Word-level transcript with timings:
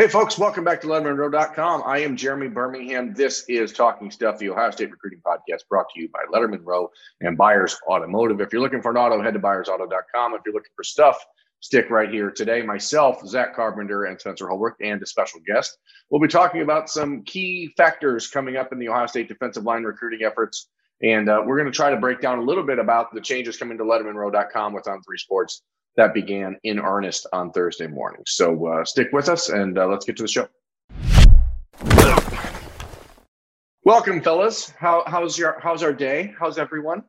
Hey, 0.00 0.08
folks, 0.08 0.38
welcome 0.38 0.64
back 0.64 0.80
to 0.80 0.86
LettermanRow.com. 0.86 1.82
I 1.84 1.98
am 1.98 2.16
Jeremy 2.16 2.48
Birmingham. 2.48 3.12
This 3.12 3.44
is 3.50 3.70
Talking 3.70 4.10
Stuff, 4.10 4.38
the 4.38 4.48
Ohio 4.48 4.70
State 4.70 4.90
Recruiting 4.90 5.20
Podcast 5.20 5.68
brought 5.68 5.90
to 5.90 6.00
you 6.00 6.08
by 6.08 6.20
Letterman 6.32 6.60
Row 6.64 6.90
and 7.20 7.36
Byers 7.36 7.76
Automotive. 7.86 8.40
If 8.40 8.50
you're 8.50 8.62
looking 8.62 8.80
for 8.80 8.92
an 8.92 8.96
auto, 8.96 9.22
head 9.22 9.34
to 9.34 9.40
byersauto.com. 9.40 10.32
If 10.32 10.40
you're 10.46 10.54
looking 10.54 10.72
for 10.74 10.84
stuff, 10.84 11.22
stick 11.60 11.90
right 11.90 12.10
here 12.10 12.30
today. 12.30 12.62
Myself, 12.62 13.20
Zach 13.28 13.54
Carpenter, 13.54 14.04
and 14.04 14.18
Spencer 14.18 14.48
Holbrook, 14.48 14.76
and 14.80 15.02
a 15.02 15.06
special 15.06 15.40
guest. 15.46 15.76
We'll 16.08 16.22
be 16.22 16.28
talking 16.28 16.62
about 16.62 16.88
some 16.88 17.22
key 17.24 17.74
factors 17.76 18.26
coming 18.26 18.56
up 18.56 18.72
in 18.72 18.78
the 18.78 18.88
Ohio 18.88 19.04
State 19.04 19.28
defensive 19.28 19.64
line 19.64 19.82
recruiting 19.82 20.24
efforts. 20.24 20.68
And 21.02 21.28
uh, 21.28 21.42
we're 21.44 21.58
going 21.58 21.70
to 21.70 21.76
try 21.76 21.90
to 21.90 21.98
break 21.98 22.22
down 22.22 22.38
a 22.38 22.42
little 22.42 22.64
bit 22.64 22.78
about 22.78 23.12
the 23.12 23.20
changes 23.20 23.58
coming 23.58 23.76
to 23.76 23.84
LettermanRow.com 23.84 24.72
with 24.72 24.88
On 24.88 25.02
Three 25.02 25.18
Sports 25.18 25.60
that 25.96 26.14
began 26.14 26.56
in 26.64 26.78
earnest 26.78 27.26
on 27.32 27.52
Thursday 27.52 27.86
morning. 27.86 28.22
So 28.26 28.66
uh, 28.66 28.84
stick 28.84 29.08
with 29.12 29.28
us 29.28 29.48
and 29.48 29.78
uh, 29.78 29.86
let's 29.86 30.04
get 30.04 30.16
to 30.18 30.22
the 30.22 30.28
show. 30.28 30.48
Welcome, 33.84 34.20
fellas. 34.20 34.70
How, 34.78 35.02
how's 35.06 35.38
your 35.38 35.58
how's 35.60 35.82
our 35.82 35.92
day? 35.92 36.34
How's 36.38 36.58
everyone? 36.58 37.02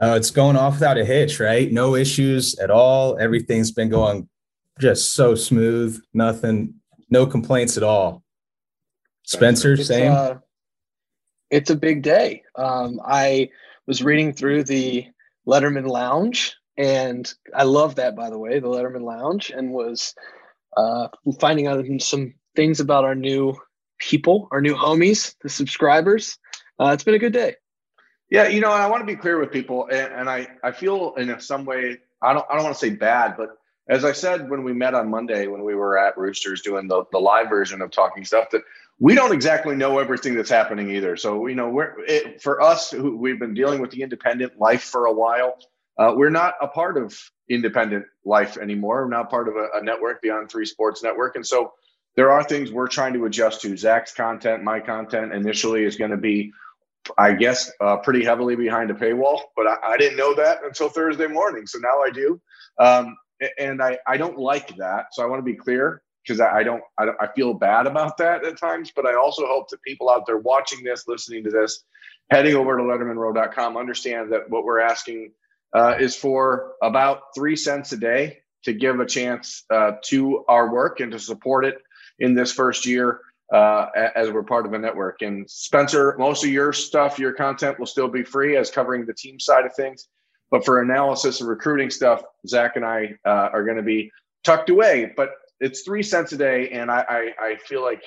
Uh, 0.00 0.14
it's 0.16 0.30
going 0.30 0.56
off 0.56 0.74
without 0.74 0.98
a 0.98 1.04
hitch, 1.04 1.40
right? 1.40 1.72
No 1.72 1.94
issues 1.94 2.58
at 2.58 2.70
all. 2.70 3.18
Everything's 3.18 3.70
been 3.70 3.88
going 3.88 4.28
just 4.78 5.14
so 5.14 5.34
smooth. 5.34 6.02
Nothing, 6.12 6.74
no 7.08 7.26
complaints 7.26 7.76
at 7.76 7.82
all. 7.82 8.22
Spencer, 9.22 9.72
it's, 9.72 9.86
same. 9.86 10.12
Uh, 10.12 10.34
it's 11.50 11.70
a 11.70 11.76
big 11.76 12.02
day. 12.02 12.42
Um, 12.56 13.00
I 13.04 13.48
was 13.86 14.02
reading 14.02 14.34
through 14.34 14.64
the 14.64 15.06
Letterman 15.46 15.88
Lounge, 15.88 16.54
and 16.78 17.32
I 17.54 17.64
love 17.64 17.96
that, 17.96 18.16
by 18.16 18.30
the 18.30 18.38
way, 18.38 18.58
the 18.58 18.68
Letterman 18.68 19.02
Lounge, 19.02 19.50
and 19.50 19.72
was 19.72 20.14
uh, 20.76 21.08
finding 21.40 21.66
out 21.66 21.84
some 22.00 22.34
things 22.54 22.80
about 22.80 23.04
our 23.04 23.14
new 23.14 23.56
people, 23.98 24.48
our 24.50 24.60
new 24.60 24.74
homies, 24.74 25.34
the 25.42 25.48
subscribers. 25.48 26.38
Uh, 26.78 26.90
it's 26.92 27.04
been 27.04 27.14
a 27.14 27.18
good 27.18 27.32
day. 27.32 27.56
Yeah, 28.30 28.48
you 28.48 28.60
know, 28.60 28.70
I 28.70 28.88
want 28.88 29.02
to 29.02 29.06
be 29.06 29.16
clear 29.16 29.38
with 29.38 29.52
people, 29.52 29.86
and, 29.90 30.12
and 30.12 30.30
I 30.30 30.48
I 30.62 30.72
feel 30.72 31.14
in 31.14 31.38
some 31.40 31.64
way 31.64 31.98
I 32.22 32.32
don't 32.32 32.44
I 32.50 32.54
don't 32.54 32.64
want 32.64 32.74
to 32.74 32.80
say 32.80 32.90
bad, 32.90 33.36
but 33.36 33.50
as 33.88 34.04
I 34.04 34.12
said 34.12 34.50
when 34.50 34.64
we 34.64 34.72
met 34.72 34.94
on 34.94 35.08
Monday 35.08 35.46
when 35.46 35.62
we 35.62 35.74
were 35.74 35.96
at 35.96 36.18
Roosters 36.18 36.62
doing 36.62 36.88
the 36.88 37.04
the 37.12 37.18
live 37.18 37.48
version 37.48 37.80
of 37.82 37.90
talking 37.90 38.24
stuff 38.24 38.50
that 38.50 38.62
we 38.98 39.14
don't 39.14 39.32
exactly 39.32 39.76
know 39.76 39.98
everything 39.98 40.34
that's 40.34 40.50
happening 40.50 40.90
either. 40.90 41.16
So 41.16 41.46
you 41.46 41.54
know, 41.54 41.68
we're 41.68 41.94
it, 42.06 42.42
for 42.42 42.60
us 42.60 42.90
who 42.90 43.16
we've 43.16 43.38
been 43.38 43.54
dealing 43.54 43.80
with 43.80 43.90
the 43.90 44.02
independent 44.02 44.58
life 44.58 44.82
for 44.82 45.06
a 45.06 45.12
while. 45.12 45.58
Uh, 45.98 46.12
we're 46.14 46.30
not 46.30 46.54
a 46.60 46.68
part 46.68 46.96
of 46.96 47.18
independent 47.48 48.04
life 48.24 48.58
anymore. 48.58 49.04
We're 49.04 49.10
not 49.10 49.30
part 49.30 49.48
of 49.48 49.56
a, 49.56 49.68
a 49.78 49.82
network 49.82 50.20
beyond 50.20 50.50
Three 50.50 50.66
Sports 50.66 51.02
Network, 51.02 51.36
and 51.36 51.46
so 51.46 51.72
there 52.16 52.30
are 52.30 52.42
things 52.42 52.72
we're 52.72 52.88
trying 52.88 53.12
to 53.14 53.24
adjust 53.26 53.60
to. 53.62 53.76
Zach's 53.76 54.12
content, 54.12 54.62
my 54.62 54.80
content, 54.80 55.32
initially 55.32 55.84
is 55.84 55.96
going 55.96 56.10
to 56.10 56.16
be 56.16 56.52
I 57.18 57.32
guess, 57.32 57.70
uh, 57.80 57.98
pretty 57.98 58.24
heavily 58.24 58.56
behind 58.56 58.90
a 58.90 58.94
paywall, 58.94 59.40
but 59.54 59.66
I, 59.66 59.76
I, 59.84 59.96
didn't 59.96 60.16
know 60.16 60.34
that 60.34 60.64
until 60.64 60.88
Thursday 60.88 61.26
morning. 61.26 61.66
So 61.66 61.78
now 61.78 62.00
I 62.00 62.10
do. 62.10 62.40
Um, 62.78 63.16
and 63.58 63.82
I, 63.82 63.98
I 64.06 64.16
don't 64.16 64.38
like 64.38 64.76
that. 64.76 65.06
So 65.12 65.22
I 65.22 65.26
want 65.26 65.38
to 65.38 65.44
be 65.44 65.54
clear 65.54 66.02
because 66.22 66.40
I, 66.40 66.58
I, 66.58 66.62
don't, 66.62 66.82
I 66.98 67.08
I 67.20 67.28
feel 67.34 67.54
bad 67.54 67.86
about 67.86 68.16
that 68.18 68.44
at 68.44 68.58
times, 68.58 68.92
but 68.94 69.06
I 69.06 69.14
also 69.14 69.46
hope 69.46 69.68
that 69.70 69.82
people 69.82 70.10
out 70.10 70.26
there 70.26 70.38
watching 70.38 70.82
this, 70.82 71.04
listening 71.06 71.44
to 71.44 71.50
this, 71.50 71.84
heading 72.30 72.54
over 72.54 72.76
to 72.76 72.82
lettermanrow.com 72.82 73.76
understand 73.76 74.32
that 74.32 74.48
what 74.50 74.64
we're 74.64 74.80
asking 74.80 75.32
uh, 75.74 75.96
is 75.98 76.16
for 76.16 76.72
about 76.82 77.34
three 77.34 77.56
cents 77.56 77.92
a 77.92 77.96
day 77.96 78.38
to 78.64 78.72
give 78.72 79.00
a 79.00 79.06
chance 79.06 79.64
uh, 79.70 79.92
to 80.02 80.44
our 80.48 80.72
work 80.72 81.00
and 81.00 81.12
to 81.12 81.18
support 81.18 81.64
it 81.64 81.78
in 82.18 82.34
this 82.34 82.52
first 82.52 82.86
year 82.86 83.20
uh, 83.52 83.86
as 84.14 84.30
we're 84.30 84.42
part 84.42 84.66
of 84.66 84.72
a 84.72 84.78
network. 84.78 85.22
And 85.22 85.48
Spencer, 85.48 86.16
most 86.18 86.44
of 86.44 86.50
your 86.50 86.72
stuff, 86.72 87.18
your 87.18 87.32
content 87.32 87.78
will 87.78 87.86
still 87.86 88.08
be 88.08 88.24
free 88.24 88.56
as 88.56 88.70
covering 88.70 89.06
the 89.06 89.14
team 89.14 89.38
side 89.38 89.66
of 89.66 89.74
things. 89.74 90.08
But 90.50 90.64
for 90.64 90.80
analysis 90.80 91.40
and 91.40 91.48
recruiting 91.48 91.90
stuff, 91.90 92.22
Zach 92.46 92.76
and 92.76 92.84
I 92.84 93.14
uh, 93.24 93.50
are 93.52 93.64
going 93.64 93.76
to 93.76 93.82
be 93.82 94.10
tucked 94.44 94.70
away. 94.70 95.12
But 95.16 95.30
it's 95.60 95.82
three 95.82 96.02
cents 96.02 96.32
a 96.32 96.36
day, 96.36 96.70
and 96.70 96.90
I, 96.90 97.04
I, 97.08 97.44
I 97.44 97.56
feel 97.56 97.82
like 97.82 98.02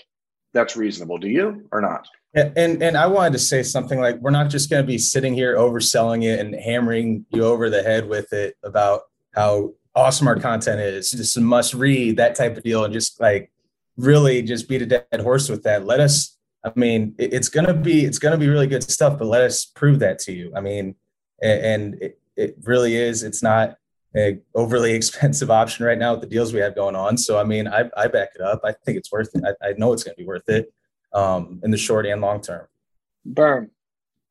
that's 0.54 0.76
reasonable. 0.76 1.18
Do 1.18 1.28
you 1.28 1.68
or 1.72 1.82
not? 1.82 2.08
And 2.36 2.84
and 2.84 2.96
I 2.96 3.08
wanted 3.08 3.34
to 3.34 3.40
say 3.40 3.64
something 3.64 4.00
like 4.00 4.20
we're 4.20 4.30
not 4.30 4.52
just 4.52 4.70
going 4.70 4.84
to 4.84 4.88
be 4.88 5.00
sitting 5.00 5.34
here 5.34 5.56
overselling 5.56 6.24
it 6.24 6.40
and 6.40 6.54
hammering 6.54 7.26
you 7.30 7.44
over 7.44 7.72
the 7.72 7.82
head 7.82 8.08
with 8.08 8.32
it 8.34 8.56
about 8.64 9.02
how 9.34 9.74
awesome 9.96 10.28
our 10.28 10.36
content 10.36 10.80
is. 10.80 11.10
Just 11.10 11.38
a 11.38 11.42
must 11.42 11.74
read, 11.74 12.18
that 12.18 12.36
type 12.36 12.56
of 12.56 12.64
deal, 12.64 12.84
and 12.84 12.94
just 12.94 13.20
like 13.20 13.52
really 13.98 14.44
just 14.44 14.70
beat 14.70 14.84
a 14.84 14.86
dead 14.86 15.22
horse 15.22 15.50
with 15.50 15.64
that. 15.64 15.86
Let 15.86 16.00
us, 16.00 16.38
I 16.64 16.72
mean, 16.76 17.16
it's 17.18 17.50
gonna 17.50 17.74
be 17.74 18.06
it's 18.06 18.20
gonna 18.20 18.38
be 18.38 18.48
really 18.48 18.68
good 18.68 18.84
stuff, 18.84 19.18
but 19.18 19.26
let 19.26 19.42
us 19.42 19.66
prove 19.66 19.98
that 20.00 20.20
to 20.20 20.32
you. 20.32 20.52
I 20.56 20.62
mean, 20.62 20.96
and 21.42 21.96
it, 21.96 22.20
it 22.36 22.58
really 22.62 22.96
is. 22.96 23.24
It's 23.24 23.42
not 23.42 23.76
a 24.16 24.38
overly 24.54 24.94
expensive 24.96 25.50
option 25.50 25.84
right 25.84 25.98
now 25.98 26.12
with 26.12 26.22
the 26.22 26.28
deals 26.28 26.54
we 26.54 26.60
have 26.60 26.76
going 26.76 26.96
on. 26.96 27.18
So 27.18 27.40
I 27.40 27.44
mean, 27.44 27.68
I, 27.68 27.90
I 27.98 28.08
back 28.08 28.30
it 28.36 28.42
up. 28.42 28.62
I 28.64 28.74
think 28.74 29.00
it's 29.00 29.12
worth 29.12 29.32
it. 29.34 29.44
I, 29.44 29.70
I 29.70 29.74
know 29.80 29.94
it's 29.94 30.04
gonna 30.04 30.16
be 30.16 30.26
worth 30.26 30.48
it 30.48 30.72
um, 31.14 31.62
in 31.64 31.72
the 31.72 31.78
short 31.78 32.06
and 32.06 32.22
long 32.22 32.42
term. 32.42 32.68
Berm, 33.28 33.70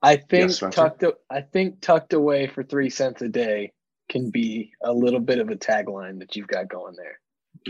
I 0.03 0.17
think 0.17 0.51
yes, 0.51 0.63
tucked 0.71 1.05
I 1.31 1.41
think 1.41 1.81
tucked 1.81 2.13
away 2.13 2.47
for 2.47 2.63
three 2.63 2.91
cents 2.91 3.23
a 3.23 3.29
day 3.29 3.73
can 4.09 4.31
be 4.31 4.73
a 4.83 4.93
little 4.93 5.21
bit 5.21 5.39
of 5.39 5.51
a 5.51 5.57
tagline 5.57 6.19
that 6.21 6.35
you've 6.37 6.49
got 6.49 6.69
going 6.69 6.95
there. 6.97 7.21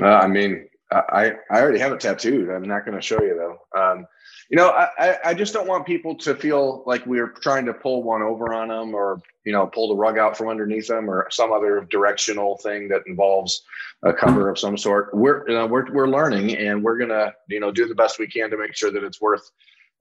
Uh, 0.01 0.19
I 0.19 0.29
mean, 0.29 0.69
I, 0.91 1.33
I 1.51 1.61
already 1.61 1.79
have 1.81 1.93
it 1.93 2.01
tattooed. 2.01 2.49
I'm 2.49 2.63
not 2.63 2.85
going 2.85 2.97
to 2.97 3.03
show 3.03 3.21
you 3.23 3.35
though. 3.35 3.81
Um, 3.81 4.07
you 4.49 4.57
know, 4.57 4.71
I, 4.71 5.19
I 5.27 5.35
just 5.35 5.53
don't 5.53 5.69
want 5.69 5.87
people 5.87 6.15
to 6.17 6.35
feel 6.35 6.83
like 6.87 7.05
we're 7.05 7.29
trying 7.29 7.67
to 7.67 7.75
pull 7.75 8.03
one 8.03 8.23
over 8.23 8.55
on 8.55 8.69
them 8.69 8.95
or, 8.95 9.21
you 9.45 9.53
know, 9.53 9.67
pull 9.67 9.89
the 9.89 9.95
rug 9.95 10.17
out 10.17 10.39
from 10.39 10.49
underneath 10.49 10.89
them 10.89 11.11
or 11.11 11.29
some 11.31 11.53
other 11.53 11.87
directional 11.91 12.57
thing 12.59 12.89
that 12.89 13.03
involves 13.07 13.63
a 14.05 14.13
cover 14.13 14.49
of 14.49 14.59
some 14.59 14.79
sort. 14.79 15.13
We're, 15.13 15.47
you 15.49 15.55
know, 15.55 15.67
we're, 15.67 15.93
we're 15.93 16.09
learning 16.09 16.57
and 16.57 16.83
we're 16.83 16.97
going 16.97 17.11
to, 17.11 17.35
you 17.49 17.61
know, 17.61 17.71
do 17.71 17.87
the 17.87 17.95
best 17.95 18.19
we 18.19 18.27
can 18.27 18.49
to 18.51 18.57
make 18.57 18.75
sure 18.75 18.91
that 18.91 19.05
it's 19.05 19.21
worth 19.21 19.51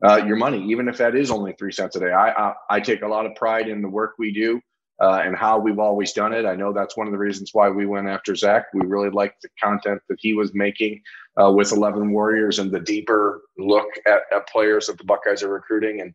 uh, 0.01 0.21
your 0.25 0.37
money, 0.37 0.63
even 0.71 0.87
if 0.87 0.97
that 0.97 1.13
is 1.13 1.29
only 1.29 1.51
three 1.53 1.73
cents 1.73 1.97
a 1.97 1.99
day. 1.99 2.11
I, 2.11 2.29
I, 2.31 2.53
I 2.69 2.79
take 2.79 3.01
a 3.01 3.07
lot 3.07 3.25
of 3.25 3.35
pride 3.35 3.67
in 3.67 3.81
the 3.81 3.89
work 3.89 4.13
we 4.17 4.31
do 4.31 4.61
uh, 5.01 5.21
and 5.23 5.35
how 5.35 5.59
we've 5.59 5.79
always 5.79 6.13
done 6.13 6.33
it. 6.33 6.45
I 6.45 6.55
know 6.55 6.71
that's 6.71 6.95
one 6.95 7.07
of 7.07 7.11
the 7.11 7.19
reasons 7.19 7.49
why 7.53 7.69
we 7.69 7.85
went 7.85 8.07
after 8.07 8.33
Zach. 8.33 8.67
We 8.73 8.85
really 8.85 9.09
liked 9.09 9.41
the 9.41 9.49
content 9.61 10.01
that 10.07 10.19
he 10.21 10.33
was 10.33 10.53
making 10.53 11.01
uh, 11.41 11.51
with 11.51 11.71
11 11.71 12.11
Warriors 12.11 12.59
and 12.59 12.71
the 12.71 12.79
deeper 12.79 13.41
look 13.57 13.87
at, 14.05 14.21
at, 14.31 14.47
players 14.47 14.87
that 14.87 14.97
the 14.97 15.03
Buckeyes 15.03 15.43
are 15.43 15.51
recruiting. 15.51 16.01
And, 16.01 16.13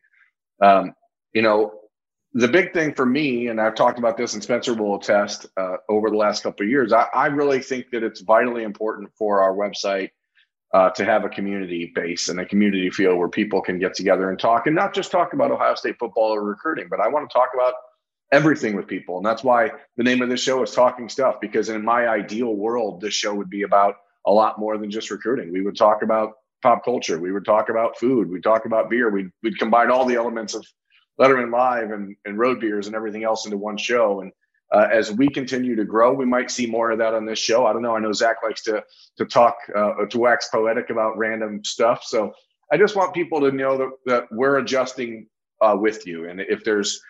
um, 0.60 0.94
you 1.33 1.43
know, 1.43 1.72
the 2.34 2.49
big 2.49 2.72
thing 2.72 2.94
for 2.94 3.06
me, 3.06 3.49
and 3.49 3.60
I've 3.60 3.75
talked 3.75 3.99
about 3.99 4.16
this, 4.16 4.34
and 4.34 4.43
Spencer 4.43 4.75
will 4.75 4.97
attest 4.97 5.47
uh, 5.56 5.77
over 5.88 6.10
the 6.10 6.16
last 6.16 6.43
couple 6.43 6.65
of 6.65 6.71
years, 6.71 6.93
I, 6.93 7.06
I, 7.15 7.27
really 7.27 7.60
think 7.60 7.91
that 7.91 8.03
it's 8.03 8.22
vitally 8.22 8.62
important 8.62 9.10
for 9.19 9.43
our 9.43 9.55
website 9.55 10.10
uh, 10.72 10.88
to 10.91 11.05
have 11.05 11.25
a 11.25 11.28
community 11.28 11.93
base 11.94 12.30
and 12.30 12.41
a 12.41 12.47
community 12.47 12.89
feel 12.89 13.16
where 13.16 13.28
people 13.28 13.60
can 13.60 13.78
get 13.78 13.92
together 13.95 14.30
and 14.30 14.39
talk, 14.39 14.66
and 14.66 14.74
not 14.74 14.95
just 14.95 15.10
talk 15.10 15.34
about 15.34 15.51
Ohio 15.51 15.74
State 15.74 15.97
football 15.98 16.34
or 16.34 16.42
recruiting, 16.42 16.86
but 16.89 17.01
I 17.01 17.09
want 17.09 17.28
to 17.28 17.34
talk 17.34 17.51
about– 17.54 17.74
everything 18.33 18.74
with 18.74 18.86
people. 18.86 19.19
And 19.19 19.27
that's 19.27 19.45
why 19.45 19.71
the 19.97 20.03
name 20.03 20.22
of 20.22 20.30
this 20.30 20.42
show 20.42 20.63
is 20.63 20.72
Talking 20.72 21.09
Stuff, 21.09 21.36
because 21.41 21.69
in 21.69 21.84
my 21.84 22.09
ideal 22.09 22.57
world, 22.57 23.01
this 23.01 23.15
show 23.15 23.34
would 23.34 23.51
be 23.51 23.63
about 23.63 23.97
a 24.27 24.33
lot 24.33 24.59
more 24.59 24.78
than 24.78 24.91
just 24.91 25.10
recruiting. 25.10 25.53
We 25.53 25.63
would 25.63 25.77
talk 25.77 26.03
about 26.03 26.33
pop 26.63 26.84
culture. 26.84 27.19
We 27.19 27.33
would 27.33 27.45
talk 27.45 27.69
about 27.69 27.98
food. 27.98 28.30
We'd 28.30 28.42
talk 28.42 28.66
about 28.66 28.89
beer. 28.89 29.10
We'd, 29.10 29.30
we'd 29.42 29.59
combine 29.59 29.91
all 29.91 30.04
the 30.04 30.15
elements 30.15 30.54
of 30.54 30.65
Letterman 31.21 31.53
Live 31.53 31.91
and, 31.91 32.16
and 32.24 32.39
road 32.39 32.60
beers 32.60 32.86
and 32.86 32.97
everything 32.97 33.24
else 33.24 33.45
into 33.45 33.59
one 33.59 33.77
show. 33.77 34.21
And 34.21 34.33
uh, 34.72 34.89
as 34.91 35.13
we 35.13 35.28
continue 35.28 35.77
to 35.77 35.84
grow, 35.84 36.15
we 36.15 36.24
might 36.24 36.51
see 36.51 36.66
more 36.66 36.91
of 36.91 36.98
that 36.98 37.15
on 37.15 37.27
this 37.27 37.39
show. 37.39 37.66
I 37.66 37.72
don't 37.72 37.83
know. 37.83 37.95
I 37.95 38.01
know 38.01 38.13
Zach 38.13 38.36
likes 38.42 38.63
to 38.63 38.83
to 39.19 39.27
talk 39.27 39.57
uh, 39.77 40.07
to 40.09 40.19
wax 40.19 40.48
poetic 40.48 40.89
about 40.89 41.19
random 41.19 41.63
stuff. 41.63 42.03
So 42.04 42.33
I 42.72 42.78
just 42.78 42.97
want 42.97 43.13
people 43.13 43.41
to 43.41 43.53
know 43.53 43.77
that, 43.77 43.91
that 44.07 44.24
we're 44.30 44.59
adjusting 44.59 45.27
uh, 45.60 45.77
with 45.78 46.07
you. 46.07 46.28
And 46.28 46.41
if 46.41 46.65
there's 46.65 47.03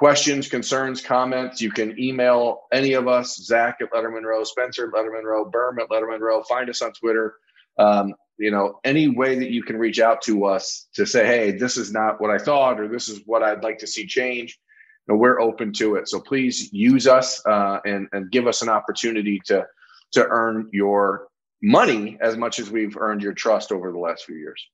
questions, 0.00 0.48
concerns, 0.48 1.02
comments, 1.02 1.60
you 1.60 1.70
can 1.70 1.94
email 2.00 2.62
any 2.72 2.94
of 2.94 3.06
us, 3.06 3.36
Zach 3.36 3.80
at 3.82 3.92
Letterman 3.92 4.22
Row, 4.22 4.44
Spencer 4.44 4.86
at 4.86 4.94
Letterman 4.94 5.24
Row, 5.24 5.44
Berm 5.44 5.78
at 5.78 5.90
Letterman 5.90 6.20
Row. 6.20 6.42
Find 6.44 6.70
us 6.70 6.80
on 6.80 6.92
Twitter. 6.94 7.34
Um, 7.78 8.14
you 8.38 8.50
know, 8.50 8.80
any 8.82 9.08
way 9.08 9.38
that 9.38 9.50
you 9.50 9.62
can 9.62 9.76
reach 9.76 10.00
out 10.00 10.22
to 10.22 10.46
us 10.46 10.88
to 10.94 11.04
say, 11.04 11.26
hey, 11.26 11.50
this 11.50 11.76
is 11.76 11.92
not 11.92 12.18
what 12.18 12.30
I 12.30 12.38
thought, 12.38 12.80
or 12.80 12.88
this 12.88 13.10
is 13.10 13.20
what 13.26 13.42
I'd 13.42 13.62
like 13.62 13.76
to 13.80 13.86
see 13.86 14.06
change, 14.06 14.58
you 15.06 15.12
know, 15.12 15.18
we're 15.18 15.38
open 15.38 15.70
to 15.74 15.96
it. 15.96 16.08
So 16.08 16.18
please 16.18 16.72
use 16.72 17.06
us 17.06 17.44
uh, 17.44 17.80
and 17.84 18.08
and 18.12 18.30
give 18.30 18.46
us 18.46 18.62
an 18.62 18.70
opportunity 18.70 19.38
to 19.48 19.66
to 20.12 20.26
earn 20.26 20.70
your 20.72 21.28
money 21.62 22.16
as 22.22 22.38
much 22.38 22.58
as 22.58 22.70
we've 22.70 22.96
earned 22.96 23.20
your 23.20 23.34
trust 23.34 23.70
over 23.70 23.92
the 23.92 23.98
last 23.98 24.24
few 24.24 24.36
years. 24.36 24.66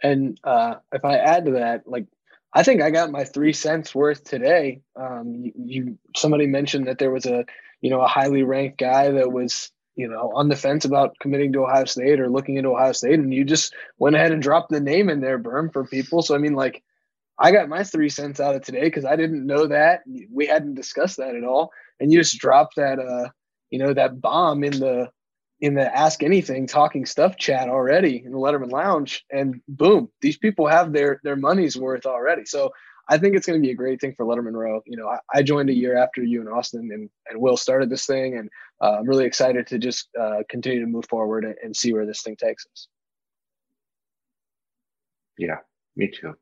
And 0.00 0.38
uh, 0.44 0.76
if 0.92 1.04
I 1.04 1.16
add 1.16 1.46
to 1.46 1.50
that, 1.52 1.88
like 1.88 2.06
I 2.54 2.62
think 2.62 2.82
I 2.82 2.90
got 2.90 3.10
my 3.10 3.24
three 3.24 3.52
cents 3.52 3.94
worth 3.94 4.24
today. 4.24 4.80
Um, 4.96 5.34
you, 5.34 5.52
you, 5.56 5.98
somebody 6.16 6.46
mentioned 6.46 6.86
that 6.86 6.98
there 6.98 7.10
was 7.10 7.26
a 7.26 7.44
you 7.80 7.90
know 7.90 8.00
a 8.00 8.08
highly 8.08 8.42
ranked 8.42 8.78
guy 8.78 9.10
that 9.10 9.32
was 9.32 9.70
you 9.96 10.08
know 10.08 10.32
on 10.34 10.48
the 10.48 10.56
fence 10.56 10.84
about 10.84 11.18
committing 11.20 11.52
to 11.52 11.64
Ohio 11.64 11.84
State 11.84 12.20
or 12.20 12.30
looking 12.30 12.56
into 12.56 12.70
Ohio 12.70 12.92
State, 12.92 13.18
and 13.18 13.32
you 13.34 13.44
just 13.44 13.74
went 13.98 14.16
ahead 14.16 14.32
and 14.32 14.42
dropped 14.42 14.70
the 14.70 14.80
name 14.80 15.08
in 15.08 15.20
there, 15.20 15.38
Berm, 15.38 15.72
for 15.72 15.84
people. 15.84 16.22
So 16.22 16.34
I 16.34 16.38
mean, 16.38 16.54
like 16.54 16.82
I 17.38 17.52
got 17.52 17.68
my 17.68 17.84
three 17.84 18.08
cents 18.08 18.40
out 18.40 18.54
of 18.54 18.62
today 18.62 18.84
because 18.84 19.04
I 19.04 19.16
didn't 19.16 19.46
know 19.46 19.66
that 19.66 20.00
we 20.32 20.46
hadn't 20.46 20.74
discussed 20.74 21.18
that 21.18 21.36
at 21.36 21.44
all, 21.44 21.70
and 22.00 22.10
you 22.10 22.18
just 22.18 22.38
dropped 22.38 22.76
that 22.76 22.98
uh 22.98 23.28
you 23.70 23.78
know 23.78 23.92
that 23.92 24.20
bomb 24.20 24.64
in 24.64 24.80
the 24.80 25.10
in 25.60 25.74
the 25.74 25.96
ask 25.96 26.22
anything 26.22 26.66
talking 26.66 27.04
stuff 27.04 27.36
chat 27.36 27.68
already 27.68 28.22
in 28.24 28.32
the 28.32 28.38
letterman 28.38 28.70
lounge 28.70 29.24
and 29.30 29.60
boom 29.68 30.08
these 30.20 30.38
people 30.38 30.66
have 30.66 30.92
their 30.92 31.20
their 31.24 31.36
money's 31.36 31.76
worth 31.76 32.06
already. 32.06 32.44
So 32.44 32.70
i 33.10 33.18
think 33.18 33.34
it's 33.34 33.46
going 33.46 33.60
to 33.60 33.66
be 33.66 33.72
a 33.72 33.76
great 33.76 34.00
thing 34.00 34.14
for 34.14 34.24
letterman 34.24 34.52
row. 34.52 34.80
You 34.86 34.96
know 34.96 35.08
I, 35.08 35.18
I, 35.34 35.42
joined 35.42 35.70
a 35.70 35.74
year 35.74 35.96
after 35.96 36.22
you 36.22 36.40
and 36.40 36.48
austin 36.48 36.90
and, 36.92 37.10
and 37.28 37.40
will 37.40 37.56
started 37.56 37.90
this 37.90 38.06
thing 38.06 38.38
and 38.38 38.48
uh, 38.82 38.98
i'm 38.98 39.08
really 39.08 39.24
excited 39.24 39.66
to 39.68 39.78
just 39.78 40.08
uh, 40.20 40.42
continue 40.48 40.80
to 40.80 40.86
move 40.86 41.06
forward 41.08 41.44
and, 41.44 41.56
and 41.62 41.74
see 41.74 41.92
where 41.92 42.06
this 42.06 42.22
thing 42.22 42.36
takes 42.36 42.66
us. 42.72 42.88
Yeah 45.38 45.56
me 45.96 46.08
too. 46.08 46.34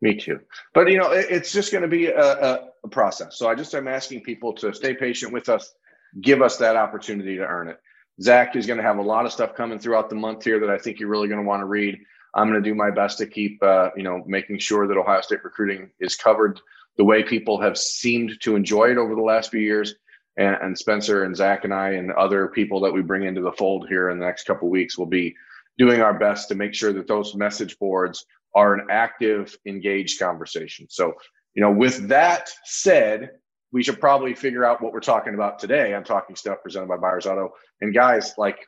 Me 0.00 0.14
too. 0.14 0.40
But 0.72 0.90
you 0.90 0.98
know 0.98 1.10
it, 1.10 1.26
it's 1.28 1.52
just 1.52 1.72
going 1.72 1.82
to 1.82 1.88
be 1.88 2.06
a, 2.06 2.70
a, 2.84 2.88
process. 2.90 3.38
So 3.38 3.48
i 3.48 3.54
just 3.54 3.74
i'm 3.74 3.88
asking 3.88 4.22
people 4.22 4.52
to 4.52 4.72
stay 4.72 4.94
patient 4.94 5.32
with 5.32 5.48
us 5.48 5.74
give 6.20 6.42
us 6.42 6.58
that 6.58 6.76
opportunity 6.76 7.36
to 7.36 7.42
earn 7.42 7.68
it 7.68 7.80
Zach 8.20 8.56
is 8.56 8.66
going 8.66 8.76
to 8.76 8.82
have 8.82 8.98
a 8.98 9.02
lot 9.02 9.26
of 9.26 9.32
stuff 9.32 9.54
coming 9.54 9.78
throughout 9.78 10.08
the 10.08 10.16
month 10.16 10.44
here 10.44 10.60
that 10.60 10.70
I 10.70 10.78
think 10.78 11.00
you're 11.00 11.08
really 11.08 11.28
going 11.28 11.40
to 11.40 11.46
want 11.46 11.60
to 11.60 11.66
read. 11.66 11.98
I'm 12.34 12.48
going 12.48 12.62
to 12.62 12.68
do 12.68 12.74
my 12.74 12.90
best 12.90 13.18
to 13.18 13.26
keep, 13.26 13.62
uh, 13.62 13.90
you 13.96 14.02
know, 14.02 14.22
making 14.26 14.58
sure 14.58 14.86
that 14.86 14.96
Ohio 14.96 15.20
State 15.20 15.44
recruiting 15.44 15.90
is 16.00 16.16
covered 16.16 16.60
the 16.96 17.04
way 17.04 17.22
people 17.22 17.60
have 17.60 17.76
seemed 17.76 18.40
to 18.40 18.56
enjoy 18.56 18.90
it 18.90 18.98
over 18.98 19.14
the 19.14 19.22
last 19.22 19.50
few 19.50 19.60
years. 19.60 19.94
And, 20.36 20.56
and 20.62 20.78
Spencer 20.78 21.24
and 21.24 21.36
Zach 21.36 21.64
and 21.64 21.72
I 21.72 21.90
and 21.90 22.12
other 22.12 22.48
people 22.48 22.80
that 22.80 22.92
we 22.92 23.02
bring 23.02 23.24
into 23.24 23.40
the 23.40 23.52
fold 23.52 23.86
here 23.88 24.10
in 24.10 24.18
the 24.18 24.26
next 24.26 24.46
couple 24.46 24.68
weeks 24.68 24.98
will 24.98 25.06
be 25.06 25.34
doing 25.78 26.00
our 26.00 26.16
best 26.16 26.48
to 26.48 26.54
make 26.54 26.74
sure 26.74 26.92
that 26.92 27.06
those 27.06 27.34
message 27.34 27.78
boards 27.78 28.24
are 28.54 28.74
an 28.74 28.86
active, 28.90 29.56
engaged 29.66 30.20
conversation. 30.20 30.86
So, 30.88 31.14
you 31.54 31.62
know, 31.62 31.70
with 31.70 32.08
that 32.08 32.50
said, 32.64 33.30
we 33.74 33.82
should 33.82 34.00
probably 34.00 34.34
figure 34.34 34.64
out 34.64 34.80
what 34.80 34.92
we're 34.92 35.00
talking 35.00 35.34
about 35.34 35.58
today. 35.58 35.96
I'm 35.96 36.04
talking 36.04 36.36
stuff 36.36 36.62
presented 36.62 36.86
by 36.86 36.96
Byers 36.96 37.26
Auto. 37.26 37.54
And 37.80 37.92
guys, 37.92 38.32
like 38.38 38.64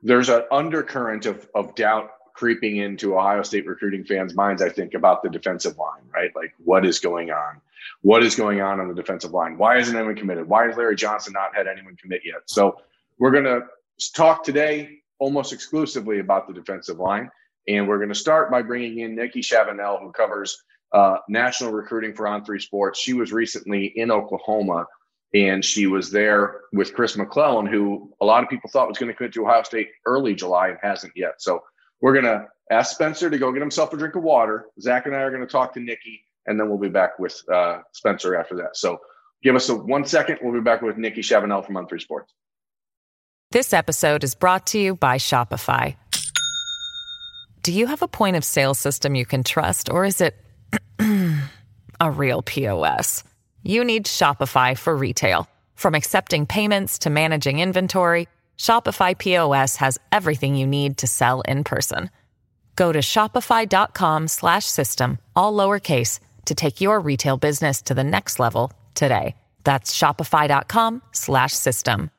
there's 0.00 0.30
an 0.30 0.44
undercurrent 0.50 1.26
of, 1.26 1.46
of 1.54 1.74
doubt 1.74 2.10
creeping 2.32 2.78
into 2.78 3.18
Ohio 3.18 3.42
State 3.42 3.66
recruiting 3.66 4.02
fans' 4.02 4.34
minds, 4.34 4.62
I 4.62 4.70
think, 4.70 4.94
about 4.94 5.22
the 5.22 5.28
defensive 5.28 5.76
line, 5.76 6.00
right? 6.10 6.34
Like 6.34 6.54
what 6.64 6.86
is 6.86 7.00
going 7.00 7.32
on? 7.32 7.60
What 8.00 8.22
is 8.24 8.34
going 8.34 8.62
on 8.62 8.80
on 8.80 8.88
the 8.88 8.94
defensive 8.94 9.32
line? 9.32 9.58
Why 9.58 9.76
isn't 9.76 9.94
anyone 9.94 10.16
committed? 10.16 10.48
Why 10.48 10.68
has 10.68 10.76
Larry 10.78 10.96
Johnson 10.96 11.34
not 11.34 11.54
had 11.54 11.66
anyone 11.66 11.94
commit 11.96 12.22
yet? 12.24 12.44
So 12.46 12.80
we're 13.18 13.30
going 13.30 13.44
to 13.44 13.66
talk 14.14 14.42
today 14.42 15.00
almost 15.18 15.52
exclusively 15.52 16.20
about 16.20 16.48
the 16.48 16.54
defensive 16.54 16.98
line. 16.98 17.30
And 17.68 17.86
we're 17.86 17.98
going 17.98 18.08
to 18.08 18.14
start 18.14 18.50
by 18.50 18.62
bringing 18.62 19.00
in 19.00 19.14
Nikki 19.14 19.42
Chavanelle, 19.42 20.00
who 20.00 20.12
covers 20.12 20.62
uh, 20.94 21.16
national 21.28 21.72
recruiting 21.72 22.14
for 22.14 22.26
On 22.28 22.44
Three 22.44 22.60
Sports. 22.60 23.00
She 23.00 23.12
was 23.12 23.32
recently 23.32 23.86
in 23.96 24.10
Oklahoma, 24.10 24.86
and 25.34 25.64
she 25.64 25.88
was 25.88 26.10
there 26.10 26.60
with 26.72 26.94
Chris 26.94 27.16
McClellan, 27.16 27.66
who 27.66 28.14
a 28.20 28.24
lot 28.24 28.44
of 28.44 28.48
people 28.48 28.70
thought 28.70 28.88
was 28.88 28.96
going 28.96 29.10
to 29.10 29.14
commit 29.14 29.32
to 29.34 29.42
Ohio 29.42 29.64
State 29.64 29.88
early 30.06 30.34
July 30.34 30.68
and 30.68 30.78
hasn't 30.80 31.12
yet. 31.16 31.34
So 31.38 31.62
we're 32.00 32.12
going 32.12 32.24
to 32.24 32.46
ask 32.70 32.94
Spencer 32.94 33.28
to 33.28 33.38
go 33.38 33.50
get 33.50 33.60
himself 33.60 33.92
a 33.92 33.96
drink 33.96 34.14
of 34.14 34.22
water. 34.22 34.66
Zach 34.80 35.06
and 35.06 35.16
I 35.16 35.20
are 35.20 35.30
going 35.30 35.42
to 35.42 35.50
talk 35.50 35.74
to 35.74 35.80
Nikki, 35.80 36.24
and 36.46 36.58
then 36.58 36.68
we'll 36.68 36.78
be 36.78 36.88
back 36.88 37.18
with 37.18 37.42
uh, 37.52 37.78
Spencer 37.92 38.36
after 38.36 38.54
that. 38.56 38.76
So 38.76 39.00
give 39.42 39.56
us 39.56 39.68
a 39.68 39.74
one 39.74 40.04
second. 40.04 40.38
We'll 40.42 40.54
be 40.54 40.60
back 40.60 40.80
with 40.80 40.96
Nikki 40.96 41.22
Chavanelle 41.22 41.66
from 41.66 41.76
On 41.76 41.88
Three 41.88 42.00
Sports. 42.00 42.32
This 43.50 43.72
episode 43.72 44.22
is 44.22 44.36
brought 44.36 44.68
to 44.68 44.78
you 44.78 44.94
by 44.94 45.16
Shopify. 45.18 45.96
Do 47.62 47.72
you 47.72 47.86
have 47.86 48.02
a 48.02 48.08
point 48.08 48.36
of 48.36 48.44
sale 48.44 48.74
system 48.74 49.14
you 49.14 49.26
can 49.26 49.42
trust, 49.42 49.90
or 49.90 50.04
is 50.04 50.20
it 50.20 50.43
a 52.00 52.10
real 52.10 52.42
POS. 52.42 53.22
You 53.62 53.84
need 53.84 54.06
Shopify 54.06 54.76
for 54.76 54.96
retail. 54.96 55.48
From 55.74 55.94
accepting 55.94 56.46
payments 56.46 56.98
to 57.00 57.10
managing 57.10 57.60
inventory, 57.60 58.28
Shopify 58.58 59.18
POS 59.18 59.76
has 59.76 59.98
everything 60.12 60.56
you 60.56 60.66
need 60.66 60.98
to 60.98 61.06
sell 61.06 61.40
in 61.42 61.64
person. 61.64 62.10
Go 62.76 62.92
to 62.92 63.00
shopify.com/system 63.00 65.18
all 65.36 65.54
lowercase 65.54 66.20
to 66.44 66.54
take 66.54 66.80
your 66.80 67.00
retail 67.00 67.36
business 67.36 67.82
to 67.82 67.94
the 67.94 68.04
next 68.04 68.38
level 68.38 68.72
today. 68.94 69.34
That's 69.64 69.92
shopify.com/system. 69.96 72.10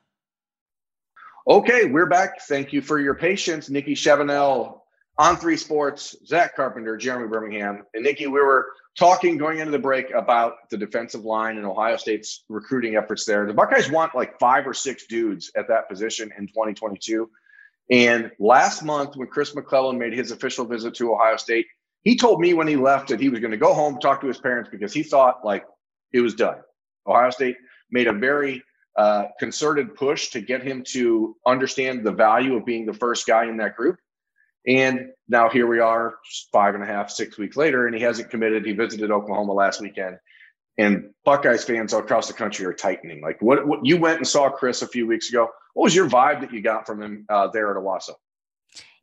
Okay, 1.48 1.86
we're 1.86 2.07
back. 2.07 2.42
Thank 2.42 2.74
you 2.74 2.81
for 2.81 3.00
your 3.00 3.13
patience, 3.13 3.69
Nikki 3.69 3.94
Chavanelle, 3.94 4.80
on 5.19 5.38
three 5.38 5.57
sports, 5.57 6.16
Zach 6.25 6.56
Carpenter, 6.56 6.98
Jeremy 6.98 7.28
Birmingham, 7.28 7.86
and 7.94 8.04
Nikki. 8.04 8.25
We 8.25 8.39
were 8.39 8.66
talking 8.97 9.38
going 9.38 9.59
into 9.59 9.71
the 9.71 9.80
break 9.80 10.12
about 10.12 10.69
the 10.69 10.77
defensive 10.77 11.25
line 11.25 11.57
and 11.57 11.65
Ohio 11.65 11.97
State's 11.97 12.44
recruiting 12.47 12.95
efforts 12.95 13.25
there. 13.25 13.45
The 13.45 13.53
Buckeyes 13.53 13.92
want 13.92 14.15
like 14.15 14.39
five 14.39 14.65
or 14.65 14.74
six 14.74 15.06
dudes 15.07 15.51
at 15.56 15.68
that 15.68 15.89
position 15.89 16.31
in 16.38 16.47
2022. 16.47 17.30
And 17.92 18.31
last 18.39 18.83
month, 18.83 19.15
when 19.15 19.27
Chris 19.27 19.53
McClellan 19.53 19.97
made 19.97 20.13
his 20.13 20.31
official 20.31 20.65
visit 20.65 20.95
to 20.95 21.13
Ohio 21.13 21.38
State, 21.38 21.68
he 22.03 22.15
told 22.15 22.39
me 22.39 22.53
when 22.53 22.68
he 22.68 22.75
left 22.75 23.09
that 23.09 23.19
he 23.19 23.30
was 23.30 23.39
going 23.39 23.51
to 23.51 23.57
go 23.57 23.74
home, 23.74 24.00
talk 24.00 24.21
to 24.21 24.27
his 24.27 24.39
parents 24.39 24.69
because 24.71 24.94
he 24.94 25.03
thought 25.03 25.44
like 25.44 25.65
it 26.13 26.21
was 26.21 26.33
done. 26.33 26.57
Ohio 27.06 27.30
State 27.30 27.57
made 27.92 28.07
a 28.07 28.13
very 28.13 28.63
uh, 28.95 29.25
concerted 29.39 29.94
push 29.95 30.30
to 30.30 30.39
get 30.39 30.63
him 30.63 30.83
to 30.83 31.36
understand 31.45 32.03
the 32.03 32.12
value 32.12 32.56
of 32.56 32.65
being 32.65 32.86
the 32.86 32.94
first 32.94 33.27
guy 33.27 33.45
in 33.45 33.57
that 33.57 33.75
group. 33.75 33.97
And 34.67 35.09
now 35.27 35.50
here 35.50 35.67
we 35.67 35.79
are, 35.79 36.16
five 36.51 36.75
and 36.75 36.83
a 36.83 36.87
half, 36.87 37.11
six 37.11 37.37
weeks 37.37 37.56
later, 37.56 37.85
and 37.85 37.95
he 37.95 38.01
hasn't 38.01 38.30
committed. 38.30 38.66
He 38.66 38.73
visited 38.73 39.11
Oklahoma 39.11 39.54
last 39.54 39.81
weekend, 39.81 40.18
and 40.78 41.11
Buckeyes 41.23 41.63
fans 41.63 41.94
all 41.94 41.99
across 41.99 42.28
the 42.28 42.33
country 42.33 42.66
are 42.66 42.73
tightening. 42.73 43.21
Like, 43.21 43.42
what, 43.42 43.68
what 43.68 43.85
you 43.85 43.97
went 43.97 44.18
and 44.18 44.28
saw 44.28 44.49
Chris 44.49 44.81
a 44.81 44.87
few 44.87 45.07
weeks 45.07 45.30
ago? 45.30 45.49
What 45.73 45.83
was 45.83 45.95
your 45.95 46.09
vibe 46.09 46.42
that 46.42 46.54
you 46.54 46.61
got 46.61 46.87
from 46.87 47.01
him 47.01 47.25
uh, 47.30 47.47
there 47.47 47.69
at 47.71 47.78
Owasso? 47.78 48.11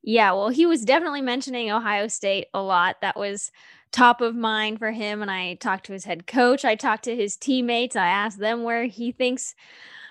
Yeah, 0.02 0.32
well, 0.32 0.48
he 0.48 0.66
was 0.66 0.84
definitely 0.84 1.22
mentioning 1.22 1.70
Ohio 1.70 2.08
State 2.08 2.46
a 2.52 2.60
lot. 2.60 2.96
That 3.02 3.16
was 3.16 3.52
top 3.92 4.20
of 4.20 4.34
mind 4.34 4.78
for 4.78 4.90
him. 4.90 5.22
And 5.22 5.30
I 5.30 5.54
talked 5.54 5.86
to 5.86 5.92
his 5.92 6.04
head 6.04 6.26
coach. 6.26 6.64
I 6.64 6.74
talked 6.74 7.04
to 7.04 7.14
his 7.14 7.36
teammates. 7.36 7.94
I 7.94 8.06
asked 8.06 8.38
them 8.38 8.64
where 8.64 8.86
he 8.86 9.12
thinks 9.12 9.54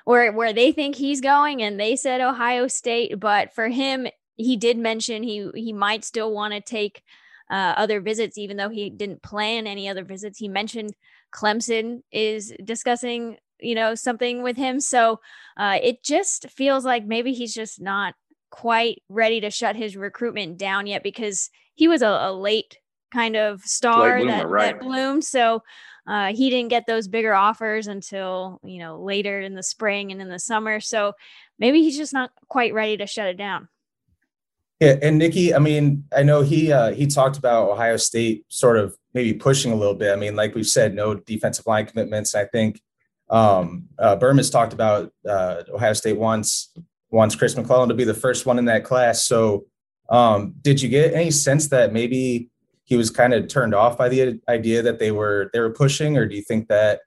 where 0.05 0.31
where 0.31 0.53
they 0.53 0.71
think 0.71 0.95
he's 0.95 1.21
going 1.21 1.61
and 1.61 1.79
they 1.79 1.95
said 1.95 2.21
Ohio 2.21 2.67
State 2.67 3.19
but 3.19 3.53
for 3.53 3.67
him 3.67 4.07
he 4.43 4.57
did 4.57 4.77
mention 4.77 5.23
he 5.23 5.49
he 5.55 5.73
might 5.73 6.03
still 6.03 6.33
want 6.33 6.53
to 6.53 6.61
take 6.61 7.03
uh, 7.49 7.73
other 7.77 7.99
visits, 7.99 8.37
even 8.37 8.57
though 8.57 8.69
he 8.69 8.89
didn't 8.89 9.21
plan 9.21 9.67
any 9.67 9.89
other 9.89 10.03
visits. 10.03 10.39
He 10.39 10.47
mentioned 10.47 10.93
Clemson 11.33 12.01
is 12.11 12.53
discussing, 12.63 13.37
you 13.59 13.75
know, 13.75 13.93
something 13.93 14.41
with 14.41 14.57
him. 14.57 14.79
So 14.79 15.19
uh, 15.57 15.77
it 15.81 16.03
just 16.03 16.49
feels 16.49 16.85
like 16.85 17.05
maybe 17.05 17.33
he's 17.33 17.53
just 17.53 17.81
not 17.81 18.15
quite 18.49 19.01
ready 19.09 19.41
to 19.41 19.49
shut 19.49 19.75
his 19.75 19.97
recruitment 19.97 20.57
down 20.57 20.87
yet 20.87 21.03
because 21.03 21.49
he 21.75 21.87
was 21.87 22.01
a, 22.01 22.07
a 22.07 22.33
late 22.33 22.77
kind 23.11 23.35
of 23.35 23.61
star 23.61 24.17
bloomer, 24.17 24.31
that, 24.31 24.47
right. 24.47 24.79
that 24.79 24.81
bloomed. 24.81 25.23
So 25.23 25.63
uh, 26.07 26.33
he 26.33 26.49
didn't 26.49 26.69
get 26.69 26.85
those 26.87 27.07
bigger 27.07 27.33
offers 27.33 27.87
until 27.87 28.59
you 28.63 28.79
know 28.79 29.01
later 29.01 29.39
in 29.41 29.55
the 29.55 29.63
spring 29.63 30.11
and 30.11 30.21
in 30.21 30.29
the 30.29 30.39
summer. 30.39 30.79
So 30.79 31.13
maybe 31.59 31.81
he's 31.81 31.97
just 31.97 32.13
not 32.13 32.31
quite 32.47 32.73
ready 32.73 32.97
to 32.97 33.07
shut 33.07 33.27
it 33.27 33.37
down. 33.37 33.67
Yeah, 34.81 34.95
and 35.03 35.19
Nikki, 35.19 35.53
I 35.53 35.59
mean, 35.59 36.05
I 36.11 36.23
know 36.23 36.41
he 36.41 36.71
uh, 36.71 36.91
he 36.91 37.05
talked 37.05 37.37
about 37.37 37.69
Ohio 37.69 37.97
State 37.97 38.45
sort 38.49 38.77
of 38.77 38.97
maybe 39.13 39.31
pushing 39.31 39.71
a 39.71 39.75
little 39.75 39.93
bit. 39.93 40.11
I 40.11 40.15
mean, 40.15 40.35
like 40.35 40.55
we've 40.55 40.67
said, 40.67 40.95
no 40.95 41.13
defensive 41.13 41.67
line 41.67 41.85
commitments. 41.85 42.33
I 42.33 42.45
think 42.45 42.81
um, 43.29 43.89
uh, 43.99 44.15
talked 44.15 44.73
about 44.73 45.13
uh, 45.29 45.63
Ohio 45.71 45.93
State 45.93 46.17
wants 46.17 46.73
wants 47.11 47.35
Chris 47.35 47.55
McClellan 47.55 47.89
to 47.89 47.95
be 47.95 48.05
the 48.05 48.15
first 48.15 48.47
one 48.47 48.57
in 48.57 48.65
that 48.65 48.83
class. 48.83 49.23
So, 49.25 49.65
um, 50.09 50.55
did 50.63 50.81
you 50.81 50.89
get 50.89 51.13
any 51.13 51.29
sense 51.29 51.67
that 51.67 51.93
maybe 51.93 52.49
he 52.83 52.95
was 52.97 53.11
kind 53.11 53.35
of 53.35 53.47
turned 53.49 53.75
off 53.75 53.99
by 53.99 54.09
the 54.09 54.39
idea 54.49 54.81
that 54.81 54.97
they 54.97 55.11
were 55.11 55.51
they 55.53 55.59
were 55.59 55.69
pushing, 55.69 56.17
or 56.17 56.25
do 56.25 56.35
you 56.35 56.41
think 56.41 56.69
that 56.69 57.01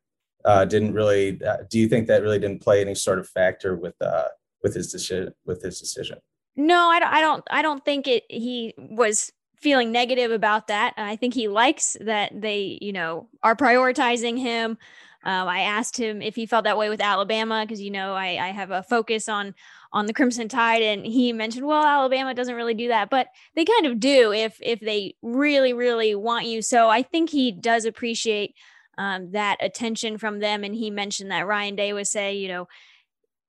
uh, 0.44 0.64
didn't 0.64 0.94
really? 0.94 1.42
Uh, 1.42 1.56
do 1.68 1.80
you 1.80 1.88
think 1.88 2.06
that 2.06 2.22
really 2.22 2.38
didn't 2.38 2.62
play 2.62 2.80
any 2.80 2.94
sort 2.94 3.18
of 3.18 3.28
factor 3.28 3.74
with 3.74 4.00
uh, 4.00 4.28
with 4.62 4.76
his 4.76 4.92
decision 4.92 5.34
with 5.44 5.60
his 5.60 5.80
decision? 5.80 6.18
No, 6.56 6.88
I 6.88 7.00
don't. 7.00 7.12
I 7.12 7.20
don't. 7.20 7.44
I 7.50 7.62
don't 7.62 7.84
think 7.84 8.06
it. 8.06 8.24
He 8.28 8.74
was 8.78 9.32
feeling 9.60 9.90
negative 9.90 10.30
about 10.30 10.68
that. 10.68 10.94
I 10.96 11.16
think 11.16 11.34
he 11.34 11.48
likes 11.48 11.96
that 12.00 12.38
they, 12.38 12.78
you 12.82 12.92
know, 12.92 13.28
are 13.42 13.56
prioritizing 13.56 14.38
him. 14.38 14.78
Um, 15.24 15.48
I 15.48 15.60
asked 15.60 15.96
him 15.96 16.20
if 16.20 16.34
he 16.36 16.44
felt 16.44 16.64
that 16.64 16.76
way 16.76 16.90
with 16.90 17.00
Alabama 17.00 17.64
because 17.64 17.80
you 17.80 17.90
know 17.90 18.12
I, 18.12 18.48
I 18.48 18.48
have 18.48 18.70
a 18.70 18.82
focus 18.82 19.28
on 19.28 19.54
on 19.92 20.06
the 20.06 20.12
Crimson 20.12 20.48
Tide, 20.48 20.82
and 20.82 21.06
he 21.06 21.32
mentioned, 21.32 21.66
well, 21.66 21.82
Alabama 21.82 22.34
doesn't 22.34 22.54
really 22.54 22.74
do 22.74 22.88
that, 22.88 23.10
but 23.10 23.28
they 23.54 23.64
kind 23.64 23.86
of 23.86 23.98
do 23.98 24.32
if 24.32 24.58
if 24.60 24.80
they 24.80 25.16
really 25.22 25.72
really 25.72 26.14
want 26.14 26.46
you. 26.46 26.60
So 26.60 26.88
I 26.88 27.02
think 27.02 27.30
he 27.30 27.50
does 27.50 27.86
appreciate 27.86 28.54
um, 28.98 29.30
that 29.32 29.56
attention 29.60 30.18
from 30.18 30.40
them, 30.40 30.62
and 30.62 30.74
he 30.74 30.90
mentioned 30.90 31.30
that 31.30 31.46
Ryan 31.46 31.74
Day 31.74 31.92
would 31.94 32.06
say, 32.06 32.34
you 32.34 32.48
know, 32.48 32.68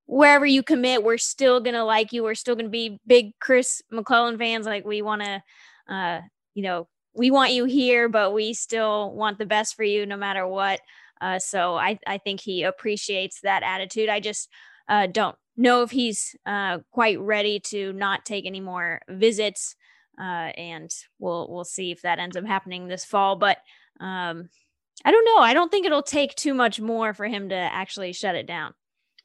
wherever 0.06 0.46
you 0.46 0.64
commit, 0.64 1.04
we're 1.04 1.18
still 1.18 1.60
gonna 1.60 1.86
like 1.86 2.14
you. 2.14 2.24
We're 2.24 2.36
still 2.36 2.56
gonna 2.56 2.70
be 2.70 3.00
big 3.06 3.38
Chris 3.40 3.82
McClellan 3.92 4.38
fans. 4.38 4.66
Like 4.66 4.86
we 4.86 5.02
want 5.02 5.24
to, 5.24 5.44
uh, 5.94 6.22
you 6.54 6.64
know, 6.64 6.88
we 7.14 7.32
want 7.32 7.54
you 7.54 7.66
here, 7.66 8.10
but 8.10 8.34
we 8.34 8.54
still 8.54 9.14
want 9.14 9.38
the 9.38 9.46
best 9.46 9.76
for 9.76 9.84
you 9.84 10.06
no 10.06 10.18
matter 10.18 10.48
what. 10.48 10.80
Uh, 11.22 11.40
so 11.40 11.76
I, 11.76 11.98
I 12.06 12.18
think 12.18 12.42
he 12.42 12.64
appreciates 12.64 13.42
that 13.42 13.64
attitude. 13.64 14.10
I 14.10 14.20
just 14.20 14.50
uh, 14.90 15.08
don't 15.08 15.36
know 15.58 15.82
if 15.82 15.92
he's 15.92 16.36
uh, 16.46 16.80
quite 16.92 17.20
ready 17.20 17.60
to 17.62 17.94
not 17.94 18.26
take 18.26 18.46
any 18.46 18.60
more 18.60 19.02
visits. 19.10 19.76
Uh, 20.20 20.52
and 20.58 20.92
we'll 21.20 21.48
we'll 21.50 21.66
see 21.66 21.92
if 21.92 22.02
that 22.02 22.20
ends 22.20 22.38
up 22.38 22.46
happening 22.46 22.88
this 22.88 23.04
fall. 23.06 23.36
But 23.36 23.58
um, 24.00 24.50
I 25.04 25.12
don't 25.12 25.26
know. 25.26 25.40
I 25.40 25.54
don't 25.54 25.70
think 25.70 25.86
it'll 25.86 26.02
take 26.02 26.36
too 26.36 26.54
much 26.54 26.80
more 26.80 27.14
for 27.14 27.26
him 27.26 27.50
to 27.50 27.56
actually 27.56 28.14
shut 28.14 28.36
it 28.36 28.48
down. 28.48 28.74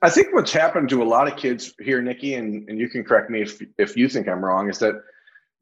I 0.03 0.09
think 0.09 0.33
what's 0.33 0.53
happened 0.53 0.89
to 0.91 1.03
a 1.03 1.05
lot 1.05 1.31
of 1.31 1.37
kids 1.37 1.75
here, 1.79 2.01
Nikki, 2.01 2.35
and, 2.35 2.69
and 2.69 2.79
you 2.79 2.89
can 2.89 3.05
correct 3.05 3.31
me 3.31 3.43
if 3.43 3.63
if 3.79 3.97
you 3.97 4.09
think 4.09 4.29
I'm 4.29 4.45
wrong, 4.45 4.71
is 4.71 4.79
that 4.79 4.95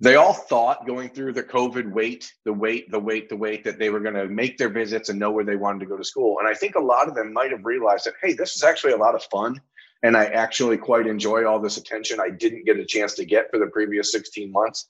they 0.00 0.14
all 0.14 0.32
thought 0.32 0.86
going 0.86 1.08
through 1.08 1.32
the 1.32 1.42
COVID 1.42 1.90
wait, 1.90 2.32
the 2.44 2.52
wait, 2.52 2.88
the 2.90 3.00
wait, 3.00 3.28
the 3.28 3.36
wait, 3.36 3.64
that 3.64 3.80
they 3.80 3.90
were 3.90 3.98
going 3.98 4.14
to 4.14 4.28
make 4.28 4.56
their 4.56 4.68
visits 4.68 5.08
and 5.08 5.18
know 5.18 5.32
where 5.32 5.44
they 5.44 5.56
wanted 5.56 5.80
to 5.80 5.86
go 5.86 5.96
to 5.96 6.04
school. 6.04 6.38
And 6.38 6.46
I 6.46 6.54
think 6.54 6.76
a 6.76 6.80
lot 6.80 7.08
of 7.08 7.16
them 7.16 7.32
might 7.32 7.50
have 7.50 7.64
realized 7.64 8.06
that, 8.06 8.14
hey, 8.22 8.32
this 8.32 8.54
is 8.54 8.62
actually 8.62 8.92
a 8.92 8.96
lot 8.96 9.16
of 9.16 9.24
fun. 9.24 9.60
And 10.04 10.16
I 10.16 10.26
actually 10.26 10.76
quite 10.76 11.08
enjoy 11.08 11.44
all 11.44 11.58
this 11.58 11.76
attention 11.76 12.20
I 12.20 12.30
didn't 12.30 12.64
get 12.64 12.78
a 12.78 12.84
chance 12.84 13.14
to 13.14 13.24
get 13.24 13.50
for 13.50 13.58
the 13.58 13.66
previous 13.66 14.12
16 14.12 14.52
months. 14.52 14.88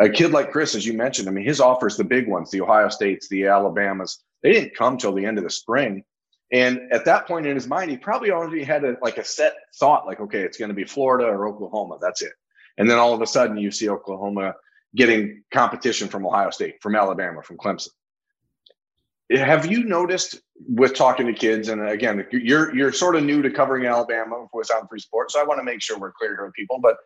A 0.00 0.08
kid 0.08 0.32
like 0.32 0.50
Chris, 0.50 0.74
as 0.74 0.84
you 0.84 0.92
mentioned, 0.92 1.28
I 1.28 1.32
mean, 1.32 1.44
his 1.44 1.60
offers, 1.60 1.96
the 1.96 2.02
big 2.02 2.26
ones, 2.26 2.50
the 2.50 2.60
Ohio 2.60 2.88
States, 2.88 3.28
the 3.28 3.46
Alabamas, 3.46 4.24
they 4.42 4.52
didn't 4.52 4.76
come 4.76 4.96
till 4.96 5.12
the 5.12 5.24
end 5.24 5.38
of 5.38 5.44
the 5.44 5.50
spring. 5.50 6.02
And 6.50 6.80
at 6.92 7.04
that 7.04 7.26
point 7.26 7.46
in 7.46 7.54
his 7.54 7.66
mind, 7.66 7.90
he 7.90 7.96
probably 7.96 8.30
already 8.30 8.64
had 8.64 8.84
a, 8.84 8.96
like 9.02 9.18
a 9.18 9.24
set 9.24 9.54
thought, 9.78 10.06
like, 10.06 10.20
okay, 10.20 10.40
it's 10.40 10.56
going 10.56 10.70
to 10.70 10.74
be 10.74 10.84
Florida 10.84 11.26
or 11.26 11.46
Oklahoma. 11.46 11.98
That's 12.00 12.22
it. 12.22 12.32
And 12.78 12.88
then 12.88 12.98
all 12.98 13.12
of 13.12 13.20
a 13.20 13.26
sudden 13.26 13.58
you 13.58 13.70
see 13.70 13.88
Oklahoma 13.88 14.54
getting 14.94 15.42
competition 15.52 16.08
from 16.08 16.26
Ohio 16.26 16.50
State, 16.50 16.76
from 16.80 16.96
Alabama, 16.96 17.42
from 17.42 17.58
Clemson. 17.58 17.88
Have 19.30 19.66
you 19.66 19.84
noticed 19.84 20.40
with 20.66 20.94
talking 20.94 21.26
to 21.26 21.34
kids, 21.34 21.68
and 21.68 21.86
again, 21.86 22.26
you're 22.32 22.74
you're 22.74 22.92
sort 22.92 23.14
of 23.14 23.24
new 23.24 23.42
to 23.42 23.50
covering 23.50 23.84
Alabama 23.84 24.46
with 24.54 24.70
On 24.74 24.88
Three 24.88 25.00
Sports, 25.00 25.34
so 25.34 25.40
I 25.40 25.44
want 25.44 25.60
to 25.60 25.64
make 25.64 25.82
sure 25.82 25.98
we're 25.98 26.12
clear 26.12 26.34
to 26.34 26.50
people. 26.52 26.80
But 26.80 26.96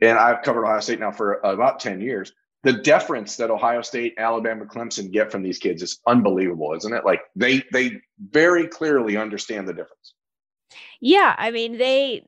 and 0.00 0.16
I've 0.16 0.42
covered 0.42 0.64
Ohio 0.64 0.78
State 0.78 1.00
now 1.00 1.10
for 1.10 1.40
about 1.40 1.80
10 1.80 2.00
years. 2.00 2.32
The 2.62 2.74
deference 2.74 3.36
that 3.36 3.50
Ohio 3.50 3.80
State, 3.80 4.14
Alabama, 4.18 4.66
Clemson 4.66 5.10
get 5.10 5.32
from 5.32 5.42
these 5.42 5.58
kids 5.58 5.82
is 5.82 5.98
unbelievable, 6.06 6.74
isn't 6.74 6.92
it? 6.92 7.04
Like 7.04 7.22
they 7.34 7.62
they 7.72 8.00
very 8.30 8.68
clearly 8.68 9.16
understand 9.16 9.66
the 9.66 9.72
difference. 9.72 10.14
Yeah, 11.00 11.34
I 11.38 11.50
mean 11.50 11.78
they 11.78 12.26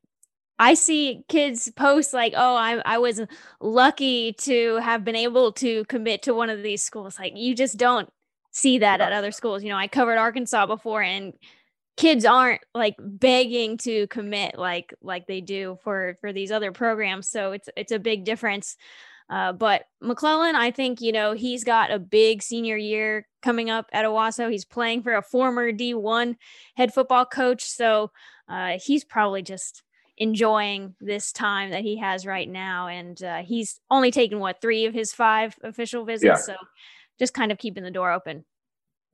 I 0.58 0.74
see 0.74 1.24
kids 1.28 1.70
post 1.76 2.14
like, 2.14 2.34
"Oh, 2.36 2.54
I 2.54 2.80
I 2.84 2.98
was 2.98 3.20
lucky 3.60 4.32
to 4.34 4.76
have 4.76 5.04
been 5.04 5.16
able 5.16 5.52
to 5.54 5.84
commit 5.86 6.22
to 6.22 6.34
one 6.34 6.50
of 6.50 6.62
these 6.62 6.82
schools." 6.82 7.18
Like 7.18 7.32
you 7.36 7.54
just 7.54 7.76
don't 7.76 8.08
see 8.52 8.78
that 8.78 9.00
yeah. 9.00 9.06
at 9.06 9.12
other 9.12 9.32
schools. 9.32 9.62
You 9.62 9.70
know, 9.70 9.76
I 9.76 9.88
covered 9.88 10.18
Arkansas 10.18 10.66
before 10.66 11.02
and 11.02 11.32
kids 11.96 12.24
aren't 12.24 12.62
like 12.74 12.94
begging 12.98 13.76
to 13.78 14.06
commit 14.08 14.58
like 14.58 14.94
like 15.02 15.26
they 15.26 15.40
do 15.40 15.78
for 15.82 16.16
for 16.20 16.32
these 16.32 16.52
other 16.52 16.72
programs. 16.72 17.28
So 17.28 17.52
it's 17.52 17.68
it's 17.76 17.92
a 17.92 17.98
big 17.98 18.24
difference. 18.24 18.76
Uh, 19.32 19.50
but 19.50 19.86
McClellan, 20.02 20.56
I 20.56 20.70
think 20.70 21.00
you 21.00 21.10
know 21.10 21.32
he's 21.32 21.64
got 21.64 21.90
a 21.90 21.98
big 21.98 22.42
senior 22.42 22.76
year 22.76 23.26
coming 23.40 23.70
up 23.70 23.86
at 23.90 24.04
Owasso. 24.04 24.50
He's 24.50 24.66
playing 24.66 25.02
for 25.02 25.14
a 25.14 25.22
former 25.22 25.72
D1 25.72 26.36
head 26.76 26.92
football 26.92 27.24
coach, 27.24 27.64
so 27.64 28.10
uh, 28.46 28.78
he's 28.84 29.04
probably 29.04 29.40
just 29.40 29.84
enjoying 30.18 30.94
this 31.00 31.32
time 31.32 31.70
that 31.70 31.80
he 31.80 31.96
has 31.96 32.26
right 32.26 32.46
now. 32.46 32.88
And 32.88 33.22
uh, 33.22 33.38
he's 33.38 33.80
only 33.90 34.10
taken 34.10 34.38
what 34.38 34.60
three 34.60 34.84
of 34.84 34.92
his 34.92 35.14
five 35.14 35.56
official 35.62 36.04
visits, 36.04 36.24
yeah. 36.46 36.54
so 36.54 36.54
just 37.18 37.32
kind 37.32 37.50
of 37.50 37.56
keeping 37.56 37.84
the 37.84 37.90
door 37.90 38.12
open. 38.12 38.44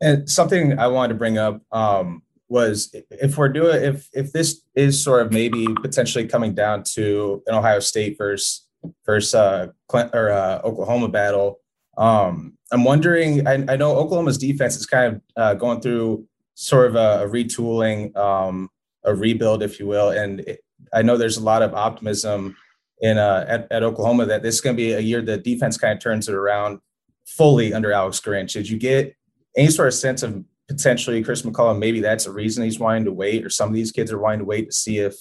And 0.00 0.28
something 0.28 0.80
I 0.80 0.88
wanted 0.88 1.12
to 1.12 1.18
bring 1.20 1.38
up 1.38 1.62
um, 1.70 2.24
was 2.48 2.92
if 2.92 3.38
we're 3.38 3.50
doing 3.50 3.84
if 3.84 4.08
if 4.12 4.32
this 4.32 4.62
is 4.74 5.00
sort 5.00 5.24
of 5.24 5.32
maybe 5.32 5.64
potentially 5.80 6.26
coming 6.26 6.54
down 6.54 6.82
to 6.94 7.40
an 7.46 7.54
Ohio 7.54 7.78
State 7.78 8.18
versus 8.18 8.64
versus 9.04 9.34
uh, 9.34 9.68
Clint, 9.88 10.10
or 10.14 10.30
uh, 10.30 10.60
Oklahoma 10.64 11.08
battle. 11.08 11.60
Um, 11.96 12.56
I'm 12.72 12.84
wondering. 12.84 13.46
I, 13.46 13.54
I, 13.68 13.76
know 13.76 13.96
Oklahoma's 13.96 14.38
defense 14.38 14.76
is 14.76 14.86
kind 14.86 15.14
of 15.14 15.22
uh, 15.36 15.54
going 15.54 15.80
through 15.80 16.26
sort 16.54 16.86
of 16.86 16.94
a, 16.94 17.24
a 17.24 17.28
retooling, 17.28 18.16
um, 18.16 18.68
a 19.04 19.14
rebuild, 19.14 19.62
if 19.62 19.80
you 19.80 19.86
will, 19.86 20.10
and 20.10 20.40
it, 20.40 20.60
I 20.92 21.02
know 21.02 21.16
there's 21.16 21.36
a 21.36 21.42
lot 21.42 21.62
of 21.62 21.74
optimism 21.74 22.56
in 23.00 23.18
uh, 23.18 23.44
at, 23.48 23.66
at 23.70 23.82
Oklahoma 23.82 24.26
that 24.26 24.42
this 24.42 24.56
is 24.56 24.60
going 24.60 24.76
to 24.76 24.80
be 24.80 24.92
a 24.92 25.00
year 25.00 25.22
the 25.22 25.38
defense 25.38 25.76
kind 25.76 25.92
of 25.92 26.02
turns 26.02 26.28
it 26.28 26.34
around 26.34 26.80
fully 27.26 27.72
under 27.72 27.92
Alex 27.92 28.20
Grinch. 28.20 28.52
Did 28.52 28.68
you 28.68 28.78
get 28.78 29.14
any 29.56 29.68
sort 29.68 29.88
of 29.88 29.94
sense 29.94 30.22
of 30.22 30.44
potentially 30.68 31.22
Chris 31.22 31.44
McClellan? 31.44 31.78
Maybe 31.78 32.00
that's 32.00 32.26
a 32.26 32.32
reason 32.32 32.64
he's 32.64 32.78
wanting 32.78 33.04
to 33.04 33.12
wait, 33.12 33.44
or 33.44 33.50
some 33.50 33.68
of 33.68 33.74
these 33.74 33.92
kids 33.92 34.12
are 34.12 34.18
wanting 34.18 34.40
to 34.40 34.44
wait 34.44 34.66
to 34.66 34.72
see 34.72 34.98
if 34.98 35.14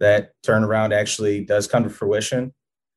that 0.00 0.32
turnaround 0.44 0.92
actually 0.92 1.44
does 1.44 1.66
come 1.66 1.84
to 1.84 1.90
fruition. 1.90 2.52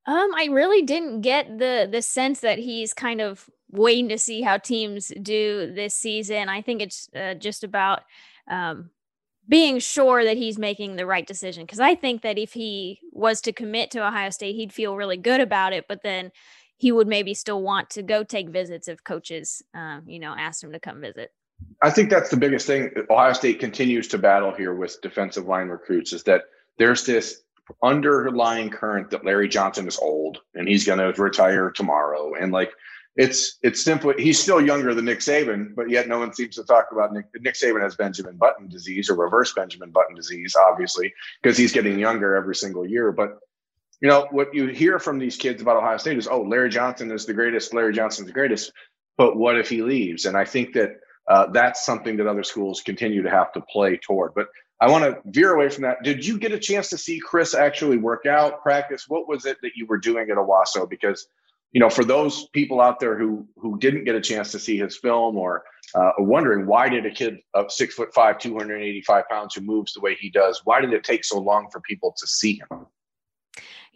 Um, 0.07 0.31
I 0.35 0.47
really 0.51 0.83
didn't 0.83 1.21
get 1.21 1.57
the 1.57 1.87
the 1.91 2.01
sense 2.01 2.41
that 2.41 2.59
he's 2.59 2.93
kind 2.93 3.21
of 3.21 3.49
waiting 3.71 4.09
to 4.09 4.17
see 4.17 4.41
how 4.41 4.57
teams 4.57 5.11
do 5.21 5.71
this 5.73 5.95
season. 5.95 6.49
I 6.49 6.61
think 6.61 6.81
it's 6.81 7.09
uh, 7.15 7.33
just 7.33 7.63
about 7.63 8.03
um, 8.49 8.91
being 9.47 9.79
sure 9.79 10.23
that 10.23 10.37
he's 10.37 10.57
making 10.57 10.95
the 10.95 11.05
right 11.05 11.25
decision. 11.25 11.63
Because 11.63 11.79
I 11.79 11.95
think 11.95 12.21
that 12.21 12.37
if 12.37 12.53
he 12.53 12.99
was 13.11 13.41
to 13.41 13.53
commit 13.53 13.91
to 13.91 14.05
Ohio 14.05 14.29
State, 14.29 14.55
he'd 14.55 14.73
feel 14.73 14.95
really 14.95 15.17
good 15.17 15.41
about 15.41 15.73
it. 15.73 15.85
But 15.87 16.03
then 16.03 16.31
he 16.77 16.91
would 16.91 17.07
maybe 17.07 17.33
still 17.33 17.61
want 17.61 17.89
to 17.91 18.03
go 18.03 18.23
take 18.23 18.49
visits 18.49 18.87
if 18.87 19.03
coaches, 19.03 19.63
um, 19.73 20.03
you 20.07 20.19
know, 20.19 20.35
asked 20.37 20.63
him 20.63 20.71
to 20.73 20.79
come 20.79 21.01
visit. 21.01 21.31
I 21.81 21.89
think 21.89 22.09
that's 22.09 22.29
the 22.29 22.37
biggest 22.37 22.67
thing. 22.67 22.91
Ohio 23.09 23.33
State 23.33 23.59
continues 23.59 24.07
to 24.09 24.17
battle 24.17 24.53
here 24.53 24.73
with 24.73 25.01
defensive 25.01 25.45
line 25.45 25.69
recruits 25.69 26.11
is 26.11 26.23
that 26.23 26.43
there's 26.77 27.05
this 27.05 27.41
underlying 27.83 28.69
current 28.69 29.09
that 29.11 29.25
Larry 29.25 29.47
Johnson 29.47 29.87
is 29.87 29.97
old 29.97 30.39
and 30.53 30.67
he's 30.67 30.85
going 30.85 30.99
to 30.99 31.21
retire 31.21 31.71
tomorrow. 31.71 32.33
And 32.33 32.51
like, 32.51 32.71
it's 33.15 33.59
it's 33.63 33.81
simply 33.81 34.15
he's 34.17 34.39
still 34.39 34.59
younger 34.59 34.93
than 34.93 35.05
Nick 35.05 35.19
Saban, 35.19 35.73
but 35.73 35.89
yet 35.89 36.07
no 36.07 36.19
one 36.19 36.33
seems 36.33 36.55
to 36.55 36.65
talk 36.65 36.87
about 36.91 37.13
Nick. 37.13 37.25
Nick 37.39 37.55
Saban 37.55 37.81
has 37.81 37.95
Benjamin 37.95 38.35
Button 38.35 38.67
disease 38.67 39.09
or 39.09 39.15
reverse 39.15 39.53
Benjamin 39.53 39.91
Button 39.91 40.15
disease, 40.15 40.55
obviously, 40.55 41.13
because 41.41 41.57
he's 41.57 41.71
getting 41.71 41.97
younger 41.97 42.35
every 42.35 42.55
single 42.55 42.85
year. 42.85 43.13
But 43.13 43.39
you 44.01 44.09
know 44.09 44.27
what 44.31 44.53
you 44.53 44.67
hear 44.67 44.99
from 44.99 45.17
these 45.17 45.37
kids 45.37 45.61
about 45.61 45.77
Ohio 45.77 45.95
State 45.95 46.17
is, 46.17 46.27
oh, 46.27 46.41
Larry 46.41 46.69
Johnson 46.69 47.09
is 47.09 47.25
the 47.25 47.33
greatest. 47.33 47.73
Larry 47.73 47.93
Johnson's 47.93 48.27
the 48.27 48.33
greatest. 48.33 48.73
But 49.17 49.37
what 49.37 49.57
if 49.57 49.69
he 49.69 49.81
leaves? 49.81 50.25
And 50.25 50.35
I 50.35 50.43
think 50.43 50.73
that 50.73 50.99
uh, 51.27 51.47
that's 51.51 51.85
something 51.85 52.17
that 52.17 52.27
other 52.27 52.43
schools 52.43 52.81
continue 52.81 53.23
to 53.23 53.29
have 53.29 53.53
to 53.53 53.61
play 53.61 53.97
toward. 53.97 54.33
But 54.35 54.47
I 54.81 54.89
want 54.89 55.03
to 55.05 55.21
veer 55.25 55.53
away 55.53 55.69
from 55.69 55.83
that. 55.83 56.03
Did 56.03 56.25
you 56.25 56.37
get 56.37 56.51
a 56.51 56.59
chance 56.59 56.89
to 56.89 56.97
see 56.97 57.19
Chris 57.19 57.53
actually 57.53 57.97
work 57.97 58.25
out, 58.25 58.61
practice? 58.61 59.05
What 59.07 59.27
was 59.27 59.45
it 59.45 59.57
that 59.61 59.71
you 59.75 59.85
were 59.85 59.97
doing 59.97 60.29
at 60.29 60.37
Owasso? 60.37 60.89
Because 60.89 61.27
you 61.71 61.81
know, 61.81 61.89
for 61.89 62.05
those 62.05 62.47
people 62.53 62.79
out 62.79 63.01
there 63.01 63.17
who 63.17 63.45
who 63.57 63.77
didn't 63.79 64.05
get 64.05 64.15
a 64.15 64.21
chance 64.21 64.49
to 64.53 64.59
see 64.59 64.77
his 64.77 64.97
film 64.97 65.35
or 65.35 65.63
uh, 65.93 66.11
wondering 66.19 66.65
why 66.65 66.87
did 66.87 67.05
a 67.05 67.11
kid 67.11 67.39
of 67.53 67.69
six 67.69 67.93
foot 67.95 68.13
five, 68.13 68.37
285 68.37 69.27
pounds 69.29 69.55
who 69.55 69.61
moves 69.61 69.93
the 69.93 69.99
way 69.99 70.15
he 70.15 70.29
does, 70.29 70.61
why 70.63 70.79
did 70.79 70.93
it 70.93 71.03
take 71.03 71.25
so 71.25 71.37
long 71.37 71.67
for 71.71 71.81
people 71.81 72.15
to 72.17 72.27
see 72.27 72.59
him? 72.59 72.85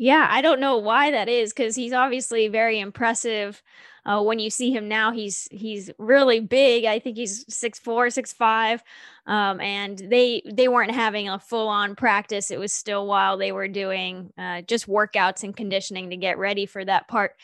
Yeah, 0.01 0.27
I 0.31 0.41
don't 0.41 0.61
know 0.61 0.77
why 0.77 1.11
that 1.11 1.27
is 1.27 1.51
because 1.51 1.75
he's 1.75 1.91
obviously 1.91 2.47
very 2.47 2.79
impressive. 2.79 3.61
Uh, 4.05 4.23
when 4.23 4.39
you 4.39 4.49
see 4.49 4.71
him 4.71 4.87
now, 4.87 5.11
he's 5.11 5.49
he's 5.51 5.91
really 5.99 6.39
big. 6.39 6.85
I 6.85 6.99
think 6.99 7.17
he's 7.17 7.43
six 7.53 7.79
four, 7.79 8.09
six 8.09 8.31
five, 8.31 8.81
um, 9.27 9.59
and 9.59 9.99
they 9.99 10.41
they 10.51 10.69
weren't 10.69 10.91
having 10.95 11.27
a 11.27 11.37
full 11.37 11.67
on 11.67 11.95
practice. 11.97 12.49
It 12.49 12.59
was 12.59 12.71
still 12.71 13.07
while 13.07 13.37
they 13.37 13.51
were 13.51 13.67
doing 13.67 14.31
uh, 14.37 14.61
just 14.61 14.87
workouts 14.87 15.43
and 15.43 15.55
conditioning 15.55 16.09
to 16.11 16.17
get 16.17 16.37
ready 16.37 16.65
for 16.65 16.85
that 16.85 17.09
part 17.09 17.35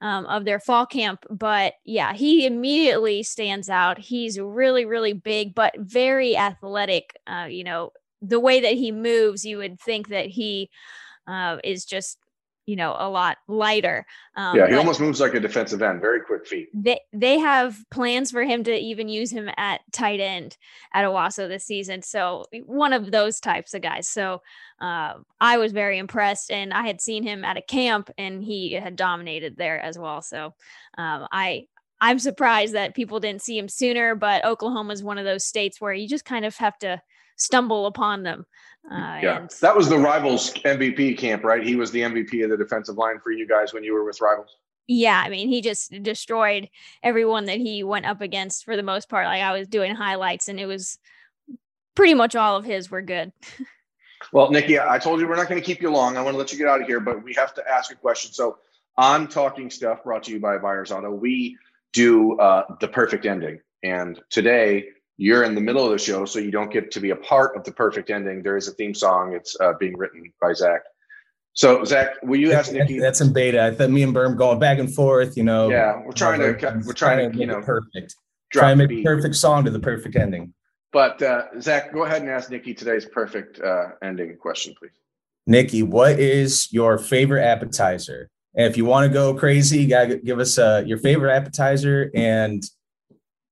um, 0.00 0.26
of 0.26 0.44
their 0.44 0.58
fall 0.60 0.86
camp. 0.86 1.24
But 1.30 1.74
yeah, 1.84 2.14
he 2.14 2.46
immediately 2.46 3.22
stands 3.22 3.68
out. 3.70 3.98
He's 3.98 4.40
really, 4.40 4.86
really 4.86 5.12
big, 5.12 5.54
but 5.54 5.74
very 5.78 6.36
athletic. 6.36 7.16
Uh, 7.26 7.46
you 7.48 7.64
know, 7.64 7.92
the 8.22 8.40
way 8.40 8.60
that 8.60 8.74
he 8.74 8.92
moves, 8.92 9.44
you 9.44 9.58
would 9.58 9.80
think 9.80 10.08
that 10.08 10.26
he 10.26 10.70
uh, 11.30 11.58
is 11.62 11.84
just 11.84 12.18
you 12.70 12.76
know, 12.76 12.94
a 12.96 13.08
lot 13.08 13.38
lighter. 13.48 14.06
Um, 14.36 14.56
yeah, 14.56 14.68
he 14.68 14.74
almost 14.74 15.00
moves 15.00 15.18
like 15.18 15.34
a 15.34 15.40
defensive 15.40 15.82
end. 15.82 16.00
Very 16.00 16.20
quick 16.20 16.46
feet. 16.46 16.68
They 16.72 17.00
they 17.12 17.40
have 17.40 17.76
plans 17.90 18.30
for 18.30 18.44
him 18.44 18.62
to 18.62 18.72
even 18.72 19.08
use 19.08 19.32
him 19.32 19.50
at 19.56 19.80
tight 19.90 20.20
end 20.20 20.56
at 20.94 21.04
Owasso 21.04 21.48
this 21.48 21.64
season. 21.64 22.02
So 22.02 22.44
one 22.66 22.92
of 22.92 23.10
those 23.10 23.40
types 23.40 23.74
of 23.74 23.82
guys. 23.82 24.08
So 24.08 24.42
uh, 24.80 25.14
I 25.40 25.58
was 25.58 25.72
very 25.72 25.98
impressed, 25.98 26.52
and 26.52 26.72
I 26.72 26.86
had 26.86 27.00
seen 27.00 27.24
him 27.24 27.44
at 27.44 27.56
a 27.56 27.62
camp, 27.62 28.08
and 28.16 28.40
he 28.40 28.74
had 28.74 28.94
dominated 28.94 29.56
there 29.56 29.80
as 29.80 29.98
well. 29.98 30.22
So 30.22 30.54
um, 30.96 31.26
I 31.32 31.66
I'm 32.00 32.20
surprised 32.20 32.74
that 32.74 32.94
people 32.94 33.18
didn't 33.18 33.42
see 33.42 33.58
him 33.58 33.68
sooner. 33.68 34.14
But 34.14 34.44
Oklahoma 34.44 34.92
is 34.92 35.02
one 35.02 35.18
of 35.18 35.24
those 35.24 35.44
states 35.44 35.80
where 35.80 35.92
you 35.92 36.06
just 36.06 36.24
kind 36.24 36.44
of 36.44 36.56
have 36.58 36.78
to 36.80 37.02
stumble 37.40 37.86
upon 37.86 38.22
them. 38.22 38.46
Uh, 38.90 39.18
yeah, 39.22 39.38
and, 39.38 39.50
that 39.60 39.76
was 39.76 39.88
the 39.88 39.98
Rivals 39.98 40.52
MVP 40.54 41.18
camp, 41.18 41.44
right? 41.44 41.62
He 41.62 41.76
was 41.76 41.90
the 41.90 42.00
MVP 42.00 42.44
of 42.44 42.50
the 42.50 42.56
defensive 42.56 42.96
line 42.96 43.18
for 43.20 43.30
you 43.30 43.46
guys 43.46 43.72
when 43.72 43.84
you 43.84 43.92
were 43.92 44.04
with 44.04 44.20
Rivals. 44.20 44.56
Yeah, 44.86 45.22
I 45.24 45.28
mean, 45.28 45.48
he 45.48 45.60
just 45.60 46.02
destroyed 46.02 46.68
everyone 47.02 47.44
that 47.46 47.58
he 47.58 47.84
went 47.84 48.06
up 48.06 48.20
against 48.20 48.64
for 48.64 48.76
the 48.76 48.82
most 48.82 49.08
part. 49.08 49.26
Like 49.26 49.42
I 49.42 49.52
was 49.52 49.68
doing 49.68 49.94
highlights, 49.94 50.48
and 50.48 50.58
it 50.58 50.66
was 50.66 50.98
pretty 51.94 52.14
much 52.14 52.34
all 52.34 52.56
of 52.56 52.64
his 52.64 52.90
were 52.90 53.02
good. 53.02 53.32
well, 54.32 54.50
Nikki, 54.50 54.80
I 54.80 54.98
told 54.98 55.20
you 55.20 55.28
we're 55.28 55.36
not 55.36 55.48
going 55.48 55.60
to 55.60 55.66
keep 55.66 55.82
you 55.82 55.90
long. 55.90 56.16
I 56.16 56.22
want 56.22 56.34
to 56.34 56.38
let 56.38 56.52
you 56.52 56.58
get 56.58 56.66
out 56.66 56.80
of 56.80 56.86
here, 56.86 57.00
but 57.00 57.22
we 57.22 57.34
have 57.34 57.54
to 57.54 57.68
ask 57.70 57.92
a 57.92 57.94
question. 57.94 58.32
So, 58.32 58.58
on 58.96 59.28
Talking 59.28 59.70
Stuff, 59.70 60.02
brought 60.02 60.24
to 60.24 60.32
you 60.32 60.40
by 60.40 60.58
Byers 60.58 60.90
Auto, 60.90 61.10
we 61.10 61.56
do 61.92 62.38
uh, 62.40 62.64
the 62.80 62.88
perfect 62.88 63.26
ending, 63.26 63.60
and 63.82 64.20
today 64.30 64.88
you're 65.20 65.44
in 65.44 65.54
the 65.54 65.60
middle 65.60 65.84
of 65.84 65.92
the 65.92 65.98
show, 65.98 66.24
so 66.24 66.38
you 66.38 66.50
don't 66.50 66.72
get 66.72 66.90
to 66.92 66.98
be 66.98 67.10
a 67.10 67.16
part 67.16 67.54
of 67.54 67.62
the 67.62 67.70
perfect 67.70 68.08
ending. 68.08 68.42
There 68.42 68.56
is 68.56 68.68
a 68.68 68.72
theme 68.72 68.94
song. 68.94 69.34
It's 69.34 69.54
uh, 69.60 69.74
being 69.78 69.94
written 69.98 70.32
by 70.40 70.54
Zach. 70.54 70.80
So 71.52 71.84
Zach, 71.84 72.14
will 72.22 72.40
you 72.40 72.52
ask 72.52 72.72
Nikki? 72.72 72.98
That's 72.98 73.20
in 73.20 73.30
beta. 73.30 73.62
I 73.62 73.74
thought 73.74 73.90
me 73.90 74.02
and 74.02 74.14
Berm 74.14 74.38
going 74.38 74.58
back 74.58 74.78
and 74.78 74.92
forth. 74.92 75.36
You 75.36 75.42
know. 75.42 75.68
Yeah, 75.68 76.00
we're 76.02 76.12
trying 76.12 76.40
to 76.40 76.82
we're 76.86 76.94
trying, 76.94 77.32
to 77.32 77.38
you 77.38 77.44
know 77.44 77.60
perfect. 77.60 78.16
Try 78.50 78.70
to 78.70 78.76
make 78.76 78.90
a 78.90 79.02
perfect 79.02 79.34
song 79.36 79.62
to 79.66 79.70
the 79.70 79.78
perfect 79.78 80.16
ending. 80.16 80.54
But 80.90 81.20
uh, 81.20 81.60
Zach, 81.60 81.92
go 81.92 82.04
ahead 82.04 82.22
and 82.22 82.30
ask 82.30 82.50
Nikki 82.50 82.72
today's 82.72 83.04
perfect 83.04 83.60
uh, 83.60 83.88
ending 84.02 84.34
question, 84.38 84.74
please. 84.78 84.90
Nikki, 85.46 85.82
what 85.82 86.18
is 86.18 86.72
your 86.72 86.96
favorite 86.96 87.44
appetizer? 87.44 88.30
And 88.56 88.66
if 88.66 88.78
you 88.78 88.86
want 88.86 89.06
to 89.06 89.12
go 89.12 89.34
crazy, 89.34 89.82
you 89.82 89.88
gotta 89.88 90.16
give 90.16 90.38
us 90.38 90.56
uh, 90.56 90.82
your 90.86 90.96
favorite 90.96 91.32
appetizer 91.32 92.10
and 92.14 92.62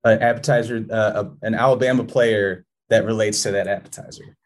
an 0.05 0.23
appetizer, 0.23 0.85
uh, 0.91 1.25
a, 1.25 1.47
an 1.47 1.55
Alabama 1.55 2.05
player 2.05 2.65
that 2.89 3.05
relates 3.05 3.43
to 3.43 3.53
that 3.53 3.67
appetizer? 3.67 4.37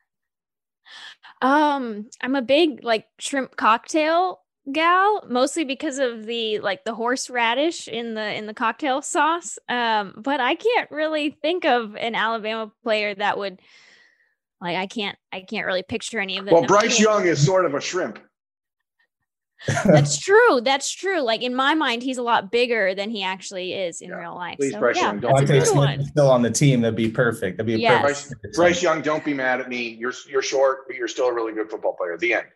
Um, 1.40 2.08
I'm 2.20 2.36
a 2.36 2.42
big 2.42 2.84
like 2.84 3.06
shrimp 3.18 3.56
cocktail 3.56 4.40
gal, 4.70 5.24
mostly 5.28 5.64
because 5.64 5.98
of 5.98 6.24
the 6.24 6.60
like 6.60 6.84
the 6.84 6.94
horseradish 6.94 7.88
in 7.88 8.14
the 8.14 8.34
in 8.34 8.46
the 8.46 8.54
cocktail 8.54 9.02
sauce. 9.02 9.58
Um, 9.68 10.14
but 10.16 10.40
I 10.40 10.54
can't 10.54 10.90
really 10.90 11.36
think 11.42 11.64
of 11.64 11.96
an 11.96 12.14
Alabama 12.14 12.70
player 12.84 13.14
that 13.14 13.38
would 13.38 13.60
like 14.60 14.76
I 14.76 14.86
can't 14.86 15.18
I 15.32 15.40
can't 15.40 15.66
really 15.66 15.82
picture 15.82 16.20
any 16.20 16.38
of 16.38 16.44
them. 16.44 16.54
Well, 16.54 16.64
Bryce 16.64 17.00
Young 17.00 17.26
is 17.26 17.44
sort 17.44 17.66
of 17.66 17.74
a 17.74 17.80
shrimp. 17.80 18.20
That's 19.84 20.18
true. 20.18 20.60
That's 20.62 20.90
true. 20.90 21.20
Like 21.20 21.42
in 21.42 21.54
my 21.54 21.74
mind, 21.74 22.02
he's 22.02 22.18
a 22.18 22.22
lot 22.22 22.50
bigger 22.50 22.94
than 22.94 23.10
he 23.10 23.22
actually 23.22 23.72
is 23.74 24.00
in 24.00 24.10
yeah. 24.10 24.16
real 24.16 24.34
life. 24.34 24.56
Please, 24.58 24.72
so, 24.72 24.80
Bryce 24.80 24.96
yeah, 24.96 25.08
Young, 25.08 25.20
don't 25.20 25.46
be 25.46 25.60
mad. 25.74 26.04
Still 26.06 26.30
on 26.30 26.42
the 26.42 26.50
team, 26.50 26.80
that'd 26.80 26.96
be 26.96 27.08
perfect. 27.08 27.58
That'd 27.58 27.66
be 27.66 27.80
yes. 27.80 28.02
perfect. 28.02 28.42
Bryce, 28.42 28.56
Bryce, 28.56 28.82
Young, 28.82 29.02
don't 29.02 29.24
be 29.24 29.34
mad 29.34 29.60
at 29.60 29.68
me. 29.68 29.90
You're 29.90 30.14
you're 30.28 30.42
short, 30.42 30.86
but 30.86 30.96
you're 30.96 31.08
still 31.08 31.26
a 31.26 31.34
really 31.34 31.52
good 31.52 31.70
football 31.70 31.94
player. 31.94 32.16
The 32.18 32.34
end. 32.34 32.46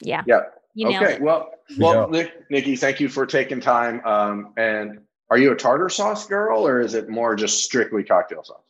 Yeah. 0.00 0.22
Yeah. 0.26 0.40
You 0.74 0.88
okay. 0.88 1.14
It. 1.14 1.20
Well, 1.20 1.50
well, 1.78 2.08
Nick, 2.08 2.48
Nikki, 2.50 2.76
thank 2.76 3.00
you 3.00 3.08
for 3.08 3.26
taking 3.26 3.60
time. 3.60 4.00
Um, 4.06 4.52
and 4.56 5.00
are 5.28 5.36
you 5.36 5.52
a 5.52 5.56
tartar 5.56 5.88
sauce 5.88 6.26
girl, 6.26 6.66
or 6.66 6.80
is 6.80 6.94
it 6.94 7.08
more 7.08 7.34
just 7.34 7.64
strictly 7.64 8.04
cocktail 8.04 8.44
sauce? 8.44 8.62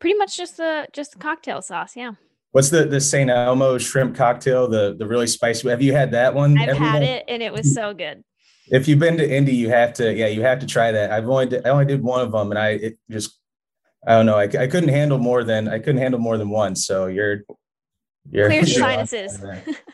Pretty 0.00 0.18
much 0.18 0.36
just 0.36 0.56
the 0.56 0.88
just 0.92 1.12
the 1.12 1.18
cocktail 1.18 1.62
sauce. 1.62 1.96
Yeah. 1.96 2.12
What's 2.52 2.70
the 2.70 2.84
the 2.84 3.00
St. 3.00 3.30
Elmo 3.30 3.78
shrimp 3.78 4.16
cocktail? 4.16 4.68
The 4.68 4.96
the 4.98 5.06
really 5.06 5.26
spicy. 5.26 5.66
One? 5.66 5.72
Have 5.72 5.82
you 5.82 5.92
had 5.92 6.10
that 6.12 6.34
one? 6.34 6.58
I've 6.58 6.70
Everyone? 6.70 6.92
had 6.94 7.02
it 7.02 7.24
and 7.28 7.42
it 7.42 7.52
was 7.52 7.72
so 7.74 7.94
good. 7.94 8.24
If 8.68 8.86
you've 8.86 8.98
been 8.98 9.16
to 9.16 9.28
Indy, 9.28 9.54
you 9.54 9.68
have 9.68 9.92
to. 9.94 10.12
Yeah, 10.12 10.28
you 10.28 10.42
have 10.42 10.60
to 10.60 10.66
try 10.66 10.92
that. 10.92 11.10
I've 11.10 11.28
only 11.28 11.46
did, 11.46 11.66
I 11.66 11.70
only 11.70 11.86
did 11.86 12.02
one 12.02 12.20
of 12.20 12.32
them, 12.32 12.50
and 12.50 12.58
I 12.58 12.68
it 12.70 12.98
just 13.10 13.38
I 14.06 14.12
don't 14.12 14.26
know. 14.26 14.36
I, 14.36 14.44
I 14.44 14.66
couldn't 14.66 14.88
handle 14.88 15.18
more 15.18 15.44
than 15.44 15.68
I 15.68 15.78
couldn't 15.78 15.98
handle 15.98 16.20
more 16.20 16.38
than 16.38 16.48
one. 16.48 16.74
So 16.74 17.06
you're 17.06 17.42
you're 18.30 18.48
clear 18.48 18.66
sinuses. 18.66 19.42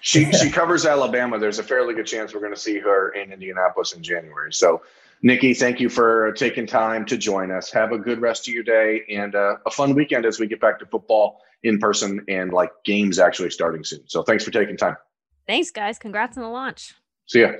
she 0.00 0.30
she 0.32 0.50
covers 0.50 0.86
Alabama. 0.86 1.38
There's 1.38 1.58
a 1.58 1.62
fairly 1.62 1.94
good 1.94 2.06
chance 2.06 2.34
we're 2.34 2.40
going 2.40 2.54
to 2.54 2.60
see 2.60 2.78
her 2.78 3.10
in 3.10 3.32
Indianapolis 3.32 3.92
in 3.92 4.02
January. 4.02 4.52
So 4.52 4.82
Nikki, 5.22 5.54
thank 5.54 5.80
you 5.80 5.88
for 5.88 6.32
taking 6.32 6.66
time 6.66 7.04
to 7.06 7.16
join 7.16 7.50
us. 7.50 7.70
Have 7.72 7.92
a 7.92 7.98
good 7.98 8.20
rest 8.20 8.46
of 8.48 8.54
your 8.54 8.62
day 8.62 9.02
and 9.08 9.34
uh, 9.34 9.56
a 9.64 9.70
fun 9.70 9.94
weekend 9.94 10.26
as 10.26 10.38
we 10.38 10.46
get 10.46 10.60
back 10.60 10.78
to 10.80 10.86
football 10.86 11.40
in 11.62 11.78
person 11.78 12.24
and 12.28 12.52
like 12.52 12.70
games 12.84 13.18
actually 13.18 13.50
starting 13.50 13.82
soon. 13.82 14.02
So 14.06 14.22
thanks 14.22 14.44
for 14.44 14.50
taking 14.50 14.76
time. 14.76 14.96
Thanks, 15.46 15.70
guys. 15.70 15.98
Congrats 15.98 16.36
on 16.36 16.42
the 16.42 16.48
launch. 16.48 16.94
See 17.26 17.40
ya. 17.40 17.52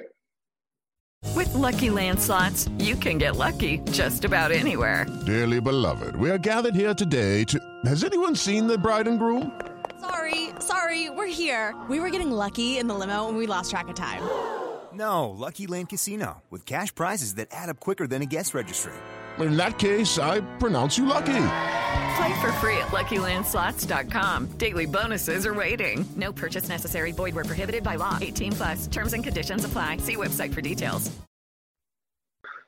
With 1.35 1.49
LuckyLand 1.49 2.19
Slots, 2.19 2.69
you 2.79 2.95
can 2.95 3.19
get 3.19 3.37
lucky 3.37 3.79
just 3.91 4.25
about 4.25 4.53
anywhere. 4.53 5.07
Dearly 5.25 5.61
beloved, 5.61 6.17
we 6.17 6.31
are 6.31 6.39
gathered 6.39 6.75
here 6.75 6.95
today 6.95 7.45
to. 7.45 7.59
Has 7.85 8.05
anyone 8.05 8.37
seen 8.37 8.67
the 8.67 8.79
bride 8.79 9.09
and 9.09 9.19
groom? 9.19 9.59
Sorry, 10.01 10.51
sorry, 10.61 11.11
we're 11.11 11.27
here. 11.27 11.75
We 11.89 12.01
were 12.01 12.11
getting 12.11 12.31
lucky 12.31 12.79
in 12.79 12.87
the 12.87 12.95
limo 12.95 13.29
and 13.29 13.37
we 13.37 13.47
lost 13.47 13.71
track 13.71 13.89
of 13.89 13.95
time. 13.95 14.23
No, 14.97 15.29
Lucky 15.29 15.67
Land 15.67 15.91
Casino, 15.91 16.43
with 16.51 16.65
cash 16.65 16.95
prizes 16.95 17.35
that 17.35 17.49
add 17.51 17.69
up 17.69 17.81
quicker 17.81 18.07
than 18.07 18.23
a 18.23 18.27
guest 18.27 18.55
registry. 18.55 18.95
In 19.39 19.57
that 19.59 19.79
case, 19.79 20.19
I 20.19 20.41
pronounce 20.57 20.97
you 20.97 21.05
lucky. 21.05 21.43
Play 22.17 22.41
for 22.41 22.51
free 22.61 22.79
at 22.79 22.89
LuckyLandSlots.com. 22.89 24.53
Daily 24.57 24.87
bonuses 24.87 25.47
are 25.47 25.53
waiting. 25.53 26.07
No 26.17 26.33
purchase 26.33 26.69
necessary. 26.71 27.13
Void 27.13 27.35
where 27.35 27.45
prohibited 27.45 27.85
by 27.85 27.97
law. 27.97 28.17
18 28.21 28.53
plus. 28.53 28.87
Terms 28.87 29.13
and 29.13 29.23
conditions 29.23 29.67
apply. 29.67 29.99
See 29.99 30.17
website 30.17 30.55
for 30.55 30.63
details. 30.63 31.11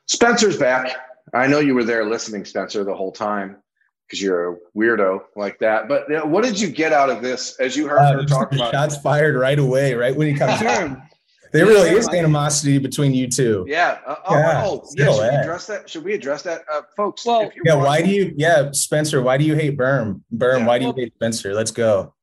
Spencer's 0.05 0.57
back. 0.57 0.95
I 1.33 1.47
know 1.47 1.59
you 1.59 1.73
were 1.73 1.83
there 1.83 2.05
listening, 2.05 2.45
Spencer, 2.45 2.83
the 2.83 2.95
whole 2.95 3.11
time 3.11 3.57
because 4.05 4.21
you're 4.21 4.53
a 4.53 4.57
weirdo 4.75 5.21
like 5.35 5.57
that. 5.59 5.87
But 5.87 6.07
you 6.09 6.17
know, 6.17 6.25
what 6.25 6.43
did 6.43 6.59
you 6.59 6.69
get 6.69 6.93
out 6.93 7.09
of 7.09 7.23
this 7.23 7.59
as 7.59 7.75
you 7.75 7.87
heard 7.87 7.99
uh, 7.99 8.13
her 8.13 8.25
talk 8.25 8.51
about? 8.51 8.71
Shots 8.73 8.97
fired 8.97 9.35
right 9.35 9.59
away, 9.59 9.95
right 9.95 10.15
when 10.15 10.27
he 10.27 10.35
comes 10.35 10.61
in. 11.53 11.59
There 11.59 11.67
really 11.67 11.89
is 11.89 12.07
animosity 12.09 12.77
between 12.77 13.13
you 13.13 13.27
two. 13.27 13.65
Yeah. 13.67 13.99
Uh, 14.05 14.15
oh, 14.25 14.35
yeah. 14.35 14.63
Oh, 14.65 14.89
yeah. 14.95 15.05
Should 15.05 15.19
we 15.19 15.27
address 15.27 15.67
that? 15.67 15.89
Should 15.89 16.03
we 16.03 16.13
address 16.13 16.43
that, 16.43 16.61
uh, 16.71 16.81
folks? 16.95 17.25
Well, 17.25 17.51
yeah. 17.65 17.75
Why 17.75 18.01
do 18.01 18.09
you? 18.09 18.33
Yeah, 18.37 18.71
Spencer. 18.71 19.21
Why 19.21 19.37
do 19.37 19.43
you 19.43 19.55
hate 19.55 19.77
Berm? 19.77 20.21
Berm. 20.33 20.59
Yeah, 20.59 20.65
why 20.67 20.79
do 20.79 20.85
you 20.85 20.93
hate 20.93 21.13
Spencer? 21.15 21.53
Let's 21.53 21.71
go. 21.71 22.13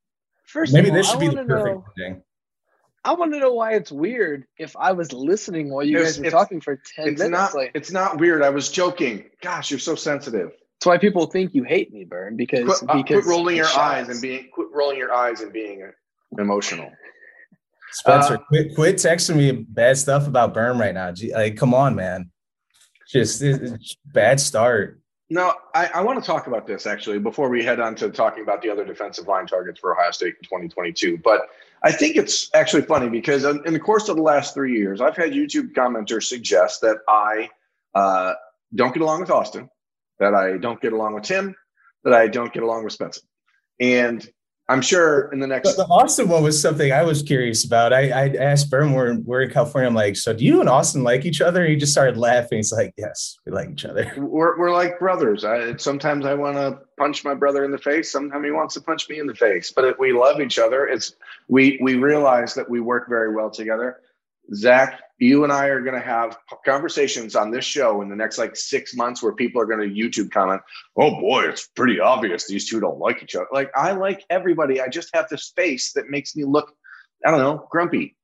First, 0.44 0.72
maybe 0.72 0.90
all, 0.90 0.96
this 0.96 1.08
should 1.08 1.16
I 1.16 1.20
be 1.20 1.28
the 1.28 1.44
perfect 1.44 1.76
know, 1.76 1.84
thing. 1.96 2.22
I 3.04 3.12
want 3.12 3.32
to 3.34 3.38
know 3.38 3.52
why 3.52 3.74
it's 3.74 3.92
weird 3.92 4.46
if 4.58 4.76
I 4.76 4.92
was 4.92 5.12
listening 5.12 5.70
while 5.70 5.84
you 5.84 5.98
guys 5.98 6.18
were 6.18 6.30
talking 6.30 6.60
for 6.60 6.76
ten 6.76 7.08
it's 7.08 7.18
minutes. 7.20 7.30
Not, 7.30 7.54
like, 7.54 7.70
it's 7.74 7.92
not 7.92 8.18
weird. 8.18 8.42
I 8.42 8.50
was 8.50 8.70
joking. 8.70 9.24
Gosh, 9.42 9.70
you're 9.70 9.78
so 9.78 9.94
sensitive. 9.94 10.50
That's 10.50 10.86
why 10.86 10.98
people 10.98 11.26
think 11.26 11.54
you 11.54 11.62
hate 11.62 11.92
me, 11.92 12.04
Berm. 12.04 12.36
Because 12.36 12.80
quit, 12.80 12.90
uh, 12.90 13.02
because 13.02 13.24
quit 13.24 13.30
rolling 13.30 13.56
your 13.56 13.66
shots. 13.66 13.78
eyes 13.78 14.08
and 14.08 14.20
being 14.20 14.48
quit 14.52 14.68
rolling 14.72 14.98
your 14.98 15.12
eyes 15.12 15.40
and 15.40 15.52
being 15.52 15.88
emotional. 16.38 16.90
Spencer, 17.96 18.34
uh, 18.34 18.38
quit, 18.48 18.74
quit 18.74 18.96
texting 18.96 19.36
me 19.36 19.52
bad 19.52 19.96
stuff 19.96 20.26
about 20.26 20.54
Berm 20.54 20.78
right 20.78 20.92
now. 20.92 21.14
Like, 21.34 21.56
come 21.56 21.72
on, 21.72 21.94
man. 21.94 22.30
Just 23.08 23.42
bad 24.12 24.38
start. 24.38 25.00
No, 25.30 25.54
I, 25.74 25.86
I 25.86 26.02
want 26.02 26.22
to 26.22 26.26
talk 26.26 26.46
about 26.46 26.66
this 26.66 26.86
actually 26.86 27.18
before 27.18 27.48
we 27.48 27.64
head 27.64 27.80
on 27.80 27.94
to 27.96 28.10
talking 28.10 28.42
about 28.42 28.60
the 28.60 28.68
other 28.68 28.84
defensive 28.84 29.26
line 29.26 29.46
targets 29.46 29.80
for 29.80 29.96
Ohio 29.96 30.10
State 30.10 30.34
in 30.38 30.44
2022. 30.44 31.18
But 31.24 31.48
I 31.82 31.90
think 31.90 32.16
it's 32.16 32.50
actually 32.52 32.82
funny 32.82 33.08
because 33.08 33.44
in 33.44 33.72
the 33.72 33.80
course 33.80 34.10
of 34.10 34.16
the 34.16 34.22
last 34.22 34.52
three 34.52 34.76
years, 34.76 35.00
I've 35.00 35.16
had 35.16 35.32
YouTube 35.32 35.72
commenters 35.72 36.24
suggest 36.24 36.82
that 36.82 36.98
I 37.08 37.48
uh, 37.94 38.34
don't 38.74 38.92
get 38.92 39.02
along 39.02 39.20
with 39.20 39.30
Austin, 39.30 39.70
that 40.18 40.34
I 40.34 40.58
don't 40.58 40.80
get 40.82 40.92
along 40.92 41.14
with 41.14 41.24
Tim, 41.24 41.56
that 42.04 42.12
I 42.12 42.28
don't 42.28 42.52
get 42.52 42.62
along 42.62 42.84
with 42.84 42.92
Spencer. 42.92 43.22
And 43.80 44.28
I'm 44.68 44.82
sure 44.82 45.30
in 45.32 45.38
the 45.38 45.46
next. 45.46 45.76
The, 45.76 45.84
the 45.84 45.88
Austin 45.88 46.28
one 46.28 46.42
was 46.42 46.60
something 46.60 46.92
I 46.92 47.02
was 47.02 47.22
curious 47.22 47.64
about. 47.64 47.92
I, 47.92 48.10
I 48.10 48.28
asked 48.34 48.68
Berm, 48.68 48.94
we're, 48.94 49.16
we're 49.20 49.42
in 49.42 49.50
California. 49.50 49.86
I'm 49.86 49.94
like, 49.94 50.16
so 50.16 50.32
do 50.32 50.44
you 50.44 50.58
and 50.60 50.68
Austin 50.68 51.04
like 51.04 51.24
each 51.24 51.40
other? 51.40 51.62
And 51.62 51.70
he 51.70 51.76
just 51.76 51.92
started 51.92 52.16
laughing. 52.16 52.58
He's 52.58 52.72
like, 52.72 52.92
yes, 52.96 53.38
we 53.46 53.52
like 53.52 53.70
each 53.70 53.84
other. 53.84 54.12
We're, 54.16 54.58
we're 54.58 54.72
like 54.72 54.98
brothers. 54.98 55.44
I, 55.44 55.76
sometimes 55.76 56.26
I 56.26 56.34
want 56.34 56.56
to 56.56 56.80
punch 56.98 57.24
my 57.24 57.34
brother 57.34 57.64
in 57.64 57.70
the 57.70 57.78
face. 57.78 58.10
Sometimes 58.10 58.44
he 58.44 58.50
wants 58.50 58.74
to 58.74 58.80
punch 58.80 59.08
me 59.08 59.20
in 59.20 59.26
the 59.26 59.34
face. 59.34 59.72
But 59.74 59.84
if 59.84 59.98
we 59.98 60.12
love 60.12 60.40
each 60.40 60.58
other, 60.58 60.86
it's 60.86 61.14
we 61.48 61.78
we 61.80 61.94
realize 61.94 62.54
that 62.54 62.68
we 62.68 62.80
work 62.80 63.08
very 63.08 63.34
well 63.34 63.50
together. 63.50 64.00
Zach, 64.54 65.00
you 65.18 65.44
and 65.44 65.52
I 65.52 65.66
are 65.66 65.80
going 65.80 65.94
to 65.94 66.06
have 66.06 66.38
conversations 66.64 67.34
on 67.36 67.50
this 67.50 67.64
show 67.64 68.02
in 68.02 68.08
the 68.08 68.16
next 68.16 68.38
like 68.38 68.54
six 68.54 68.94
months 68.94 69.22
where 69.22 69.32
people 69.32 69.60
are 69.60 69.66
going 69.66 69.80
to 69.80 69.94
YouTube 69.94 70.30
comment, 70.30 70.60
oh 70.98 71.18
boy, 71.20 71.44
it's 71.44 71.68
pretty 71.68 72.00
obvious 72.00 72.46
these 72.46 72.68
two 72.68 72.80
don't 72.80 72.98
like 72.98 73.22
each 73.22 73.34
other. 73.34 73.46
Like, 73.52 73.70
I 73.74 73.92
like 73.92 74.24
everybody. 74.28 74.80
I 74.80 74.88
just 74.88 75.08
have 75.14 75.28
this 75.28 75.52
face 75.56 75.92
that 75.94 76.10
makes 76.10 76.36
me 76.36 76.44
look, 76.44 76.74
I 77.24 77.30
don't 77.30 77.40
know, 77.40 77.66
grumpy. 77.70 78.16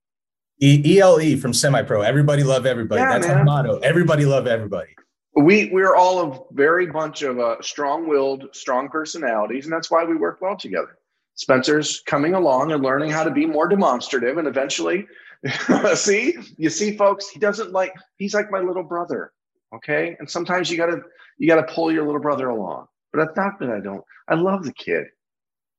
E- 0.60 0.98
ELE 0.98 1.38
from 1.38 1.54
semi 1.54 1.82
pro. 1.82 2.02
Everybody 2.02 2.42
love 2.42 2.66
everybody. 2.66 3.00
Yeah, 3.00 3.12
That's 3.12 3.26
man. 3.26 3.38
our 3.38 3.44
motto. 3.44 3.78
Everybody 3.78 4.26
love 4.26 4.46
everybody. 4.46 4.94
We 5.34 5.70
we're 5.72 5.96
all 5.96 6.20
a 6.20 6.54
very 6.54 6.86
bunch 6.86 7.22
of 7.22 7.38
uh, 7.38 7.56
strong-willed, 7.62 8.54
strong 8.54 8.90
personalities, 8.90 9.64
and 9.64 9.72
that's 9.72 9.90
why 9.90 10.04
we 10.04 10.14
work 10.14 10.42
well 10.42 10.58
together. 10.58 10.98
Spencer's 11.36 12.02
coming 12.04 12.34
along 12.34 12.70
and 12.70 12.82
learning 12.82 13.10
how 13.10 13.24
to 13.24 13.30
be 13.30 13.46
more 13.46 13.66
demonstrative, 13.66 14.36
and 14.36 14.46
eventually, 14.46 15.06
see, 15.94 16.36
you 16.56 16.70
see, 16.70 16.96
folks, 16.96 17.28
he 17.28 17.38
doesn't 17.38 17.72
like. 17.72 17.92
He's 18.16 18.34
like 18.34 18.50
my 18.50 18.60
little 18.60 18.82
brother, 18.82 19.32
okay. 19.74 20.16
And 20.18 20.30
sometimes 20.30 20.70
you 20.70 20.76
gotta 20.76 21.00
you 21.38 21.48
gotta 21.48 21.64
pull 21.64 21.92
your 21.92 22.04
little 22.04 22.20
brother 22.20 22.48
along. 22.48 22.86
But 23.12 23.28
it's 23.28 23.36
not 23.36 23.58
that 23.60 23.70
I 23.70 23.80
don't. 23.80 24.04
I 24.28 24.34
love 24.34 24.64
the 24.64 24.72
kid, 24.72 25.06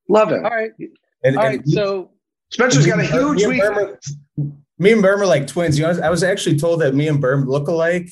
love 0.09 0.31
him. 0.31 0.45
All 0.45 0.51
right. 0.51 0.71
And, 1.23 1.37
All 1.37 1.45
and 1.45 1.57
right. 1.57 1.67
So 1.67 2.11
Spencer's 2.49 2.85
got 2.85 2.99
a 2.99 3.03
me 3.03 3.09
and 3.09 3.39
huge. 3.39 3.59
Berm 3.59 3.97
me 4.79 4.91
and 4.91 5.03
Berm 5.03 5.19
are 5.19 5.25
like 5.25 5.47
twins. 5.47 5.77
You 5.77 5.85
know, 5.85 5.99
I 6.03 6.09
was 6.09 6.23
actually 6.23 6.57
told 6.57 6.81
that 6.81 6.93
me 6.93 7.07
and 7.07 7.21
Berm 7.21 7.47
look 7.47 7.67
alike, 7.67 8.09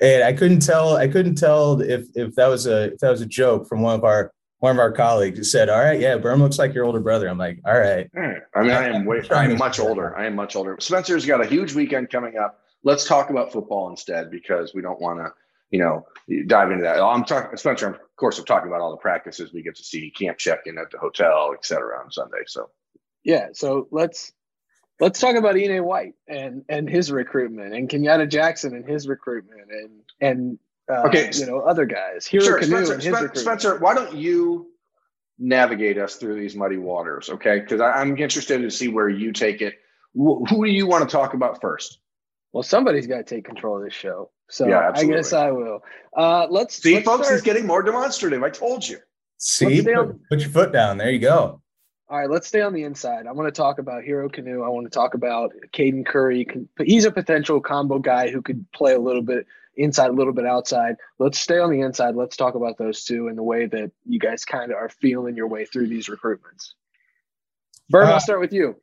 and 0.00 0.22
I 0.22 0.32
couldn't 0.32 0.60
tell. 0.60 0.96
I 0.96 1.08
couldn't 1.08 1.36
tell 1.36 1.80
if 1.80 2.06
if 2.14 2.34
that 2.34 2.46
was 2.46 2.66
a 2.66 2.92
if 2.92 2.98
that 2.98 3.10
was 3.10 3.20
a 3.20 3.26
joke 3.26 3.68
from 3.68 3.80
one 3.80 3.94
of 3.94 4.04
our 4.04 4.32
one 4.60 4.76
of 4.76 4.78
our 4.78 4.92
colleagues 4.92 5.50
said, 5.50 5.68
"All 5.68 5.78
right, 5.78 5.98
yeah, 5.98 6.16
Berm 6.16 6.38
looks 6.38 6.58
like 6.58 6.72
your 6.72 6.84
older 6.84 7.00
brother." 7.00 7.28
I'm 7.28 7.38
like, 7.38 7.60
"All 7.64 7.78
right." 7.78 8.08
All 8.16 8.22
right. 8.22 8.42
I 8.54 8.62
mean, 8.62 8.70
I 8.70 8.88
am 8.88 9.04
way, 9.04 9.20
Trying 9.22 9.52
I'm 9.52 9.58
much 9.58 9.80
older. 9.80 10.16
I 10.16 10.26
am 10.26 10.36
much 10.36 10.54
older. 10.54 10.76
Spencer's 10.80 11.26
got 11.26 11.40
a 11.40 11.46
huge 11.46 11.74
weekend 11.74 12.10
coming 12.10 12.36
up. 12.38 12.60
Let's 12.84 13.06
talk 13.06 13.30
about 13.30 13.52
football 13.52 13.90
instead 13.90 14.30
because 14.30 14.72
we 14.74 14.82
don't 14.82 15.00
want 15.00 15.18
to, 15.18 15.32
you 15.70 15.80
know, 15.80 16.06
dive 16.46 16.70
into 16.70 16.84
that. 16.84 16.98
Oh, 16.98 17.08
I'm 17.08 17.24
talking, 17.24 17.56
Spencer. 17.56 17.88
Of 17.88 18.16
course, 18.16 18.38
I'm 18.38 18.44
talking 18.44 18.68
about 18.68 18.80
all 18.80 18.90
the 18.90 18.98
practices 18.98 19.52
we 19.52 19.62
get 19.62 19.76
to 19.76 19.82
see, 19.82 20.10
camp 20.10 20.38
check-in 20.38 20.78
at 20.78 20.90
the 20.90 20.98
hotel, 20.98 21.52
et 21.54 21.64
cetera, 21.64 21.98
on 22.02 22.10
Sunday. 22.10 22.42
So 22.46 22.70
yeah, 23.24 23.48
so 23.52 23.88
let's 23.90 24.32
let's 24.98 25.20
talk 25.20 25.36
about 25.36 25.54
Enai 25.54 25.82
White 25.82 26.14
and 26.28 26.64
and 26.68 26.88
his 26.88 27.10
recruitment, 27.10 27.74
and 27.74 27.88
Kenyatta 27.88 28.28
Jackson 28.28 28.74
and 28.74 28.86
his 28.86 29.08
recruitment, 29.08 29.70
and 29.70 30.00
and 30.20 30.58
uh, 30.90 31.06
Okay. 31.06 31.30
you 31.34 31.46
know 31.46 31.60
other 31.60 31.86
guys. 31.86 32.26
Hero 32.26 32.44
sure, 32.44 32.60
Kanu 32.60 32.66
Spencer, 32.86 32.92
and 32.94 33.02
his 33.02 33.14
Spen- 33.16 33.34
Spencer, 33.36 33.78
why 33.78 33.94
don't 33.94 34.14
you 34.14 34.66
navigate 35.38 35.98
us 35.98 36.16
through 36.16 36.38
these 36.38 36.54
muddy 36.56 36.76
waters? 36.76 37.30
Okay, 37.30 37.60
because 37.60 37.80
I'm 37.80 38.16
interested 38.18 38.60
to 38.62 38.70
see 38.70 38.88
where 38.88 39.08
you 39.08 39.32
take 39.32 39.62
it. 39.62 39.74
Wh- 40.14 40.42
who 40.50 40.64
do 40.64 40.70
you 40.70 40.86
want 40.86 41.08
to 41.08 41.12
talk 41.16 41.34
about 41.34 41.60
first? 41.60 41.98
Well, 42.52 42.62
somebody's 42.62 43.06
got 43.06 43.18
to 43.18 43.22
take 43.34 43.44
control 43.44 43.76
of 43.78 43.84
this 43.84 43.94
show, 43.94 44.30
so 44.48 44.66
Yeah, 44.66 44.90
I 44.94 45.04
guess 45.04 45.32
I 45.32 45.50
will. 45.52 45.80
Uh, 46.16 46.46
let's 46.50 46.82
See, 46.82 46.94
let's 46.94 47.06
folks, 47.06 47.26
start- 47.26 47.38
he's 47.40 47.44
getting 47.44 47.66
more 47.66 47.82
demonstrative. 47.82 48.42
I 48.42 48.50
told 48.50 48.86
you. 48.88 48.98
See, 49.38 49.82
put, 49.82 49.94
on- 49.94 50.20
put 50.28 50.40
your 50.40 50.50
foot 50.50 50.72
down. 50.72 50.98
There 50.98 51.10
you 51.10 51.20
go. 51.20 51.62
All 52.08 52.18
right, 52.18 52.28
let's 52.28 52.48
stay 52.48 52.60
on 52.60 52.72
the 52.74 52.82
inside. 52.82 53.28
I 53.28 53.32
want 53.32 53.46
to 53.46 53.56
talk 53.56 53.78
about 53.78 54.02
Hero 54.02 54.28
Kanu. 54.28 54.64
I 54.66 54.68
want 54.68 54.84
to 54.84 54.90
talk 54.90 55.14
about 55.14 55.52
Caden 55.72 56.04
Curry. 56.04 56.44
But 56.76 56.88
He's 56.88 57.04
a 57.04 57.12
potential 57.12 57.60
combo 57.60 58.00
guy 58.00 58.30
who 58.30 58.42
could 58.42 58.66
play 58.72 58.94
a 58.94 58.98
little 58.98 59.22
bit 59.22 59.46
inside, 59.80 60.08
a 60.10 60.12
little 60.12 60.32
bit 60.32 60.46
outside. 60.46 60.96
Let's 61.18 61.38
stay 61.38 61.58
on 61.58 61.70
the 61.70 61.80
inside. 61.80 62.14
Let's 62.14 62.36
talk 62.36 62.54
about 62.54 62.78
those 62.78 63.04
two 63.04 63.28
and 63.28 63.36
the 63.36 63.42
way 63.42 63.66
that 63.66 63.90
you 64.06 64.18
guys 64.18 64.44
kind 64.44 64.70
of 64.70 64.76
are 64.76 64.88
feeling 64.88 65.36
your 65.36 65.46
way 65.48 65.64
through 65.64 65.88
these 65.88 66.08
recruitments. 66.08 66.72
Berm, 67.92 68.06
Uh, 68.08 68.12
I'll 68.12 68.20
start 68.20 68.40
with 68.40 68.52
you. 68.52 68.76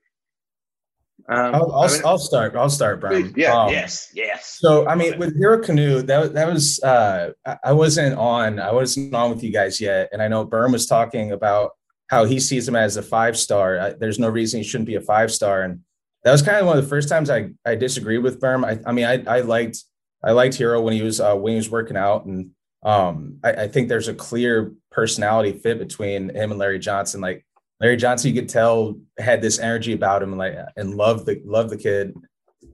Um, 1.29 1.55
I'll, 1.55 1.71
I'll, 1.71 1.81
I 1.81 1.87
mean- 1.91 2.01
I'll 2.05 2.17
start. 2.17 2.55
I'll 2.55 2.69
start, 2.69 3.01
Berm. 3.01 3.35
yeah, 3.35 3.53
Um, 3.63 3.69
yes, 3.71 4.11
yes. 4.13 4.57
So 4.59 4.87
I 4.87 4.95
mean, 4.95 5.17
with 5.17 5.35
Hero 5.37 5.59
Kanu, 5.61 6.05
that 6.05 6.19
was- 6.19 6.31
that 6.31 6.47
was 6.47 6.79
uh, 6.83 7.31
I- 7.45 7.57
I 7.65 7.73
wasn't 7.73 8.17
on. 8.17 8.59
I 8.59 8.71
wasn't 8.71 9.13
on 9.13 9.31
with 9.31 9.43
you 9.43 9.51
guys 9.51 9.81
yet, 9.81 10.09
and 10.13 10.21
I 10.21 10.27
know 10.27 10.45
Berm 10.45 10.71
was 10.71 10.85
talking 10.85 11.31
about 11.31 11.71
how 12.07 12.23
he 12.23 12.39
sees 12.39 12.67
him 12.67 12.75
as 12.75 12.95
a 12.95 13.01
five 13.01 13.35
star. 13.37 13.79
I, 13.79 13.89
there's 13.93 14.19
no 14.19 14.29
reason 14.29 14.59
he 14.61 14.63
shouldn't 14.67 14.87
be 14.87 14.95
a 14.95 15.01
five 15.01 15.31
star, 15.31 15.63
and 15.63 15.81
that 16.23 16.31
was 16.31 16.41
kind 16.41 16.57
of 16.57 16.65
one 16.67 16.77
of 16.77 16.83
the 16.83 16.89
first 16.89 17.09
times 17.09 17.29
I 17.29 17.49
I 17.65 17.75
disagreed 17.75 18.23
with 18.23 18.39
Berm. 18.39 18.63
I, 18.63 18.79
I 18.87 18.93
mean, 18.93 19.05
I 19.05 19.23
I 19.27 19.41
liked 19.41 19.83
I 20.23 20.31
liked 20.31 20.55
Hero 20.55 20.81
when 20.81 20.93
he 20.93 21.01
was 21.01 21.19
uh, 21.19 21.35
when 21.35 21.51
he 21.53 21.57
was 21.57 21.69
working 21.69 21.97
out, 21.97 22.25
and 22.25 22.51
um, 22.83 23.39
I, 23.43 23.51
I 23.51 23.67
think 23.67 23.87
there's 23.89 24.07
a 24.07 24.13
clear 24.13 24.73
personality 24.91 25.53
fit 25.53 25.79
between 25.79 26.29
him 26.29 26.51
and 26.51 26.59
Larry 26.59 26.79
Johnson. 26.79 27.21
Like 27.21 27.45
Larry 27.79 27.97
Johnson, 27.97 28.33
you 28.33 28.41
could 28.41 28.49
tell 28.49 28.99
had 29.19 29.41
this 29.41 29.59
energy 29.59 29.93
about 29.93 30.23
him, 30.23 30.29
and 30.29 30.39
like 30.39 30.57
and 30.75 30.95
loved 30.95 31.25
the 31.25 31.41
loved 31.45 31.69
the 31.69 31.77
kid. 31.77 32.15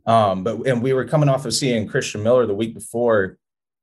Um, 0.05 0.43
but 0.43 0.65
and 0.67 0.81
we 0.81 0.93
were 0.93 1.05
coming 1.05 1.29
off 1.29 1.45
of 1.45 1.53
seeing 1.53 1.87
Christian 1.87 2.23
Miller 2.23 2.45
the 2.45 2.53
week 2.55 2.73
before, 2.73 3.37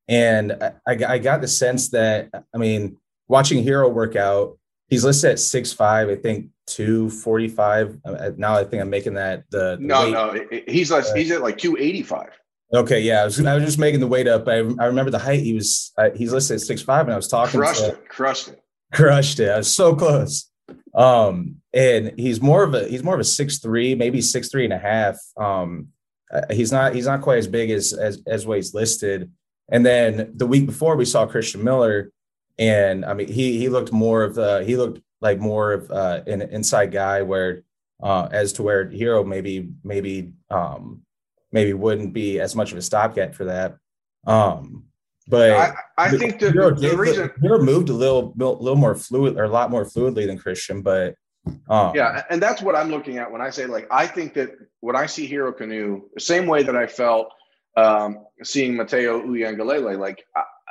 and 0.08 0.52
I, 0.86 1.04
I, 1.06 1.18
got 1.18 1.40
the 1.40 1.48
sense 1.48 1.90
that 1.90 2.28
I 2.54 2.58
mean, 2.58 2.96
watching 3.28 3.62
Hero 3.62 3.88
work 3.88 4.16
out, 4.16 4.58
he's 4.88 5.04
listed 5.04 5.32
at 5.32 5.38
six 5.38 5.72
five, 5.72 6.08
I 6.08 6.16
think 6.16 6.48
two 6.66 7.10
forty 7.10 7.48
five. 7.48 7.98
Now 8.36 8.56
I 8.56 8.64
think 8.64 8.82
I'm 8.82 8.90
making 8.90 9.14
that 9.14 9.44
the, 9.50 9.76
the 9.76 9.78
No, 9.80 10.04
weight. 10.04 10.12
no, 10.12 10.30
it- 10.30 10.48
it- 10.50 10.70
he's 10.70 10.88
he's 11.14 11.30
at 11.30 11.42
like 11.42 11.58
285. 11.58 12.28
Okay, 12.72 13.00
yeah, 13.00 13.22
I 13.22 13.24
was, 13.24 13.44
I 13.44 13.54
was 13.54 13.64
just 13.64 13.78
making 13.78 14.00
the 14.00 14.06
weight 14.06 14.28
up. 14.28 14.46
I, 14.46 14.58
I 14.58 14.86
remember 14.86 15.10
the 15.10 15.18
height. 15.18 15.40
He 15.40 15.54
was 15.54 15.92
uh, 15.98 16.10
he's 16.14 16.32
listed 16.32 16.56
at 16.56 16.60
six 16.60 16.82
five, 16.82 17.06
and 17.06 17.12
I 17.12 17.16
was 17.16 17.26
talking 17.28 17.58
Crushed 17.58 17.80
to 17.84 17.88
it, 17.90 18.08
crushed 18.08 18.48
it. 18.48 18.62
crushed 18.92 19.40
it. 19.40 19.50
I 19.50 19.56
was 19.58 19.74
so 19.74 19.96
close. 19.96 20.48
Um, 20.94 21.56
and 21.72 22.12
he's 22.16 22.40
more 22.40 22.62
of 22.62 22.74
a 22.74 22.86
he's 22.86 23.02
more 23.02 23.14
of 23.14 23.20
a 23.20 23.24
six 23.24 23.58
three, 23.58 23.94
maybe 23.94 24.20
six 24.20 24.50
three 24.50 24.64
and 24.64 24.72
a 24.72 24.78
half. 24.78 25.16
Um, 25.36 25.88
uh, 26.32 26.42
he's 26.50 26.70
not 26.70 26.94
he's 26.94 27.06
not 27.06 27.22
quite 27.22 27.38
as 27.38 27.48
big 27.48 27.70
as 27.70 27.92
as 27.92 28.22
as 28.26 28.46
what 28.46 28.56
he's 28.58 28.72
listed. 28.72 29.30
And 29.72 29.84
then 29.84 30.32
the 30.36 30.46
week 30.46 30.66
before 30.66 30.96
we 30.96 31.04
saw 31.04 31.26
Christian 31.26 31.64
Miller, 31.64 32.12
and 32.58 33.04
I 33.04 33.14
mean 33.14 33.28
he 33.28 33.58
he 33.58 33.68
looked 33.68 33.92
more 33.92 34.22
of 34.22 34.36
the 34.36 34.62
he 34.64 34.76
looked 34.76 35.00
like 35.20 35.40
more 35.40 35.72
of 35.72 35.90
uh, 35.90 36.22
an 36.28 36.42
inside 36.42 36.92
guy 36.92 37.22
where 37.22 37.62
uh, 38.00 38.28
as 38.30 38.52
to 38.54 38.62
where 38.62 38.88
Hero 38.88 39.24
maybe 39.24 39.70
maybe 39.82 40.32
um, 40.50 41.02
maybe 41.52 41.72
wouldn't 41.72 42.12
be 42.12 42.40
as 42.40 42.54
much 42.54 42.72
of 42.72 42.78
a 42.78 42.82
stopgap 42.82 43.34
for 43.34 43.44
that. 43.46 43.76
Um, 44.26 44.84
but 45.28 45.52
I, 45.52 45.74
I 45.96 46.10
think 46.10 46.40
the, 46.40 46.50
Hero, 46.50 46.74
the, 46.74 46.96
reason, 46.96 47.30
Hero 47.40 47.62
moved 47.62 47.88
a 47.88 47.92
little, 47.92 48.34
little 48.36 48.76
more 48.76 48.96
fluid, 48.96 49.38
or 49.38 49.44
a 49.44 49.48
lot 49.48 49.70
more 49.70 49.84
fluidly 49.84 50.26
than 50.26 50.38
Christian. 50.38 50.82
But 50.82 51.14
um, 51.68 51.92
yeah, 51.94 52.24
and 52.30 52.42
that's 52.42 52.60
what 52.60 52.74
I'm 52.74 52.90
looking 52.90 53.18
at 53.18 53.30
when 53.30 53.40
I 53.40 53.50
say 53.50 53.66
like 53.66 53.86
I 53.90 54.06
think 54.06 54.34
that 54.34 54.50
when 54.80 54.96
I 54.96 55.06
see 55.06 55.26
Hero 55.26 55.52
Kanu, 55.52 56.02
the 56.14 56.20
same 56.20 56.46
way 56.46 56.62
that 56.62 56.76
I 56.76 56.86
felt 56.86 57.32
um, 57.76 58.26
seeing 58.42 58.74
Matayo 58.74 59.24
Uiagalelei, 59.24 59.98
like 59.98 60.24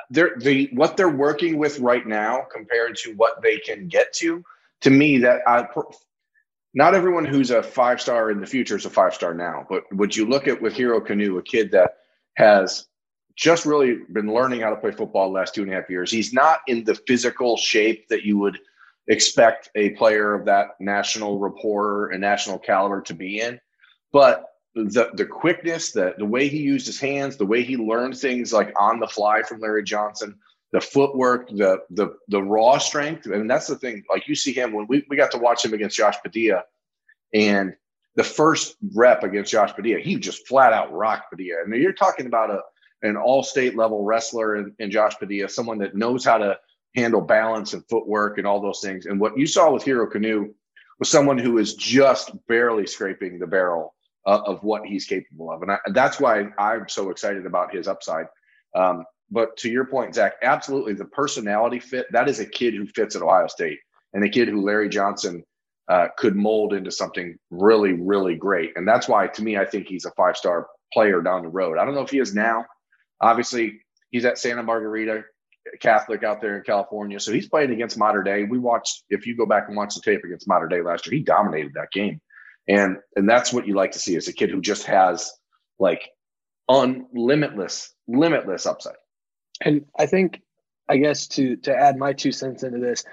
they're 0.09 0.35
the 0.37 0.69
what 0.73 0.97
they're 0.97 1.09
working 1.09 1.57
with 1.57 1.79
right 1.79 2.05
now 2.05 2.45
compared 2.53 2.97
to 2.97 3.13
what 3.13 3.41
they 3.41 3.57
can 3.57 3.87
get 3.87 4.13
to. 4.15 4.43
To 4.81 4.89
me, 4.89 5.17
that 5.19 5.41
I 5.47 5.67
not 6.73 6.93
everyone 6.93 7.25
who's 7.25 7.51
a 7.51 7.63
five 7.63 7.99
star 7.99 8.32
in 8.32 8.39
the 8.39 8.45
future 8.47 8.77
is 8.77 8.86
a 8.86 8.89
five 8.89 9.13
star 9.13 9.34
now. 9.34 9.65
But 9.69 9.84
would 9.93 10.15
you 10.15 10.25
look 10.27 10.47
at 10.47 10.62
with 10.62 10.73
Hero 10.73 10.99
Kanu, 10.99 11.38
a 11.38 11.41
kid 11.41 11.71
that 11.71 11.97
has 12.36 12.88
just 13.36 13.65
really 13.65 13.99
been 14.12 14.34
learning 14.34 14.62
how 14.62 14.69
to 14.69 14.75
play 14.75 14.91
football 14.91 15.32
last 15.32 15.55
two 15.55 15.63
and 15.63 15.71
a 15.71 15.75
half 15.75 15.89
years. 15.89 16.12
He's 16.12 16.34
not 16.34 16.60
in 16.67 16.84
the 16.84 16.95
physical 16.95 17.55
shape 17.55 18.08
that 18.10 18.23
you 18.23 18.38
would 18.38 18.60
expect 19.08 19.69
a 19.75 19.91
player 19.91 20.34
of 20.34 20.45
that 20.45 20.71
national 20.79 21.39
rapport 21.39 22.10
and 22.10 22.21
national 22.21 22.60
caliber 22.60 23.01
to 23.01 23.13
be 23.13 23.39
in. 23.39 23.60
But 24.12 24.45
the 24.75 25.10
the 25.13 25.25
quickness, 25.25 25.91
the 25.91 26.13
the 26.17 26.25
way 26.25 26.47
he 26.47 26.60
used 26.60 26.86
his 26.86 26.99
hands, 26.99 27.38
the 27.38 27.45
way 27.45 27.63
he 27.63 27.77
learned 27.77 28.17
things 28.17 28.53
like 28.53 28.73
on 28.79 28.99
the 28.99 29.08
fly 29.08 29.41
from 29.41 29.62
Larry 29.62 29.84
Johnson, 29.84 30.38
the 30.71 30.82
footwork, 30.82 31.49
the 31.49 31.79
the 31.89 32.15
the 32.27 32.41
raw 32.41 32.77
strength, 32.77 33.25
and 33.25 33.49
that's 33.49 33.67
the 33.67 33.75
thing. 33.75 34.03
Like 34.10 34.27
you 34.27 34.36
see 34.36 34.53
him 34.53 34.73
when 34.73 34.86
we, 34.88 35.05
we 35.10 35.17
got 35.17 35.32
to 35.32 35.38
watch 35.38 35.65
him 35.65 35.73
against 35.73 35.97
Josh 35.97 36.15
Padilla, 36.23 36.63
and 37.34 37.73
the 38.15 38.23
first 38.23 38.75
rep 38.93 39.23
against 39.23 39.51
Josh 39.51 39.73
Padilla, 39.73 39.99
he 39.99 40.15
just 40.15 40.47
flat 40.47 40.73
out 40.73 40.91
rocked 40.91 41.32
Padilla. 41.32 41.63
And 41.63 41.73
you're 41.75 41.93
talking 41.93 42.25
about 42.25 42.51
a 42.51 42.62
an 43.01 43.15
all-state 43.15 43.77
level 43.77 44.03
wrestler 44.03 44.58
in, 44.58 44.75
in 44.79 44.91
Josh 44.91 45.17
Padilla, 45.17 45.47
someone 45.47 45.77
that 45.77 45.95
knows 45.95 46.25
how 46.25 46.38
to 46.38 46.58
handle 46.95 47.21
balance 47.21 47.73
and 47.73 47.84
footwork 47.89 48.38
and 48.38 48.45
all 48.45 48.60
those 48.60 48.82
things. 48.82 49.05
And 49.05 49.21
what 49.21 49.38
you 49.38 49.47
saw 49.47 49.71
with 49.71 49.84
Hero 49.84 50.10
Kanu 50.10 50.49
was 50.99 51.10
someone 51.10 51.38
who 51.38 51.60
is 51.60 51.75
just 51.75 52.32
barely 52.47 52.86
scraping 52.86 53.39
the 53.39 53.47
barrel 53.47 53.95
uh, 54.25 54.41
of 54.45 54.62
what 54.63 54.86
he's 54.86 55.05
capable 55.05 55.49
of. 55.49 55.62
And, 55.62 55.71
I, 55.71 55.77
that's 55.93 56.19
why 56.19 56.49
I'm 56.58 56.89
so 56.89 57.10
excited 57.10 57.45
about 57.45 57.73
his 57.73 57.88
upside. 57.88 58.25
Um, 58.75 59.05
but 59.31 59.55
to 59.57 59.69
your 59.69 59.85
point, 59.85 60.15
Zach, 60.15 60.33
absolutely 60.41 60.93
the 60.93 61.05
personality 61.05 61.79
fit. 61.79 62.07
That 62.11 62.29
is 62.29 62.39
a 62.39 62.45
kid 62.45 62.73
who 62.73 62.87
fits 62.87 63.15
at 63.15 63.21
Ohio 63.21 63.47
State 63.47 63.79
and 64.13 64.23
a 64.23 64.29
kid 64.29 64.47
who 64.47 64.61
Larry 64.61 64.89
Johnson 64.89 65.43
uh, 65.87 66.07
could 66.17 66.35
mold 66.35 66.73
into 66.73 66.91
something 66.91 67.37
really, 67.49 67.93
really 67.93 68.35
great. 68.35 68.73
And 68.75 68.87
that's 68.87 69.07
why, 69.07 69.27
to 69.27 69.43
me, 69.43 69.57
I 69.57 69.65
think 69.65 69.87
he's 69.87 70.05
a 70.05 70.11
five 70.11 70.37
star 70.37 70.67
player 70.93 71.21
down 71.21 71.43
the 71.43 71.49
road. 71.49 71.77
I 71.77 71.85
don't 71.85 71.95
know 71.95 72.01
if 72.01 72.11
he 72.11 72.19
is 72.19 72.33
now. 72.33 72.65
Obviously, 73.21 73.81
he's 74.11 74.25
at 74.25 74.37
Santa 74.37 74.63
Margarita 74.63 75.23
Catholic 75.79 76.23
out 76.23 76.41
there 76.41 76.57
in 76.57 76.63
California. 76.63 77.19
So 77.19 77.31
he's 77.31 77.49
playing 77.49 77.71
against 77.71 77.97
Mater 77.97 78.23
Dei. 78.23 78.43
We 78.43 78.57
watched, 78.57 79.03
if 79.09 79.27
you 79.27 79.35
go 79.35 79.45
back 79.45 79.65
and 79.67 79.77
watch 79.77 79.95
the 79.95 80.01
tape 80.01 80.23
against 80.23 80.47
Mater 80.47 80.67
Dei 80.67 80.81
last 80.81 81.05
year, 81.05 81.17
he 81.17 81.23
dominated 81.23 81.73
that 81.75 81.91
game. 81.91 82.21
And 82.67 82.97
and 83.15 83.27
that's 83.27 83.51
what 83.51 83.67
you 83.67 83.73
like 83.73 83.91
to 83.91 83.99
see 83.99 84.15
is 84.15 84.27
a 84.27 84.33
kid 84.33 84.51
who 84.51 84.61
just 84.61 84.85
has 84.85 85.31
like 85.79 86.09
unlimitless, 86.69 87.89
limitless 88.07 88.67
upside. 88.67 88.95
And 89.62 89.86
I 89.98 90.06
think, 90.06 90.41
I 90.88 90.98
guess 90.98 91.28
to 91.30 91.56
to 91.58 91.76
add 91.76 91.98
my 91.98 92.13
two 92.13 92.32
cents 92.32 92.63
into 92.63 92.80
this, 92.80 93.04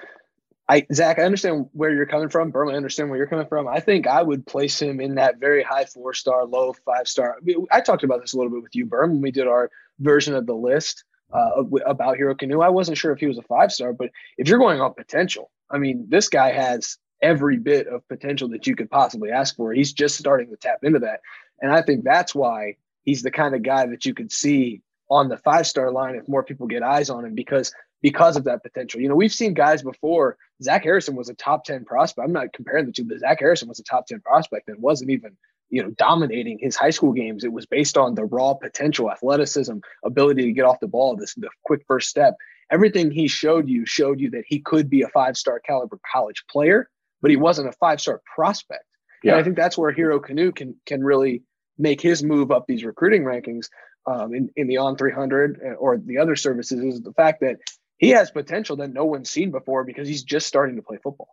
I 0.68 0.86
Zach, 0.92 1.18
I 1.18 1.22
understand 1.24 1.68
where 1.72 1.92
you're 1.92 2.06
coming 2.06 2.28
from. 2.28 2.50
Berman, 2.50 2.74
I 2.74 2.76
understand 2.76 3.08
where 3.08 3.18
you're 3.18 3.28
coming 3.28 3.46
from. 3.46 3.68
I 3.68 3.80
think 3.80 4.06
I 4.06 4.22
would 4.22 4.46
place 4.46 4.80
him 4.80 5.00
in 5.00 5.14
that 5.16 5.38
very 5.38 5.62
high 5.62 5.84
four 5.84 6.14
star, 6.14 6.44
low 6.44 6.74
five 6.84 7.06
star. 7.06 7.36
I 7.70 7.80
talked 7.80 8.04
about 8.04 8.20
this 8.20 8.32
a 8.32 8.36
little 8.36 8.52
bit 8.52 8.62
with 8.62 8.74
you, 8.74 8.86
Berman, 8.86 9.16
when 9.16 9.22
we 9.22 9.30
did 9.30 9.46
our 9.46 9.70
version 10.00 10.34
of 10.34 10.46
the 10.46 10.54
list 10.54 11.04
uh, 11.32 11.62
about 11.86 12.16
Hero 12.16 12.34
Kanu. 12.34 12.64
I 12.64 12.68
wasn't 12.68 12.98
sure 12.98 13.12
if 13.12 13.20
he 13.20 13.26
was 13.26 13.38
a 13.38 13.42
five 13.42 13.72
star, 13.72 13.92
but 13.92 14.10
if 14.38 14.48
you're 14.48 14.58
going 14.58 14.80
on 14.80 14.94
potential, 14.94 15.50
I 15.70 15.78
mean, 15.78 16.06
this 16.08 16.28
guy 16.28 16.52
has 16.52 16.98
every 17.22 17.58
bit 17.58 17.86
of 17.86 18.06
potential 18.08 18.48
that 18.50 18.66
you 18.66 18.76
could 18.76 18.90
possibly 18.90 19.30
ask 19.30 19.56
for. 19.56 19.72
He's 19.72 19.92
just 19.92 20.18
starting 20.18 20.50
to 20.50 20.56
tap 20.56 20.78
into 20.82 21.00
that. 21.00 21.20
And 21.60 21.72
I 21.72 21.82
think 21.82 22.04
that's 22.04 22.34
why 22.34 22.76
he's 23.02 23.22
the 23.22 23.30
kind 23.30 23.54
of 23.54 23.62
guy 23.62 23.86
that 23.86 24.04
you 24.04 24.14
could 24.14 24.30
see 24.30 24.82
on 25.10 25.28
the 25.28 25.36
five 25.38 25.66
star 25.66 25.90
line 25.90 26.16
if 26.16 26.28
more 26.28 26.42
people 26.42 26.66
get 26.66 26.82
eyes 26.82 27.10
on 27.10 27.24
him 27.24 27.34
because 27.34 27.72
because 28.02 28.36
of 28.36 28.44
that 28.44 28.62
potential. 28.62 29.00
You 29.00 29.08
know, 29.08 29.14
we've 29.14 29.32
seen 29.32 29.54
guys 29.54 29.82
before. 29.82 30.36
Zach 30.62 30.84
Harrison 30.84 31.16
was 31.16 31.28
a 31.28 31.34
top 31.34 31.64
10 31.64 31.84
prospect. 31.84 32.24
I'm 32.24 32.32
not 32.32 32.52
comparing 32.52 32.86
the 32.86 32.92
two, 32.92 33.04
but 33.04 33.18
Zach 33.18 33.40
Harrison 33.40 33.68
was 33.68 33.80
a 33.80 33.84
top 33.84 34.06
10 34.06 34.20
prospect 34.20 34.68
and 34.68 34.80
wasn't 34.80 35.10
even, 35.10 35.36
you 35.70 35.82
know, 35.82 35.90
dominating 35.90 36.58
his 36.60 36.76
high 36.76 36.90
school 36.90 37.12
games. 37.12 37.44
It 37.44 37.52
was 37.52 37.66
based 37.66 37.96
on 37.96 38.14
the 38.14 38.24
raw 38.24 38.54
potential, 38.54 39.10
athleticism, 39.10 39.78
ability 40.04 40.42
to 40.44 40.52
get 40.52 40.64
off 40.64 40.80
the 40.80 40.88
ball, 40.88 41.16
this 41.16 41.34
the 41.34 41.48
quick 41.64 41.82
first 41.86 42.08
step. 42.08 42.36
Everything 42.70 43.10
he 43.10 43.28
showed 43.28 43.68
you 43.68 43.86
showed 43.86 44.20
you 44.20 44.30
that 44.30 44.44
he 44.46 44.60
could 44.60 44.90
be 44.90 45.02
a 45.02 45.08
five 45.08 45.36
star 45.36 45.60
caliber 45.60 45.98
college 46.12 46.44
player, 46.50 46.88
but 47.22 47.30
he 47.30 47.36
wasn't 47.36 47.68
a 47.68 47.72
five 47.72 48.00
star 48.00 48.20
prospect. 48.34 48.84
Yeah. 49.22 49.32
And 49.32 49.40
I 49.40 49.44
think 49.44 49.56
that's 49.56 49.78
where 49.78 49.90
Hero 49.90 50.20
Kanu 50.20 50.54
can 50.54 50.76
can 50.86 51.02
really 51.02 51.42
make 51.78 52.00
his 52.00 52.22
move 52.22 52.50
up 52.50 52.64
these 52.66 52.84
recruiting 52.84 53.24
rankings 53.24 53.68
um, 54.06 54.34
in, 54.34 54.50
in 54.56 54.66
the 54.66 54.76
on 54.78 54.96
300 54.96 55.60
uh, 55.64 55.68
or 55.74 55.98
the 55.98 56.18
other 56.18 56.36
services 56.36 56.80
is 56.82 57.02
the 57.02 57.12
fact 57.12 57.40
that 57.40 57.56
he 57.98 58.10
has 58.10 58.30
potential 58.30 58.76
that 58.76 58.92
no 58.92 59.04
one's 59.04 59.30
seen 59.30 59.50
before 59.50 59.84
because 59.84 60.06
he's 60.06 60.22
just 60.22 60.46
starting 60.46 60.76
to 60.76 60.82
play 60.82 60.98
football. 61.02 61.28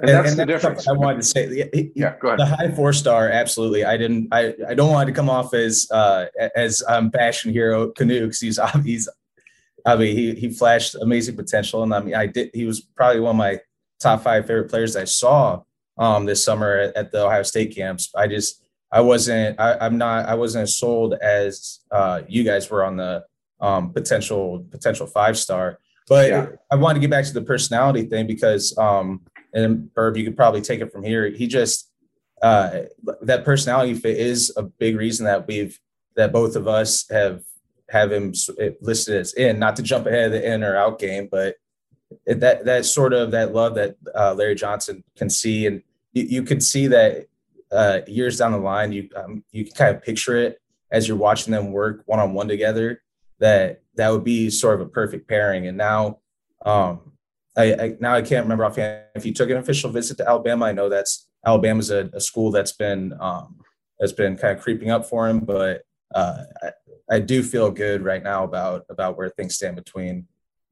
And, 0.00 0.10
and 0.10 0.18
that's 0.18 0.30
and 0.30 0.38
the 0.38 0.46
that's 0.46 0.62
difference. 0.62 0.88
I 0.88 0.92
wanted 0.92 1.18
to 1.18 1.22
say, 1.24 1.90
yeah, 1.96 2.14
go 2.20 2.28
ahead. 2.28 2.38
The 2.38 2.46
high 2.46 2.70
four 2.70 2.92
star, 2.92 3.28
absolutely. 3.28 3.84
I 3.84 3.96
didn't. 3.96 4.28
I, 4.30 4.54
I 4.68 4.74
don't 4.74 4.92
want 4.92 5.08
to 5.08 5.12
come 5.12 5.28
off 5.28 5.54
as 5.54 5.88
uh, 5.90 6.26
as 6.54 6.84
um, 6.86 7.08
bashing 7.08 7.52
hero 7.52 7.90
Kanu 7.92 8.20
because 8.20 8.40
he's 8.40 8.60
he's. 8.84 9.08
I 9.84 9.96
mean, 9.96 10.16
he 10.16 10.34
he 10.34 10.50
flashed 10.50 10.94
amazing 10.94 11.34
potential, 11.34 11.82
and 11.82 11.92
I 11.92 12.00
mean, 12.00 12.14
I 12.14 12.26
did. 12.26 12.50
He 12.54 12.64
was 12.64 12.80
probably 12.80 13.20
one 13.20 13.30
of 13.30 13.38
my 13.38 13.58
top 13.98 14.22
five 14.22 14.46
favorite 14.46 14.70
players 14.70 14.94
I 14.94 15.04
saw 15.04 15.62
um, 15.98 16.26
this 16.26 16.44
summer 16.44 16.76
at, 16.76 16.96
at 16.96 17.10
the 17.10 17.26
Ohio 17.26 17.42
State 17.42 17.74
camps. 17.74 18.12
I 18.14 18.28
just 18.28 18.62
I 18.90 19.00
wasn't. 19.00 19.60
I, 19.60 19.86
am 19.86 19.98
not. 19.98 20.26
I 20.26 20.34
wasn't 20.34 20.62
as 20.62 20.76
sold 20.76 21.14
as 21.14 21.80
uh, 21.90 22.22
you 22.28 22.42
guys 22.44 22.70
were 22.70 22.84
on 22.84 22.96
the 22.96 23.24
um, 23.60 23.92
potential 23.92 24.64
potential 24.70 25.06
five 25.06 25.38
star. 25.38 25.78
But 26.08 26.30
yeah. 26.30 26.46
I 26.70 26.76
wanted 26.76 26.94
to 26.94 27.00
get 27.00 27.10
back 27.10 27.26
to 27.26 27.34
the 27.34 27.42
personality 27.42 28.04
thing 28.04 28.26
because, 28.26 28.76
um, 28.78 29.20
and 29.52 29.90
Berm, 29.94 30.16
you 30.16 30.24
could 30.24 30.36
probably 30.36 30.62
take 30.62 30.80
it 30.80 30.90
from 30.90 31.02
here. 31.02 31.28
He 31.28 31.46
just 31.46 31.90
uh, 32.40 32.82
that 33.22 33.44
personality 33.44 33.94
fit 33.94 34.16
is 34.16 34.52
a 34.56 34.62
big 34.62 34.96
reason 34.96 35.26
that 35.26 35.46
we've 35.46 35.78
that 36.16 36.32
both 36.32 36.56
of 36.56 36.66
us 36.66 37.06
have 37.10 37.42
have 37.90 38.12
him 38.12 38.32
listed 38.80 39.16
as 39.16 39.34
in. 39.34 39.58
Not 39.58 39.76
to 39.76 39.82
jump 39.82 40.06
ahead 40.06 40.26
of 40.26 40.32
the 40.32 40.52
in 40.52 40.64
or 40.64 40.76
out 40.76 40.98
game, 40.98 41.28
but 41.30 41.56
it, 42.26 42.40
that 42.40 42.64
that 42.64 42.86
sort 42.86 43.12
of 43.12 43.32
that 43.32 43.52
love 43.54 43.74
that 43.74 43.96
uh, 44.14 44.34
Larry 44.34 44.54
Johnson 44.54 45.04
can 45.16 45.28
see, 45.28 45.66
and 45.66 45.82
you, 46.12 46.24
you 46.24 46.42
can 46.42 46.60
see 46.60 46.86
that 46.88 47.26
uh, 47.72 48.00
years 48.06 48.38
down 48.38 48.52
the 48.52 48.58
line, 48.58 48.92
you 48.92 49.08
um, 49.16 49.44
you 49.52 49.64
can 49.64 49.74
kind 49.74 49.96
of 49.96 50.02
picture 50.02 50.36
it 50.36 50.60
as 50.90 51.06
you're 51.06 51.16
watching 51.16 51.52
them 51.52 51.72
work 51.72 52.02
one 52.06 52.18
on 52.18 52.32
one 52.32 52.48
together 52.48 53.02
that 53.38 53.82
that 53.94 54.10
would 54.10 54.24
be 54.24 54.50
sort 54.50 54.80
of 54.80 54.86
a 54.86 54.90
perfect 54.90 55.28
pairing. 55.28 55.66
And 55.66 55.76
now, 55.76 56.18
um, 56.64 57.12
I, 57.56 57.74
I 57.74 57.96
now 58.00 58.14
I 58.14 58.22
can't 58.22 58.44
remember 58.44 58.64
offhand 58.64 59.04
if 59.14 59.26
you 59.26 59.34
took 59.34 59.50
an 59.50 59.56
official 59.56 59.90
visit 59.90 60.16
to 60.18 60.28
Alabama. 60.28 60.66
I 60.66 60.72
know 60.72 60.88
that's 60.88 61.28
Alabama's 61.44 61.90
a, 61.90 62.10
a 62.12 62.20
school 62.20 62.50
that's 62.50 62.72
been 62.72 63.14
um, 63.20 63.56
that's 63.98 64.12
been 64.12 64.36
kind 64.36 64.56
of 64.56 64.62
creeping 64.62 64.90
up 64.90 65.06
for 65.06 65.28
him, 65.28 65.40
but 65.40 65.82
uh, 66.14 66.44
I, 66.62 66.70
I, 67.10 67.18
do 67.18 67.42
feel 67.42 67.70
good 67.70 68.02
right 68.02 68.22
now 68.22 68.44
about 68.44 68.86
about 68.88 69.16
where 69.16 69.28
things 69.28 69.56
stand 69.56 69.76
between 69.76 70.26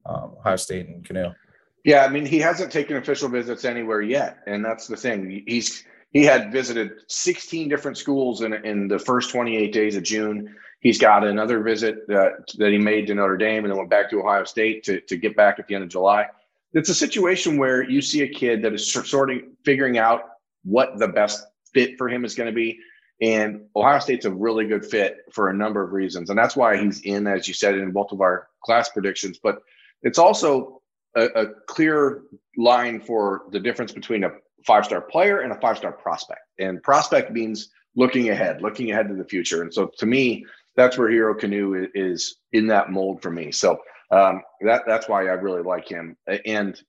um, 0.05 0.35
Ohio 0.39 0.55
State 0.55 0.87
and 0.87 1.07
Kanu. 1.07 1.35
Yeah, 1.83 2.05
I 2.05 2.09
mean 2.09 2.25
he 2.25 2.39
hasn't 2.39 2.71
taken 2.71 2.97
official 2.97 3.29
visits 3.29 3.65
anywhere 3.65 4.01
yet, 4.01 4.37
and 4.47 4.63
that's 4.63 4.87
the 4.87 4.97
thing. 4.97 5.43
He's 5.45 5.83
he 6.11 6.23
had 6.23 6.51
visited 6.51 6.91
16 7.07 7.69
different 7.69 7.97
schools 7.97 8.41
in 8.41 8.53
in 8.53 8.87
the 8.87 8.99
first 8.99 9.29
28 9.31 9.71
days 9.73 9.95
of 9.95 10.03
June. 10.03 10.55
He's 10.79 10.99
got 10.99 11.25
another 11.25 11.61
visit 11.61 12.07
that, 12.07 12.47
that 12.57 12.71
he 12.71 12.77
made 12.77 13.07
to 13.07 13.15
Notre 13.15 13.37
Dame 13.37 13.65
and 13.65 13.71
then 13.71 13.77
went 13.77 13.89
back 13.89 14.09
to 14.11 14.19
Ohio 14.19 14.43
State 14.43 14.83
to, 14.83 15.01
to 15.01 15.17
get 15.17 15.35
back 15.35 15.59
at 15.59 15.67
the 15.67 15.75
end 15.75 15.83
of 15.83 15.89
July. 15.89 16.27
It's 16.73 16.89
a 16.89 16.95
situation 16.95 17.57
where 17.57 17.83
you 17.83 18.01
see 18.01 18.21
a 18.21 18.27
kid 18.27 18.61
that 18.61 18.73
is 18.73 18.91
sort 18.91 19.31
of 19.31 19.39
figuring 19.65 19.97
out 19.97 20.21
what 20.63 20.97
the 20.99 21.07
best 21.07 21.43
fit 21.73 21.97
for 21.97 22.07
him 22.07 22.25
is 22.25 22.35
going 22.35 22.47
to 22.47 22.55
be. 22.55 22.79
And 23.21 23.61
Ohio 23.75 23.99
State's 23.99 24.25
a 24.25 24.31
really 24.31 24.67
good 24.67 24.85
fit 24.85 25.17
for 25.31 25.49
a 25.49 25.53
number 25.53 25.83
of 25.83 25.91
reasons. 25.91 26.29
And 26.29 26.37
that's 26.37 26.55
why 26.55 26.77
he's 26.77 27.01
in, 27.01 27.25
as 27.25 27.47
you 27.47 27.53
said, 27.53 27.75
in 27.75 27.91
both 27.91 28.11
of 28.11 28.21
our 28.21 28.47
class 28.63 28.89
predictions. 28.89 29.39
But 29.41 29.59
it's 30.03 30.19
also 30.19 30.81
a, 31.15 31.25
a 31.25 31.47
clear 31.67 32.21
line 32.55 32.99
for 33.01 33.43
the 33.51 33.59
difference 33.59 33.91
between 33.91 34.23
a 34.23 34.31
five 34.65 34.85
star 34.85 35.01
player 35.01 35.41
and 35.41 35.51
a 35.51 35.59
five 35.59 35.77
star 35.77 35.91
prospect. 35.91 36.41
And 36.59 36.81
prospect 36.81 37.31
means 37.31 37.69
looking 37.95 38.29
ahead, 38.29 38.61
looking 38.61 38.91
ahead 38.91 39.07
to 39.09 39.15
the 39.15 39.25
future. 39.25 39.61
And 39.61 39.73
so 39.73 39.91
to 39.97 40.05
me, 40.05 40.45
that's 40.75 40.97
where 40.97 41.09
Hero 41.09 41.33
Kanu 41.33 41.87
is 41.93 42.37
in 42.53 42.67
that 42.67 42.91
mold 42.91 43.21
for 43.21 43.31
me. 43.31 43.51
So 43.51 43.79
um, 44.11 44.41
that 44.61 44.83
that's 44.87 45.09
why 45.09 45.21
I 45.21 45.33
really 45.33 45.63
like 45.63 45.87
him. 45.87 46.15
And 46.45 46.79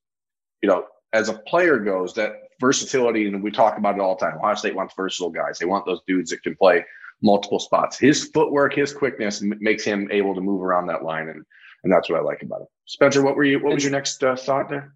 you 0.63 0.69
know, 0.69 0.85
as 1.13 1.29
a 1.29 1.35
player 1.35 1.79
goes, 1.79 2.15
that 2.15 2.33
versatility, 2.61 3.27
and 3.27 3.43
we 3.43 3.51
talk 3.51 3.79
about 3.79 3.95
it 3.95 4.01
all 4.01 4.17
the 4.17 4.25
time. 4.25 4.39
Ohio 4.39 4.55
State 4.55 4.75
wants 4.75 4.95
versatile 4.95 5.31
guys. 5.31 5.59
They 5.59 5.67
want 5.67 5.87
those 5.87 6.01
dudes 6.07 6.31
that 6.31 6.43
can 6.43 6.55
play 6.57 6.85
multiple 7.23 7.59
spots. 7.59 7.99
His 7.99 8.29
footwork, 8.29 8.75
his 8.75 8.93
quickness 8.93 9.43
makes 9.43 9.85
him 9.85 10.09
able 10.11 10.35
to 10.35 10.41
move 10.41 10.63
around 10.63 10.87
that 10.89 11.03
line, 11.03 11.29
and 11.29 11.45
and 11.85 11.93
that's 11.93 12.11
what 12.11 12.19
I 12.19 12.23
like 12.23 12.43
about 12.43 12.63
him. 12.63 12.67
Spencer, 12.87 13.23
what 13.23 13.37
were 13.37 13.45
you? 13.45 13.63
What 13.63 13.75
was 13.75 13.85
your 13.85 13.93
next 13.93 14.23
uh, 14.23 14.37
thought 14.37 14.69
there? 14.69 14.95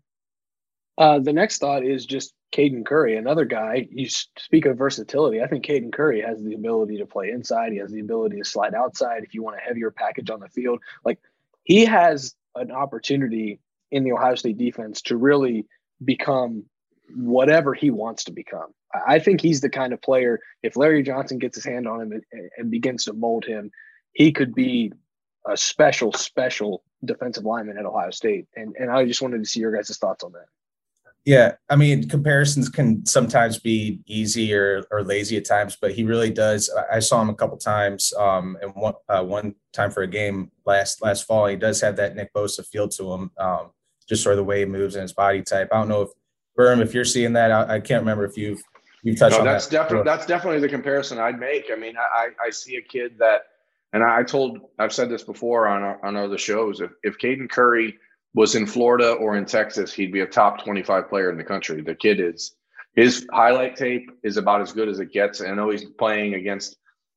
Uh, 0.98 1.18
the 1.18 1.32
next 1.32 1.58
thought 1.58 1.84
is 1.84 2.04
just 2.06 2.34
Caden 2.52 2.84
Curry, 2.84 3.16
another 3.16 3.44
guy. 3.44 3.88
You 3.90 4.08
speak 4.08 4.66
of 4.66 4.76
versatility. 4.76 5.40
I 5.40 5.46
think 5.46 5.64
Caden 5.64 5.92
Curry 5.92 6.20
has 6.20 6.42
the 6.42 6.54
ability 6.54 6.98
to 6.98 7.06
play 7.06 7.30
inside. 7.30 7.72
He 7.72 7.78
has 7.78 7.90
the 7.90 8.00
ability 8.00 8.38
to 8.38 8.44
slide 8.44 8.74
outside 8.74 9.24
if 9.24 9.34
you 9.34 9.42
want 9.42 9.56
a 9.56 9.60
heavier 9.60 9.90
package 9.90 10.30
on 10.30 10.40
the 10.40 10.48
field. 10.48 10.80
Like 11.04 11.18
he 11.64 11.86
has 11.86 12.34
an 12.54 12.70
opportunity 12.70 13.60
in 13.90 14.04
the 14.04 14.12
Ohio 14.12 14.34
State 14.34 14.58
defense 14.58 15.00
to 15.02 15.16
really 15.16 15.66
become 16.04 16.64
whatever 17.14 17.74
he 17.74 17.90
wants 17.90 18.24
to 18.24 18.32
become. 18.32 18.74
I 19.06 19.18
think 19.18 19.40
he's 19.40 19.60
the 19.60 19.70
kind 19.70 19.92
of 19.92 20.02
player, 20.02 20.40
if 20.62 20.76
Larry 20.76 21.02
Johnson 21.02 21.38
gets 21.38 21.56
his 21.56 21.64
hand 21.64 21.88
on 21.88 22.00
him 22.00 22.12
and, 22.12 22.50
and 22.58 22.70
begins 22.70 23.04
to 23.04 23.14
mold 23.14 23.44
him, 23.44 23.70
he 24.12 24.32
could 24.32 24.54
be 24.54 24.92
a 25.46 25.56
special, 25.56 26.12
special 26.12 26.82
defensive 27.04 27.44
lineman 27.44 27.78
at 27.78 27.86
Ohio 27.86 28.10
State. 28.10 28.46
And, 28.54 28.76
and 28.78 28.90
I 28.90 29.06
just 29.06 29.22
wanted 29.22 29.38
to 29.38 29.48
see 29.48 29.60
your 29.60 29.74
guys' 29.74 29.96
thoughts 29.96 30.22
on 30.24 30.32
that. 30.32 30.46
Yeah, 31.24 31.52
I 31.70 31.76
mean, 31.76 32.08
comparisons 32.08 32.68
can 32.68 33.06
sometimes 33.06 33.58
be 33.58 34.00
easy 34.06 34.52
or, 34.52 34.84
or 34.90 35.04
lazy 35.04 35.36
at 35.36 35.44
times, 35.44 35.78
but 35.80 35.92
he 35.92 36.02
really 36.02 36.30
does. 36.30 36.68
I 36.90 36.98
saw 36.98 37.22
him 37.22 37.28
a 37.28 37.34
couple 37.34 37.56
times, 37.58 38.12
um, 38.18 38.58
and 38.60 38.74
one 38.74 38.94
uh, 39.08 39.22
one 39.22 39.54
time 39.72 39.92
for 39.92 40.02
a 40.02 40.08
game 40.08 40.50
last 40.66 41.00
last 41.00 41.24
fall. 41.24 41.46
He 41.46 41.54
does 41.54 41.80
have 41.80 41.94
that 41.96 42.16
Nick 42.16 42.34
Bosa 42.34 42.66
feel 42.66 42.88
to 42.88 43.12
him, 43.12 43.30
um, 43.38 43.70
just 44.08 44.24
sort 44.24 44.32
of 44.32 44.38
the 44.38 44.44
way 44.44 44.60
he 44.60 44.64
moves 44.64 44.96
and 44.96 45.02
his 45.02 45.12
body 45.12 45.42
type. 45.42 45.68
I 45.70 45.78
don't 45.78 45.88
know 45.88 46.02
if 46.02 46.08
Berm, 46.58 46.82
if 46.82 46.92
you're 46.92 47.04
seeing 47.04 47.32
that, 47.34 47.52
I, 47.52 47.76
I 47.76 47.80
can't 47.80 48.02
remember 48.02 48.24
if 48.24 48.36
you've 48.36 48.62
you've 49.04 49.18
touched 49.18 49.34
no, 49.34 49.40
on 49.40 49.44
that's 49.44 49.68
that. 49.68 49.82
definitely 49.82 50.04
that's 50.04 50.26
definitely 50.26 50.60
the 50.60 50.68
comparison 50.68 51.20
I'd 51.20 51.38
make. 51.38 51.66
I 51.72 51.76
mean, 51.76 51.94
I 51.96 52.30
I 52.44 52.50
see 52.50 52.76
a 52.76 52.82
kid 52.82 53.16
that, 53.20 53.42
and 53.92 54.02
I 54.02 54.24
told 54.24 54.58
I've 54.80 54.92
said 54.92 55.08
this 55.08 55.22
before 55.22 55.68
on 55.68 55.98
on 56.02 56.16
other 56.16 56.38
shows. 56.38 56.80
If 56.80 56.90
if 57.04 57.16
Caden 57.18 57.48
Curry 57.48 57.96
was 58.34 58.54
in 58.54 58.66
Florida 58.66 59.12
or 59.12 59.36
in 59.36 59.44
Texas, 59.44 59.92
he'd 59.92 60.12
be 60.12 60.20
a 60.20 60.26
top 60.26 60.64
25 60.64 61.08
player 61.08 61.30
in 61.30 61.36
the 61.36 61.44
country. 61.44 61.82
The 61.82 61.94
kid 61.94 62.20
is 62.20 62.54
his 62.94 63.26
highlight 63.32 63.76
tape 63.76 64.10
is 64.22 64.36
about 64.36 64.60
as 64.60 64.72
good 64.72 64.88
as 64.88 65.00
it 65.00 65.12
gets. 65.12 65.40
I 65.40 65.52
know 65.54 65.70
he's 65.70 65.84
playing 65.84 66.34
against 66.34 66.76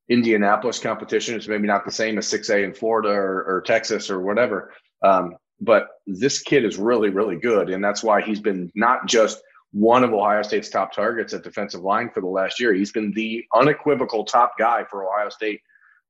Indianapolis 0.09 0.79
competition. 0.79 1.35
It's 1.35 1.47
maybe 1.47 1.67
not 1.67 1.85
the 1.85 1.91
same 1.91 2.17
as 2.17 2.27
6A 2.27 2.63
in 2.63 2.73
Florida 2.73 3.09
or, 3.09 3.43
or 3.43 3.61
Texas 3.61 4.09
or 4.09 4.21
whatever. 4.21 4.71
Um, 5.03 5.35
but 5.59 5.87
this 6.05 6.41
kid 6.41 6.65
is 6.65 6.77
really, 6.77 7.09
really 7.09 7.37
good. 7.37 7.69
And 7.69 7.83
that's 7.83 8.03
why 8.03 8.21
he's 8.21 8.39
been 8.39 8.71
not 8.75 9.07
just 9.07 9.41
one 9.71 10.03
of 10.03 10.13
Ohio 10.13 10.41
State's 10.41 10.69
top 10.69 10.93
targets 10.93 11.33
at 11.33 11.43
defensive 11.43 11.81
line 11.81 12.09
for 12.13 12.21
the 12.21 12.27
last 12.27 12.59
year. 12.59 12.73
He's 12.73 12.91
been 12.91 13.11
the 13.13 13.43
unequivocal 13.53 14.23
top 14.23 14.53
guy 14.57 14.85
for 14.89 15.05
Ohio 15.05 15.29
State 15.29 15.61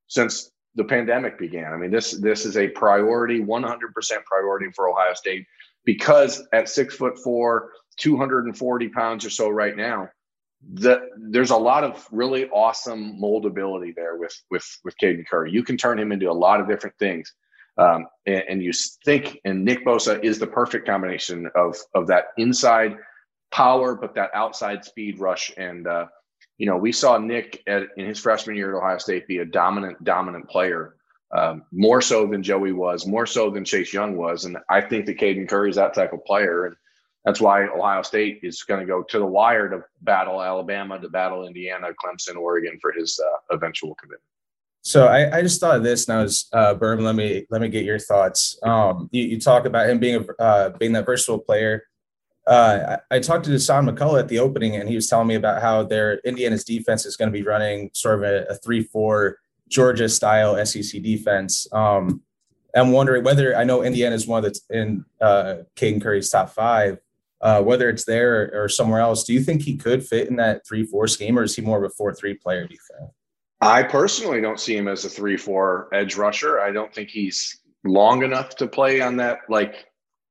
since 0.08 0.52
the 0.76 0.84
pandemic 0.84 1.40
began. 1.40 1.74
I 1.74 1.78
mean, 1.78 1.92
this 1.92 2.12
this 2.12 2.46
is 2.46 2.58
a 2.58 2.68
priority, 2.70 3.42
100% 3.42 4.24
priority 4.26 4.72
for 4.76 4.90
Ohio 4.90 5.14
State 5.14 5.46
because 5.86 6.46
at 6.54 6.70
six 6.70 6.96
foot 6.96 7.18
four, 7.20 7.72
240 7.98 8.90
pounds 8.90 9.26
or 9.26 9.30
so 9.30 9.50
right 9.50 9.76
now, 9.76 10.10
the, 10.74 11.10
there's 11.18 11.52
a 11.52 11.58
lot 11.58 11.84
of 11.84 12.06
really 12.12 12.50
awesome 12.50 13.20
moldability 13.22 13.96
there 13.96 14.18
with 14.18 14.36
with 14.50 14.66
with 14.84 14.96
Caden 15.02 15.26
Curry. 15.28 15.52
You 15.52 15.64
can 15.64 15.78
turn 15.78 16.00
him 16.00 16.12
into 16.12 16.30
a 16.30 16.34
lot 16.34 16.60
of 16.60 16.68
different 16.68 16.98
things. 16.98 17.34
Um, 17.78 18.08
and, 18.26 18.44
and, 18.48 18.64
you 18.64 18.72
think, 19.04 19.38
and 19.44 19.66
Nick 19.66 19.86
Bosa 19.86 20.24
is 20.24 20.40
the 20.40 20.48
perfect 20.48 20.88
combination 20.88 21.50
of 21.56 21.78
of 21.94 22.08
that 22.08 22.28
inside 22.38 22.96
power, 23.52 23.96
but 23.96 24.16
that 24.16 24.32
outside 24.34 24.86
speed 24.86 25.20
rush. 25.20 25.52
And 25.58 25.86
uh, 25.86 26.06
you 26.58 26.66
know, 26.66 26.78
we 26.78 26.92
saw 26.92 27.18
Nick 27.18 27.62
at, 27.68 27.84
in 27.98 28.06
his 28.06 28.20
freshman 28.20 28.56
year 28.56 28.76
at 28.76 28.82
Ohio 28.82 28.98
State 28.98 29.28
be 29.28 29.40
a 29.40 29.46
dominant, 29.46 30.04
dominant 30.04 30.50
player, 30.50 30.96
um, 31.36 31.64
more 31.72 32.02
so 32.02 32.26
than 32.26 32.44
Joey 32.44 32.72
was, 32.72 33.06
more 33.06 33.26
so 33.26 33.50
than 33.50 33.66
Chase 33.66 33.94
Young 33.94 34.16
was. 34.16 34.46
And 34.46 34.58
I 34.70 34.82
think 34.82 35.06
that 35.06 35.18
Caden 35.18 35.50
Curry 35.50 35.70
is 35.70 35.76
that 35.76 35.94
type 35.94 36.14
of 36.14 36.24
player. 36.24 36.68
And 36.68 36.76
that's 37.26 37.42
why 37.42 37.66
Ohio 37.66 38.04
State 38.04 38.40
is 38.44 38.64
going 38.64 38.80
to 38.80 38.86
go 38.86 39.04
to 39.04 39.20
the 39.20 39.26
wire 39.26 39.68
to 39.70 39.84
battle 40.02 40.42
Alabama, 40.42 41.00
to 41.00 41.10
battle 41.10 41.46
Indiana, 41.46 41.88
Clemson, 42.04 42.38
Oregon 42.38 42.78
for 42.82 42.92
his 42.92 43.20
uh, 43.20 43.56
eventual 43.56 43.96
commitment. 43.96 44.22
So 44.82 45.08
I, 45.08 45.40
I, 45.40 45.42
just 45.42 45.60
thought 45.60 45.78
of 45.78 45.84
this, 45.84 46.08
and 46.08 46.20
I 46.20 46.22
was 46.22 46.48
uh, 46.54 46.76
Berm. 46.76 47.02
Let 47.02 47.16
me 47.16 47.48
let 47.50 47.60
me 47.60 47.70
get 47.70 47.86
your 47.86 47.98
thoughts. 47.98 48.60
Um, 48.62 49.10
you, 49.12 49.24
you, 49.24 49.40
talk 49.40 49.66
about 49.66 49.90
him 49.90 49.98
being 49.98 50.24
a 50.24 50.42
uh, 50.44 50.70
being 50.78 50.92
that 50.92 51.08
versatile 51.08 51.40
player. 51.40 51.82
Uh, 52.48 52.98
I, 53.12 53.16
I, 53.16 53.20
talked 53.20 53.46
to 53.46 53.52
Dasan 53.52 53.90
McCullough 53.90 54.20
at 54.20 54.28
the 54.28 54.38
opening, 54.38 54.76
and 54.76 54.88
he 54.88 54.94
was 54.94 55.08
telling 55.08 55.28
me 55.28 55.34
about 55.34 55.64
how 55.64 55.82
their 55.82 56.20
Indiana's 56.20 56.64
defense 56.64 57.06
is 57.06 57.18
going 57.18 57.32
to 57.32 57.34
be 57.34 57.42
running 57.42 57.90
sort 57.94 58.24
of 58.24 58.46
a, 58.50 58.56
three-four 58.64 59.40
Georgia 59.68 60.08
style 60.08 60.64
SEC 60.64 61.02
defense. 61.02 61.68
Um, 61.72 62.22
I'm 62.76 62.92
wondering 62.92 63.24
whether 63.24 63.56
I 63.58 63.64
know 63.64 63.82
Indiana 63.82 64.16
is 64.16 64.28
one 64.28 64.44
that's 64.44 64.62
in 64.70 65.06
uh, 65.20 65.64
Curry's 65.76 66.30
top 66.30 66.52
five 66.52 67.00
uh, 67.42 67.62
whether 67.62 67.90
it's 67.90 68.06
there 68.06 68.50
or, 68.54 68.64
or, 68.64 68.70
somewhere 68.70 69.00
else. 69.00 69.24
Do 69.24 69.34
you 69.34 69.42
think 69.42 69.62
he 69.62 69.78
could 69.78 70.06
fit 70.06 70.30
in 70.30 70.36
that 70.38 70.66
three 70.68 70.84
four 70.84 71.08
scheme, 71.08 71.38
or 71.38 71.44
is 71.44 71.56
he 71.56 71.62
more 71.62 71.78
of 71.78 71.84
a 71.84 71.94
four 71.94 72.14
three 72.14 72.34
player? 72.34 72.68
Do 72.68 72.74
you 72.74 72.80
think? 72.98 73.12
I 73.62 73.84
personally 73.84 74.42
don't 74.42 74.60
see 74.60 74.76
him 74.76 74.88
as 74.88 75.06
a 75.06 75.10
three 75.10 75.38
four 75.38 75.90
edge 75.94 76.16
rusher. 76.16 76.60
I 76.60 76.72
don't 76.72 76.94
think 76.94 77.10
he's 77.10 77.60
long 77.84 78.24
enough 78.24 78.56
to 78.56 78.68
play 78.68 79.02
on 79.02 79.18
that 79.18 79.40
like 79.48 79.86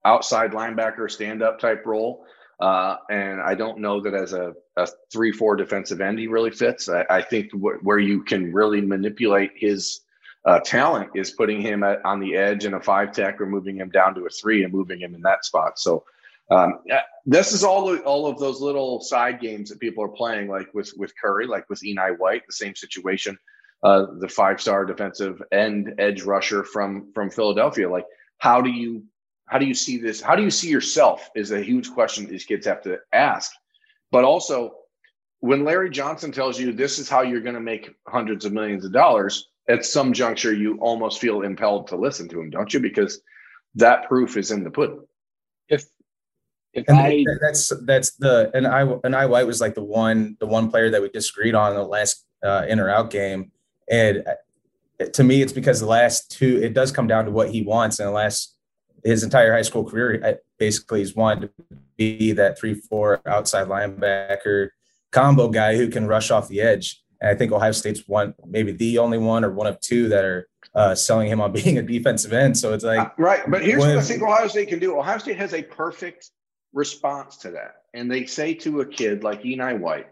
outside 0.04 0.52
linebacker 0.52 1.10
stand 1.10 1.42
up 1.42 1.58
type 1.58 1.84
role. 1.86 2.24
Uh, 2.60 2.96
and 3.10 3.40
I 3.40 3.54
don't 3.54 3.80
know 3.80 4.00
that 4.00 4.14
as 4.14 4.32
a, 4.32 4.54
a 4.76 4.88
three 5.12 5.32
four 5.32 5.56
defensive 5.56 6.00
end 6.00 6.18
he 6.18 6.28
really 6.28 6.52
fits. 6.52 6.88
I, 6.88 7.04
I 7.10 7.22
think 7.22 7.50
wh- 7.52 7.82
where 7.82 7.98
you 7.98 8.22
can 8.22 8.52
really 8.52 8.80
manipulate 8.80 9.52
his 9.56 10.00
uh, 10.44 10.60
talent 10.60 11.10
is 11.14 11.30
putting 11.30 11.60
him 11.60 11.82
at, 11.82 12.04
on 12.04 12.20
the 12.20 12.36
edge 12.36 12.64
in 12.64 12.74
a 12.74 12.80
five 12.80 13.12
tech 13.12 13.40
or 13.40 13.46
moving 13.46 13.76
him 13.76 13.90
down 13.90 14.14
to 14.14 14.26
a 14.26 14.30
three 14.30 14.62
and 14.62 14.72
moving 14.72 15.00
him 15.00 15.14
in 15.14 15.22
that 15.22 15.44
spot. 15.44 15.78
So 15.78 16.04
um, 16.50 16.80
this 17.24 17.52
is 17.52 17.64
all 17.64 17.96
all 18.00 18.26
of 18.26 18.38
those 18.38 18.60
little 18.60 19.00
side 19.00 19.40
games 19.40 19.70
that 19.70 19.80
people 19.80 20.04
are 20.04 20.08
playing, 20.08 20.48
like 20.48 20.72
with 20.74 20.92
with 20.96 21.12
Curry, 21.20 21.46
like 21.46 21.68
with 21.70 21.80
Enai 21.80 22.18
White, 22.18 22.42
the 22.46 22.52
same 22.52 22.74
situation. 22.74 23.38
Uh, 23.82 24.06
the 24.18 24.28
five 24.28 24.60
star 24.60 24.84
defensive 24.84 25.42
end 25.52 25.94
edge 25.98 26.22
rusher 26.22 26.64
from 26.64 27.10
from 27.14 27.30
Philadelphia. 27.30 27.90
Like, 27.90 28.06
how 28.38 28.60
do 28.60 28.70
you 28.70 29.04
how 29.46 29.58
do 29.58 29.66
you 29.66 29.74
see 29.74 29.98
this? 29.98 30.20
How 30.20 30.34
do 30.36 30.42
you 30.42 30.50
see 30.50 30.68
yourself? 30.68 31.30
Is 31.34 31.52
a 31.52 31.62
huge 31.62 31.90
question 31.90 32.26
these 32.26 32.44
kids 32.44 32.66
have 32.66 32.82
to 32.82 32.98
ask. 33.12 33.52
But 34.10 34.24
also, 34.24 34.76
when 35.40 35.64
Larry 35.64 35.90
Johnson 35.90 36.32
tells 36.32 36.58
you 36.58 36.72
this 36.72 36.98
is 36.98 37.08
how 37.08 37.22
you're 37.22 37.40
going 37.40 37.54
to 37.54 37.60
make 37.60 37.94
hundreds 38.08 38.44
of 38.44 38.52
millions 38.52 38.84
of 38.84 38.92
dollars, 38.92 39.48
at 39.68 39.84
some 39.84 40.12
juncture 40.12 40.52
you 40.52 40.78
almost 40.78 41.20
feel 41.20 41.42
impelled 41.42 41.88
to 41.88 41.96
listen 41.96 42.28
to 42.28 42.40
him, 42.40 42.50
don't 42.50 42.72
you? 42.72 42.80
Because 42.80 43.20
that 43.74 44.08
proof 44.08 44.36
is 44.36 44.50
in 44.50 44.64
the 44.64 44.70
pudding. 44.70 45.04
If 45.68 45.84
if 46.72 46.84
and 46.88 46.98
I 46.98 47.24
that's 47.40 47.72
that's 47.84 48.12
the 48.16 48.50
and 48.54 48.66
I 48.66 48.84
Enai 48.84 49.28
White 49.28 49.46
was 49.46 49.60
like 49.60 49.74
the 49.74 49.84
one 49.84 50.36
the 50.40 50.46
one 50.46 50.70
player 50.70 50.90
that 50.90 51.00
we 51.00 51.08
disagreed 51.08 51.54
on 51.54 51.72
in 51.72 51.78
the 51.78 51.86
last 51.86 52.24
uh, 52.42 52.64
in 52.68 52.80
or 52.80 52.90
out 52.90 53.10
game, 53.10 53.52
and 53.90 54.24
uh, 54.26 55.04
to 55.12 55.24
me 55.24 55.40
it's 55.40 55.52
because 55.52 55.80
the 55.80 55.86
last 55.86 56.30
two 56.30 56.60
it 56.62 56.74
does 56.74 56.90
come 56.92 57.06
down 57.06 57.24
to 57.24 57.30
what 57.30 57.50
he 57.50 57.62
wants. 57.62 57.98
And 57.98 58.08
the 58.08 58.12
last 58.12 58.53
his 59.04 59.22
entire 59.22 59.52
high 59.52 59.62
school 59.62 59.84
career 59.84 60.40
basically 60.58 61.00
he's 61.00 61.14
wanted 61.14 61.50
to 61.56 61.76
be 61.96 62.32
that 62.32 62.58
three 62.58 62.74
four 62.74 63.20
outside 63.26 63.68
linebacker 63.68 64.70
combo 65.12 65.48
guy 65.48 65.76
who 65.76 65.88
can 65.88 66.06
rush 66.06 66.30
off 66.30 66.48
the 66.48 66.60
edge. 66.60 67.02
And 67.20 67.30
I 67.30 67.34
think 67.34 67.52
Ohio 67.52 67.72
State's 67.72 68.08
one 68.08 68.34
maybe 68.46 68.72
the 68.72 68.98
only 68.98 69.18
one 69.18 69.44
or 69.44 69.50
one 69.50 69.66
of 69.66 69.78
two 69.80 70.08
that 70.08 70.24
are 70.24 70.48
uh, 70.74 70.94
selling 70.94 71.28
him 71.28 71.40
on 71.40 71.52
being 71.52 71.78
a 71.78 71.82
defensive 71.82 72.32
end. 72.32 72.58
So 72.58 72.72
it's 72.72 72.84
like 72.84 72.98
uh, 72.98 73.10
right. 73.18 73.42
But 73.48 73.62
here's 73.62 73.80
what 73.80 73.96
I 73.96 74.00
think 74.00 74.22
Ohio 74.22 74.48
State 74.48 74.68
can 74.68 74.78
do. 74.78 74.98
Ohio 74.98 75.18
State 75.18 75.38
has 75.38 75.54
a 75.54 75.62
perfect 75.62 76.30
response 76.72 77.36
to 77.38 77.52
that. 77.52 77.76
And 77.94 78.10
they 78.10 78.26
say 78.26 78.54
to 78.54 78.80
a 78.80 78.86
kid 78.86 79.22
like 79.22 79.42
Enai 79.42 79.78
White, 79.78 80.08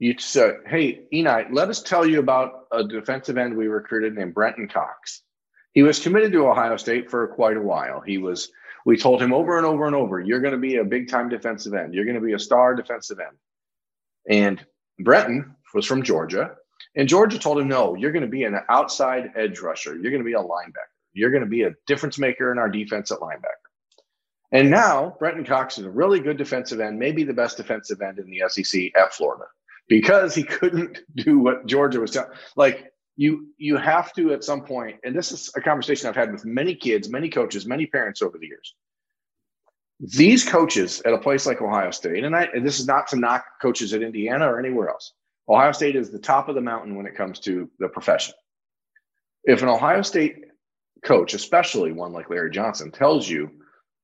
you 0.00 0.18
say, 0.18 0.54
hey, 0.66 1.02
Enai, 1.12 1.46
let 1.52 1.68
us 1.68 1.82
tell 1.82 2.04
you 2.04 2.18
about 2.18 2.64
a 2.72 2.82
defensive 2.82 3.38
end 3.38 3.56
we 3.56 3.68
recruited 3.68 4.14
named 4.14 4.34
Brenton 4.34 4.68
Cox. 4.68 5.22
He 5.72 5.82
was 5.82 6.00
committed 6.00 6.32
to 6.32 6.48
Ohio 6.48 6.76
State 6.76 7.10
for 7.10 7.26
quite 7.28 7.56
a 7.56 7.62
while. 7.62 8.00
He 8.00 8.18
was, 8.18 8.50
we 8.84 8.96
told 8.96 9.22
him 9.22 9.32
over 9.32 9.56
and 9.56 9.66
over 9.66 9.86
and 9.86 9.94
over, 9.94 10.20
you're 10.20 10.40
going 10.40 10.54
to 10.54 10.58
be 10.58 10.76
a 10.76 10.84
big 10.84 11.08
time 11.08 11.28
defensive 11.28 11.74
end. 11.74 11.94
You're 11.94 12.04
going 12.04 12.16
to 12.16 12.20
be 12.20 12.32
a 12.32 12.38
star 12.38 12.74
defensive 12.74 13.20
end. 13.20 13.36
And 14.28 14.64
Brenton 14.98 15.54
was 15.74 15.86
from 15.86 16.02
Georgia. 16.02 16.52
And 16.96 17.08
Georgia 17.08 17.38
told 17.38 17.58
him, 17.58 17.68
no, 17.68 17.94
you're 17.94 18.12
going 18.12 18.24
to 18.24 18.28
be 18.28 18.44
an 18.44 18.58
outside 18.68 19.30
edge 19.36 19.60
rusher. 19.60 19.94
You're 19.94 20.10
going 20.10 20.22
to 20.22 20.24
be 20.24 20.32
a 20.32 20.38
linebacker. 20.38 20.90
You're 21.12 21.30
going 21.30 21.44
to 21.44 21.48
be 21.48 21.62
a 21.62 21.74
difference 21.86 22.18
maker 22.18 22.52
in 22.52 22.58
our 22.58 22.68
defense 22.68 23.10
at 23.10 23.18
linebacker. 23.18 23.60
And 24.52 24.70
now 24.70 25.16
Brenton 25.18 25.44
Cox 25.44 25.78
is 25.78 25.84
a 25.84 25.90
really 25.90 26.20
good 26.20 26.36
defensive 26.36 26.80
end, 26.80 26.98
maybe 26.98 27.22
the 27.22 27.32
best 27.32 27.56
defensive 27.56 28.00
end 28.00 28.18
in 28.18 28.28
the 28.28 28.42
SEC 28.48 28.90
at 28.96 29.14
Florida, 29.14 29.44
because 29.88 30.34
he 30.34 30.42
couldn't 30.42 30.98
do 31.16 31.38
what 31.38 31.66
Georgia 31.66 32.00
was 32.00 32.10
telling. 32.10 32.30
Like 32.56 32.92
you, 33.20 33.48
you 33.58 33.76
have 33.76 34.14
to 34.14 34.32
at 34.32 34.42
some 34.42 34.62
point, 34.62 34.96
and 35.04 35.14
this 35.14 35.30
is 35.30 35.52
a 35.54 35.60
conversation 35.60 36.08
I've 36.08 36.16
had 36.16 36.32
with 36.32 36.46
many 36.46 36.74
kids, 36.74 37.10
many 37.10 37.28
coaches, 37.28 37.66
many 37.66 37.84
parents 37.84 38.22
over 38.22 38.38
the 38.38 38.46
years. 38.46 38.74
These 40.00 40.48
coaches 40.48 41.02
at 41.04 41.12
a 41.12 41.18
place 41.18 41.44
like 41.44 41.60
Ohio 41.60 41.90
State, 41.90 42.24
and, 42.24 42.34
I, 42.34 42.44
and 42.54 42.66
this 42.66 42.80
is 42.80 42.86
not 42.86 43.08
to 43.08 43.16
knock 43.16 43.44
coaches 43.60 43.92
at 43.92 44.00
Indiana 44.00 44.50
or 44.50 44.58
anywhere 44.58 44.88
else. 44.88 45.12
Ohio 45.50 45.72
State 45.72 45.96
is 45.96 46.10
the 46.10 46.18
top 46.18 46.48
of 46.48 46.54
the 46.54 46.62
mountain 46.62 46.96
when 46.96 47.04
it 47.04 47.14
comes 47.14 47.38
to 47.40 47.68
the 47.78 47.90
profession. 47.90 48.32
If 49.44 49.60
an 49.60 49.68
Ohio 49.68 50.00
State 50.00 50.36
coach, 51.04 51.34
especially 51.34 51.92
one 51.92 52.14
like 52.14 52.30
Larry 52.30 52.50
Johnson, 52.50 52.90
tells 52.90 53.28
you 53.28 53.50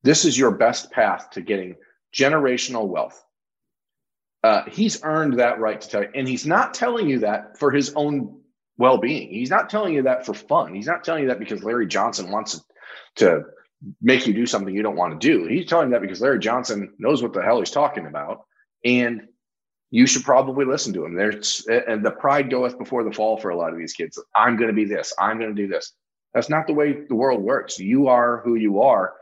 this 0.02 0.26
is 0.26 0.36
your 0.36 0.50
best 0.50 0.90
path 0.90 1.30
to 1.30 1.40
getting 1.40 1.76
generational 2.14 2.86
wealth. 2.86 3.24
Uh, 4.44 4.64
he's 4.68 5.02
earned 5.02 5.38
that 5.38 5.58
right 5.58 5.80
to 5.80 5.88
tell 5.88 6.02
you. 6.02 6.10
And 6.14 6.28
he's 6.28 6.46
not 6.46 6.74
telling 6.74 7.08
you 7.08 7.20
that 7.20 7.58
for 7.58 7.70
his 7.70 7.94
own 7.94 8.35
well 8.78 8.98
being. 8.98 9.28
He's 9.28 9.50
not 9.50 9.70
telling 9.70 9.94
you 9.94 10.02
that 10.02 10.26
for 10.26 10.34
fun. 10.34 10.74
He's 10.74 10.86
not 10.86 11.04
telling 11.04 11.22
you 11.22 11.28
that 11.28 11.38
because 11.38 11.62
Larry 11.62 11.86
Johnson 11.86 12.30
wants 12.30 12.62
to 13.16 13.44
make 14.00 14.26
you 14.26 14.34
do 14.34 14.46
something 14.46 14.74
you 14.74 14.82
don't 14.82 14.96
want 14.96 15.18
to 15.18 15.26
do. 15.26 15.46
He's 15.46 15.66
telling 15.66 15.88
you 15.88 15.92
that 15.92 16.02
because 16.02 16.20
Larry 16.20 16.38
Johnson 16.38 16.92
knows 16.98 17.22
what 17.22 17.32
the 17.32 17.42
hell 17.42 17.58
he's 17.58 17.70
talking 17.70 18.06
about. 18.06 18.44
And 18.84 19.22
you 19.90 20.06
should 20.06 20.24
probably 20.24 20.64
listen 20.64 20.92
to 20.94 21.04
him. 21.04 21.14
There's 21.14 21.66
and 21.66 22.04
the 22.04 22.10
pride 22.10 22.50
goeth 22.50 22.78
before 22.78 23.04
the 23.04 23.12
fall 23.12 23.38
for 23.38 23.50
a 23.50 23.56
lot 23.56 23.72
of 23.72 23.78
these 23.78 23.92
kids. 23.92 24.22
I'm 24.34 24.56
going 24.56 24.68
to 24.68 24.74
be 24.74 24.84
this. 24.84 25.12
I'm 25.18 25.38
going 25.38 25.54
to 25.54 25.62
do 25.62 25.68
this. 25.68 25.92
That's 26.34 26.50
not 26.50 26.66
the 26.66 26.74
way 26.74 27.04
the 27.08 27.14
world 27.14 27.40
works. 27.42 27.78
You 27.78 28.08
are 28.08 28.42
who 28.44 28.56
you 28.56 28.82
are, 28.82 29.14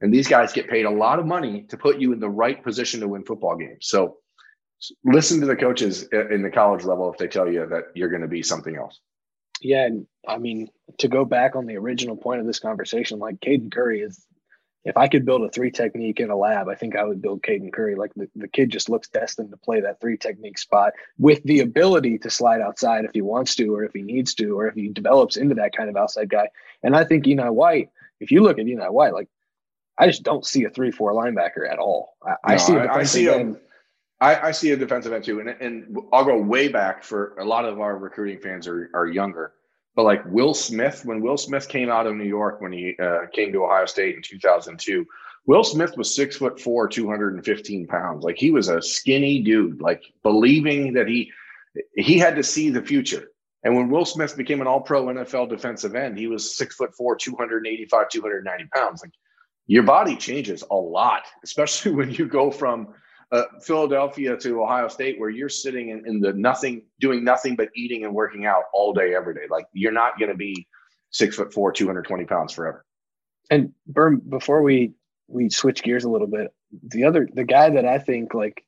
and 0.00 0.12
these 0.12 0.28
guys 0.28 0.52
get 0.52 0.68
paid 0.68 0.84
a 0.84 0.90
lot 0.90 1.18
of 1.18 1.26
money 1.26 1.62
to 1.70 1.76
put 1.76 1.98
you 1.98 2.12
in 2.12 2.20
the 2.20 2.28
right 2.28 2.62
position 2.62 3.00
to 3.00 3.08
win 3.08 3.24
football 3.24 3.56
games. 3.56 3.86
So 3.86 4.18
listen 5.04 5.40
to 5.40 5.46
the 5.46 5.56
coaches 5.56 6.04
in 6.12 6.42
the 6.42 6.50
college 6.50 6.84
level 6.84 7.10
if 7.12 7.18
they 7.18 7.28
tell 7.28 7.50
you 7.50 7.66
that 7.66 7.84
you're 7.94 8.08
going 8.08 8.22
to 8.22 8.28
be 8.28 8.42
something 8.42 8.76
else. 8.76 9.00
Yeah, 9.60 9.86
and 9.86 10.06
I 10.26 10.38
mean 10.38 10.68
to 10.98 11.08
go 11.08 11.24
back 11.24 11.56
on 11.56 11.66
the 11.66 11.76
original 11.76 12.16
point 12.16 12.40
of 12.40 12.46
this 12.46 12.58
conversation, 12.58 13.18
like 13.18 13.40
Caden 13.40 13.72
Curry 13.72 14.00
is. 14.00 14.24
If 14.84 14.96
I 14.96 15.06
could 15.06 15.24
build 15.24 15.42
a 15.42 15.48
three 15.48 15.70
technique 15.70 16.18
in 16.18 16.28
a 16.28 16.36
lab, 16.36 16.68
I 16.68 16.74
think 16.74 16.96
I 16.96 17.04
would 17.04 17.22
build 17.22 17.44
Caden 17.44 17.72
Curry. 17.72 17.94
Like 17.94 18.12
the, 18.16 18.28
the 18.34 18.48
kid 18.48 18.68
just 18.68 18.90
looks 18.90 19.08
destined 19.08 19.52
to 19.52 19.56
play 19.56 19.80
that 19.80 20.00
three 20.00 20.16
technique 20.16 20.58
spot 20.58 20.92
with 21.18 21.40
the 21.44 21.60
ability 21.60 22.18
to 22.18 22.30
slide 22.30 22.60
outside 22.60 23.04
if 23.04 23.12
he 23.14 23.20
wants 23.20 23.54
to, 23.54 23.72
or 23.76 23.84
if 23.84 23.92
he 23.92 24.02
needs 24.02 24.34
to, 24.34 24.58
or 24.58 24.66
if 24.66 24.74
he 24.74 24.88
develops 24.88 25.36
into 25.36 25.54
that 25.54 25.76
kind 25.76 25.88
of 25.88 25.96
outside 25.96 26.28
guy. 26.28 26.48
And 26.82 26.96
I 26.96 27.04
think 27.04 27.26
Enai 27.26 27.54
White, 27.54 27.90
if 28.18 28.32
you 28.32 28.42
look 28.42 28.58
at 28.58 28.66
Enai 28.66 28.90
White, 28.90 29.14
like 29.14 29.28
I 29.96 30.08
just 30.08 30.24
don't 30.24 30.44
see 30.44 30.64
a 30.64 30.70
three 30.70 30.90
four 30.90 31.12
linebacker 31.12 31.70
at 31.70 31.78
all. 31.78 32.16
I, 32.24 32.30
no, 32.30 32.36
I 32.44 32.56
see 32.56 32.76
I 32.76 33.02
see 33.04 33.28
end. 33.28 33.58
I, 34.22 34.48
I 34.48 34.50
see 34.52 34.70
a 34.70 34.76
defensive 34.76 35.12
end 35.12 35.24
too, 35.24 35.40
and 35.40 35.48
and 35.48 35.96
I'll 36.12 36.24
go 36.24 36.38
way 36.38 36.68
back 36.68 37.02
for 37.02 37.34
a 37.38 37.44
lot 37.44 37.64
of 37.64 37.80
our 37.80 37.98
recruiting 37.98 38.38
fans 38.38 38.68
are 38.68 38.88
are 38.94 39.08
younger, 39.08 39.54
but 39.96 40.04
like 40.04 40.24
Will 40.26 40.54
Smith, 40.54 41.04
when 41.04 41.20
Will 41.20 41.36
Smith 41.36 41.68
came 41.68 41.90
out 41.90 42.06
of 42.06 42.14
New 42.14 42.24
York 42.24 42.60
when 42.60 42.72
he 42.72 42.94
uh, 43.02 43.26
came 43.32 43.52
to 43.52 43.64
Ohio 43.64 43.84
State 43.84 44.14
in 44.14 44.22
2002, 44.22 45.04
Will 45.46 45.64
Smith 45.64 45.96
was 45.96 46.14
six 46.14 46.36
foot 46.36 46.60
four, 46.60 46.86
215 46.86 47.88
pounds. 47.88 48.22
Like 48.22 48.36
he 48.36 48.52
was 48.52 48.68
a 48.68 48.80
skinny 48.80 49.42
dude, 49.42 49.80
like 49.80 50.04
believing 50.22 50.92
that 50.92 51.08
he 51.08 51.32
he 51.96 52.16
had 52.16 52.36
to 52.36 52.44
see 52.44 52.70
the 52.70 52.82
future. 52.82 53.28
And 53.64 53.74
when 53.74 53.90
Will 53.90 54.04
Smith 54.04 54.36
became 54.36 54.60
an 54.60 54.68
all 54.68 54.80
pro 54.80 55.04
NFL 55.06 55.48
defensive 55.48 55.96
end, 55.96 56.16
he 56.16 56.28
was 56.28 56.56
six 56.56 56.76
foot 56.76 56.94
four, 56.94 57.16
285, 57.16 58.08
290 58.08 58.66
pounds. 58.72 59.02
Like 59.02 59.14
your 59.66 59.82
body 59.82 60.14
changes 60.14 60.62
a 60.70 60.76
lot, 60.76 61.24
especially 61.42 61.90
when 61.96 62.12
you 62.12 62.26
go 62.28 62.52
from 62.52 62.94
uh, 63.32 63.44
Philadelphia 63.62 64.36
to 64.36 64.62
Ohio 64.62 64.88
State, 64.88 65.18
where 65.18 65.30
you're 65.30 65.48
sitting 65.48 65.88
in, 65.88 66.06
in, 66.06 66.20
the 66.20 66.34
nothing, 66.34 66.82
doing 67.00 67.24
nothing 67.24 67.56
but 67.56 67.70
eating 67.74 68.04
and 68.04 68.14
working 68.14 68.44
out 68.44 68.64
all 68.74 68.92
day, 68.92 69.14
every 69.14 69.34
day. 69.34 69.46
Like 69.50 69.66
you're 69.72 69.92
not 69.92 70.18
going 70.18 70.30
to 70.30 70.36
be 70.36 70.66
six 71.10 71.36
foot 71.36 71.52
four, 71.52 71.72
220 71.72 72.26
pounds 72.26 72.52
forever. 72.52 72.84
And 73.50 73.72
Berm, 73.90 74.28
before 74.28 74.62
we 74.62 74.92
we 75.28 75.48
switch 75.48 75.82
gears 75.82 76.04
a 76.04 76.10
little 76.10 76.26
bit, 76.26 76.52
the 76.88 77.04
other 77.04 77.28
the 77.32 77.44
guy 77.44 77.70
that 77.70 77.86
I 77.86 77.98
think 77.98 78.34
like 78.34 78.64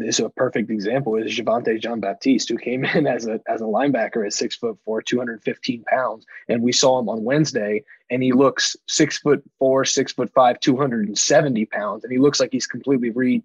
is 0.00 0.20
a 0.20 0.30
perfect 0.30 0.70
example 0.70 1.16
is 1.16 1.38
Javontae 1.38 1.80
Jean 1.80 2.00
Baptiste, 2.00 2.48
who 2.48 2.56
came 2.56 2.84
in 2.94 3.06
as 3.06 3.26
a 3.26 3.40
as 3.48 3.60
a 3.60 3.64
linebacker 3.64 4.24
at 4.24 4.34
six 4.34 4.56
foot 4.56 4.76
four, 4.84 5.00
215 5.00 5.84
pounds. 5.84 6.26
And 6.48 6.62
we 6.62 6.72
saw 6.72 6.98
him 6.98 7.08
on 7.08 7.24
Wednesday, 7.24 7.82
and 8.10 8.22
he 8.22 8.32
looks 8.32 8.76
six 8.86 9.18
foot 9.18 9.42
four, 9.58 9.84
six 9.84 10.12
foot 10.12 10.30
five, 10.34 10.60
270 10.60 11.66
pounds. 11.66 12.04
And 12.04 12.12
he 12.12 12.18
looks 12.18 12.40
like 12.40 12.50
he's 12.52 12.66
completely 12.66 13.10
re, 13.10 13.42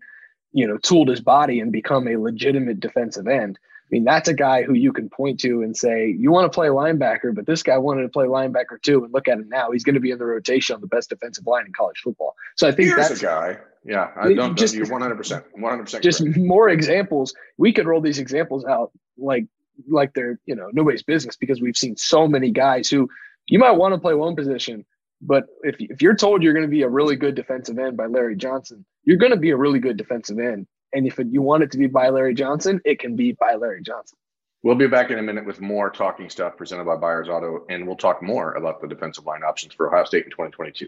you 0.52 0.68
know, 0.68 0.78
tooled 0.78 1.10
his 1.10 1.22
body 1.22 1.60
and 1.60 1.72
become 1.72 2.08
a 2.08 2.18
legitimate 2.18 2.80
defensive 2.80 3.28
end. 3.28 3.60
I 3.62 3.88
mean, 3.92 4.04
that's 4.04 4.30
a 4.30 4.36
guy 4.36 4.62
who 4.64 4.74
you 4.74 4.94
can 4.94 5.10
point 5.10 5.40
to 5.40 5.64
and 5.64 5.76
say, 5.76 6.16
you 6.16 6.32
want 6.32 6.52
to 6.52 6.56
play 6.56 6.68
linebacker, 6.68 7.34
but 7.34 7.48
this 7.48 7.64
guy 7.64 7.78
wanted 7.80 8.04
to 8.04 8.10
play 8.10 8.26
linebacker 8.28 8.80
too. 8.82 9.04
And 9.04 9.12
look 9.12 9.28
at 9.28 9.40
him 9.40 9.50
now. 9.50 9.72
He's 9.72 9.84
going 9.84 9.96
to 9.96 10.00
be 10.00 10.12
in 10.12 10.20
the 10.20 10.26
rotation 10.26 10.76
on 10.76 10.82
the 10.82 10.88
best 10.88 11.10
defensive 11.10 11.48
line 11.48 11.66
in 11.66 11.74
college 11.74 12.00
football. 12.04 12.36
So 12.56 12.68
I 12.68 12.72
think 12.72 12.90
Here's 12.90 13.10
that's 13.10 13.22
a 13.22 13.26
guy. 13.26 13.58
Yeah, 13.84 14.12
I 14.16 14.34
don't 14.34 14.58
Just- 14.58 14.76
you're 14.76 14.86
100%. 14.86 15.44
100% 15.58 16.02
just 16.02 16.22
correct. 16.22 16.38
more 16.38 16.70
examples. 16.70 17.34
We 17.58 17.74
could 17.74 17.88
roll 17.88 18.02
these 18.02 18.20
examples 18.20 18.66
out 18.66 18.92
like 19.18 19.46
like 19.88 20.14
they're 20.14 20.38
you 20.46 20.56
know 20.56 20.70
nobody's 20.74 21.04
business 21.04 21.38
because 21.38 21.62
we've 21.62 21.78
seen 21.78 21.96
so 21.96 22.28
many 22.28 22.52
guys 22.52 22.90
who 22.90 23.10
you 23.48 23.58
might 23.58 23.72
want 23.72 23.94
to 23.94 24.00
play 24.00 24.14
one 24.14 24.36
position, 24.36 24.86
but 25.22 25.46
if 25.64 25.76
if 25.80 26.02
you're 26.02 26.16
told 26.16 26.44
you're 26.44 26.54
going 26.54 26.66
to 26.66 26.72
be 26.72 26.84
a 26.84 26.90
really 26.90 27.16
good 27.16 27.36
defensive 27.36 27.78
end 27.78 27.98
by 27.98 28.06
Larry 28.06 28.36
Johnson, 28.36 28.86
you're 29.04 29.18
going 29.18 29.32
to 29.32 29.38
be 29.38 29.52
a 29.52 29.58
really 29.58 29.80
good 29.80 29.98
defensive 29.98 30.40
end. 30.40 30.68
And 30.94 31.06
if 31.06 31.20
you 31.20 31.42
want 31.42 31.64
it 31.64 31.72
to 31.72 31.78
be 31.78 31.88
by 31.88 32.10
Larry 32.10 32.34
Johnson, 32.34 32.82
it 32.84 33.00
can 33.00 33.16
be 33.16 33.34
by 33.34 33.56
Larry 33.56 33.82
Johnson. 33.84 34.18
We'll 34.64 34.76
be 34.76 34.88
back 34.88 35.10
in 35.10 35.20
a 35.20 35.22
minute 35.22 35.46
with 35.46 35.62
more 35.62 35.90
talking 35.90 36.30
stuff 36.30 36.58
presented 36.58 36.84
by 36.84 36.98
Byers 36.98 37.30
Auto, 37.30 37.66
and 37.70 37.88
we'll 37.88 37.96
talk 37.96 38.22
more 38.22 38.54
about 38.54 38.82
the 38.82 38.88
defensive 38.88 39.26
line 39.26 39.42
options 39.42 39.74
for 39.74 39.88
Ohio 39.88 40.04
State 40.04 40.26
in 40.26 40.32
2022. 40.32 40.88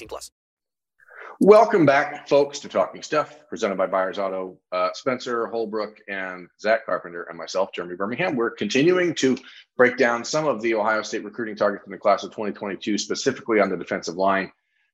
plus. 0.07 0.31
Welcome 1.43 1.87
back, 1.87 2.27
folks, 2.27 2.59
to 2.59 2.69
Talking 2.69 3.01
Stuff, 3.01 3.47
presented 3.49 3.75
by 3.75 3.87
Byers 3.87 4.19
Auto. 4.19 4.59
Uh, 4.71 4.89
Spencer 4.93 5.47
Holbrook 5.47 5.97
and 6.07 6.47
Zach 6.59 6.85
Carpenter 6.85 7.23
and 7.23 7.35
myself, 7.35 7.71
Jeremy 7.73 7.95
Birmingham. 7.95 8.35
We're 8.35 8.51
continuing 8.51 9.15
to 9.15 9.35
break 9.75 9.97
down 9.97 10.23
some 10.23 10.45
of 10.45 10.61
the 10.61 10.75
Ohio 10.75 11.01
State 11.01 11.23
recruiting 11.23 11.55
targets 11.55 11.85
in 11.87 11.91
the 11.91 11.97
class 11.97 12.23
of 12.23 12.29
2022, 12.29 12.99
specifically 12.99 13.59
on 13.59 13.69
the 13.69 13.77
defensive 13.77 14.17
line. 14.17 14.51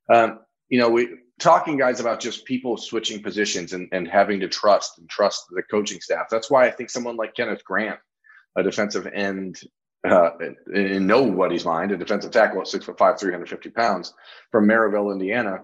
Um, 0.10 0.39
you 0.70 0.80
know, 0.80 0.89
we 0.89 1.18
talking 1.38 1.78
guys 1.78 1.99
about 1.99 2.22
just 2.22 2.45
people 2.45 2.78
switching 2.78 3.22
positions 3.22 3.74
and, 3.74 3.89
and 3.91 4.08
having 4.08 4.39
to 4.39 4.47
trust 4.47 4.99
and 4.99 5.10
trust 5.10 5.43
the 5.49 5.64
coaching 5.64 5.99
staff. 5.99 6.28
That's 6.32 6.49
why 6.49 6.66
I 6.66 6.72
think 6.72 6.89
someone 6.89 7.18
like 7.18 7.36
Kenneth 7.36 7.64
Grant, 7.66 7.99
a 8.55 8.64
defensive 8.64 9.05
end, 9.08 9.60
uh, 10.04 10.32
in, 10.74 11.08
nobody's 11.08 11.66
mind, 11.66 11.91
a 11.91 11.98
defensive 11.98 12.32
tackle 12.32 12.62
at 12.62 12.68
six 12.68 12.86
foot 12.86 12.98
five, 12.98 13.20
350 13.20 13.70
pounds 13.72 14.14
from 14.52 14.68
Merrillville, 14.68 15.12
Indiana, 15.12 15.64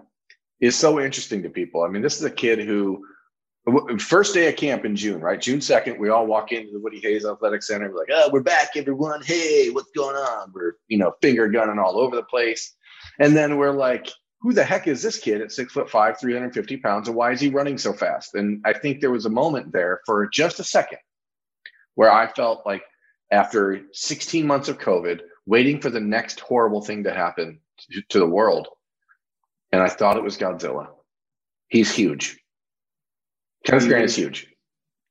is 0.60 0.76
so 0.76 1.00
interesting 1.00 1.42
to 1.42 1.50
people. 1.50 1.82
I 1.82 1.88
mean, 1.88 2.02
this 2.02 2.16
is 2.16 2.24
a 2.24 2.30
kid 2.30 2.60
who 2.60 3.04
first 3.98 4.34
day 4.34 4.48
of 4.48 4.56
camp 4.56 4.84
in 4.84 4.94
June, 4.94 5.20
right? 5.20 5.40
June 5.40 5.58
2nd, 5.58 5.98
we 5.98 6.10
all 6.10 6.26
walk 6.26 6.52
into 6.52 6.72
the 6.72 6.80
Woody 6.80 7.00
Hayes 7.00 7.24
Athletic 7.24 7.62
Center. 7.62 7.90
We're 7.90 8.00
like, 8.00 8.10
oh, 8.12 8.28
we're 8.30 8.42
back, 8.42 8.70
everyone. 8.76 9.22
Hey, 9.22 9.70
what's 9.70 9.90
going 9.92 10.16
on? 10.16 10.52
We're, 10.54 10.74
you 10.88 10.98
know, 10.98 11.14
finger 11.22 11.48
gunning 11.48 11.78
all 11.78 11.98
over 11.98 12.14
the 12.14 12.24
place. 12.24 12.74
And 13.20 13.34
then 13.34 13.56
we're 13.56 13.72
like, 13.72 14.10
who 14.40 14.52
the 14.52 14.64
heck 14.64 14.86
is 14.86 15.02
this 15.02 15.18
kid 15.18 15.40
at 15.40 15.50
six 15.50 15.72
foot 15.72 15.88
five, 15.88 16.20
350 16.20 16.76
pounds? 16.78 17.08
And 17.08 17.16
why 17.16 17.32
is 17.32 17.40
he 17.40 17.48
running 17.48 17.78
so 17.78 17.94
fast? 17.94 18.34
And 18.34 18.60
I 18.66 18.74
think 18.74 19.00
there 19.00 19.10
was 19.10 19.24
a 19.24 19.30
moment 19.30 19.72
there 19.72 20.00
for 20.04 20.28
just 20.28 20.60
a 20.60 20.64
second 20.64 20.98
where 21.94 22.12
I 22.12 22.30
felt 22.30 22.66
like 22.66 22.82
after 23.34 23.82
16 23.92 24.46
months 24.46 24.68
of 24.68 24.78
COVID, 24.78 25.20
waiting 25.44 25.80
for 25.80 25.90
the 25.90 26.00
next 26.00 26.38
horrible 26.38 26.80
thing 26.80 27.02
to 27.02 27.12
happen 27.12 27.58
to, 28.08 28.18
the 28.20 28.26
world, 28.26 28.68
and 29.72 29.82
I 29.82 29.88
thought 29.88 30.16
it 30.16 30.22
was 30.22 30.38
Godzilla. 30.38 30.86
He's 31.66 31.92
huge. 31.92 32.38
Kenneth 33.66 33.88
Grant 33.88 34.04
is 34.04 34.14
huge. 34.14 34.46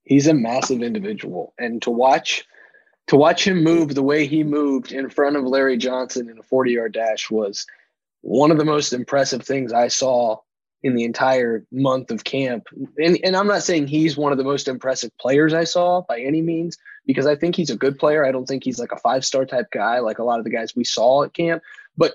He's 0.03 0.27
a 0.27 0.33
massive 0.33 0.81
individual, 0.81 1.53
and 1.59 1.81
to 1.81 1.91
watch 1.91 2.45
to 3.07 3.17
watch 3.17 3.45
him 3.45 3.61
move 3.61 3.93
the 3.93 4.03
way 4.03 4.25
he 4.25 4.41
moved 4.41 4.93
in 4.93 5.09
front 5.09 5.35
of 5.35 5.43
Larry 5.43 5.75
Johnson 5.75 6.29
in 6.29 6.39
a 6.39 6.43
40 6.43 6.71
yard 6.71 6.93
dash 6.93 7.29
was 7.29 7.65
one 8.21 8.51
of 8.51 8.57
the 8.57 8.63
most 8.63 8.93
impressive 8.93 9.43
things 9.43 9.73
I 9.73 9.89
saw 9.89 10.37
in 10.83 10.95
the 10.95 11.03
entire 11.03 11.65
month 11.69 12.11
of 12.11 12.23
camp. 12.23 12.67
And, 12.97 13.19
and 13.25 13.35
I'm 13.35 13.47
not 13.47 13.63
saying 13.63 13.87
he's 13.87 14.15
one 14.15 14.31
of 14.31 14.37
the 14.37 14.45
most 14.45 14.69
impressive 14.69 15.11
players 15.17 15.53
I 15.53 15.65
saw 15.65 16.03
by 16.07 16.21
any 16.21 16.41
means, 16.41 16.77
because 17.05 17.25
I 17.25 17.35
think 17.35 17.55
he's 17.55 17.69
a 17.69 17.77
good 17.77 17.97
player. 17.97 18.25
I 18.25 18.31
don't 18.31 18.45
think 18.45 18.63
he's 18.63 18.79
like 18.79 18.91
a 18.91 18.97
five 18.97 19.25
star 19.25 19.45
type 19.45 19.67
guy 19.71 19.99
like 19.99 20.19
a 20.19 20.23
lot 20.23 20.39
of 20.39 20.45
the 20.45 20.51
guys 20.51 20.75
we 20.75 20.83
saw 20.83 21.23
at 21.23 21.33
camp. 21.33 21.61
But 21.97 22.13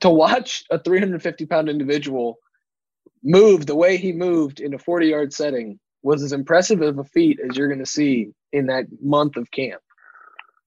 to 0.00 0.10
watch 0.10 0.64
a 0.70 0.78
350 0.78 1.46
pound 1.46 1.68
individual 1.68 2.38
move 3.22 3.66
the 3.66 3.76
way 3.76 3.96
he 3.96 4.12
moved 4.12 4.60
in 4.60 4.74
a 4.74 4.78
40 4.78 5.06
yard 5.06 5.32
setting 5.32 5.78
was 6.02 6.22
as 6.22 6.32
impressive 6.32 6.82
of 6.82 6.98
a 6.98 7.04
feat 7.04 7.38
as 7.48 7.56
you're 7.56 7.68
going 7.68 7.78
to 7.78 7.86
see 7.86 8.32
in 8.52 8.66
that 8.66 8.86
month 9.00 9.36
of 9.36 9.50
camp. 9.52 9.80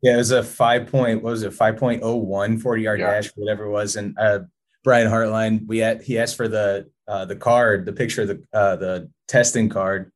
Yeah, 0.02 0.14
it 0.14 0.18
was 0.18 0.32
a 0.32 0.44
five 0.44 0.88
point, 0.88 1.24
what 1.24 1.32
was 1.32 1.44
it, 1.44 1.52
5.01 1.52 2.62
40 2.62 2.82
yard 2.82 3.00
Yeah. 3.00 3.12
dash, 3.12 3.28
whatever 3.36 3.66
it 3.66 3.72
was. 3.72 3.96
And 3.96 4.18
uh, 4.20 4.40
Brian 4.84 5.12
Hartline, 5.12 5.66
we 5.68 5.80
had, 5.80 6.02
he 6.04 6.18
asked 6.20 6.38
for 6.38 6.48
the, 6.48 6.90
uh, 7.08 7.26
the 7.26 7.36
card, 7.36 7.86
the 7.86 7.94
picture 7.94 8.22
of 8.22 8.28
the, 8.30 8.44
uh, 8.54 8.76
the 8.76 9.10
testing 9.28 9.68
card. 9.68 10.12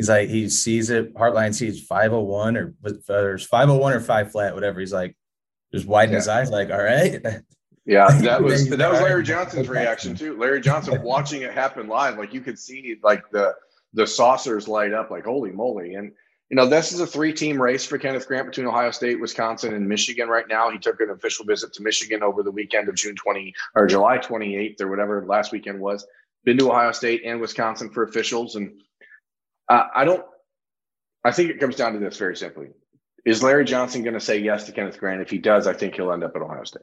He's 0.00 0.08
like, 0.08 0.30
he 0.30 0.48
sees 0.48 0.88
it. 0.88 1.12
Hartline 1.12 1.54
sees 1.54 1.84
501 1.84 2.56
or 2.56 2.74
uh, 2.86 2.92
there's 3.06 3.44
501 3.44 3.92
or 3.92 4.00
five 4.00 4.32
flat, 4.32 4.54
whatever. 4.54 4.80
He's 4.80 4.94
like, 4.94 5.14
just 5.74 5.84
widen 5.86 6.14
his 6.14 6.26
eyes, 6.26 6.50
like, 6.50 6.70
all 6.70 6.82
right. 6.82 7.20
Yeah, 7.84 8.08
that 8.22 8.42
was 8.42 8.70
that 8.70 8.90
was 8.90 9.02
Larry 9.02 9.22
Johnson's 9.22 9.68
reaction 9.68 10.14
too. 10.14 10.38
Larry 10.38 10.62
Johnson 10.62 11.02
watching 11.02 11.42
it 11.42 11.52
happen 11.52 11.86
live, 11.86 12.16
like 12.16 12.32
you 12.32 12.40
could 12.40 12.58
see 12.58 12.96
like 13.02 13.30
the 13.30 13.54
the 13.92 14.06
saucers 14.06 14.68
light 14.68 14.94
up, 14.94 15.10
like 15.10 15.26
holy 15.26 15.50
moly! 15.50 15.96
And 15.96 16.12
you 16.48 16.56
know 16.56 16.66
this 16.66 16.92
is 16.92 17.00
a 17.00 17.06
three 17.06 17.34
team 17.34 17.60
race 17.60 17.84
for 17.84 17.98
Kenneth 17.98 18.26
Grant 18.26 18.46
between 18.46 18.68
Ohio 18.68 18.92
State, 18.92 19.20
Wisconsin, 19.20 19.74
and 19.74 19.86
Michigan. 19.86 20.30
Right 20.30 20.48
now, 20.48 20.70
he 20.70 20.78
took 20.78 20.98
an 21.02 21.10
official 21.10 21.44
visit 21.44 21.74
to 21.74 21.82
Michigan 21.82 22.22
over 22.22 22.42
the 22.42 22.50
weekend 22.50 22.88
of 22.88 22.94
June 22.94 23.16
twenty 23.16 23.52
or 23.74 23.86
July 23.86 24.16
twenty 24.16 24.56
eighth 24.56 24.80
or 24.80 24.88
whatever 24.88 25.26
last 25.26 25.52
weekend 25.52 25.78
was. 25.78 26.06
Been 26.44 26.56
to 26.56 26.70
Ohio 26.70 26.92
State 26.92 27.20
and 27.26 27.38
Wisconsin 27.38 27.90
for 27.90 28.04
officials, 28.04 28.56
and 28.56 28.80
uh, 29.70 29.84
I 29.94 30.04
don't. 30.04 30.24
I 31.24 31.32
think 31.32 31.50
it 31.50 31.60
comes 31.60 31.76
down 31.76 31.94
to 31.94 31.98
this 31.98 32.18
very 32.18 32.36
simply: 32.36 32.68
Is 33.24 33.42
Larry 33.42 33.64
Johnson 33.64 34.02
going 34.02 34.14
to 34.14 34.20
say 34.20 34.38
yes 34.38 34.64
to 34.66 34.72
Kenneth 34.72 34.98
Grant? 34.98 35.22
If 35.22 35.30
he 35.30 35.38
does, 35.38 35.66
I 35.66 35.72
think 35.72 35.94
he'll 35.94 36.12
end 36.12 36.24
up 36.24 36.36
at 36.36 36.42
Ohio 36.42 36.64
State. 36.64 36.82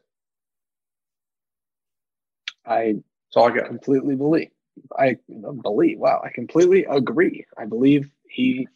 I 2.66 2.94
That's 2.94 3.36
all 3.36 3.52
I 3.52 3.56
got. 3.56 3.68
completely 3.68 4.16
believe. 4.16 4.50
I 4.98 5.18
believe. 5.64 6.00
Wow, 6.00 6.22
I 6.24 6.30
completely 6.30 6.86
agree. 6.86 7.46
I 7.58 7.66
believe 7.66 8.10
he. 8.30 8.68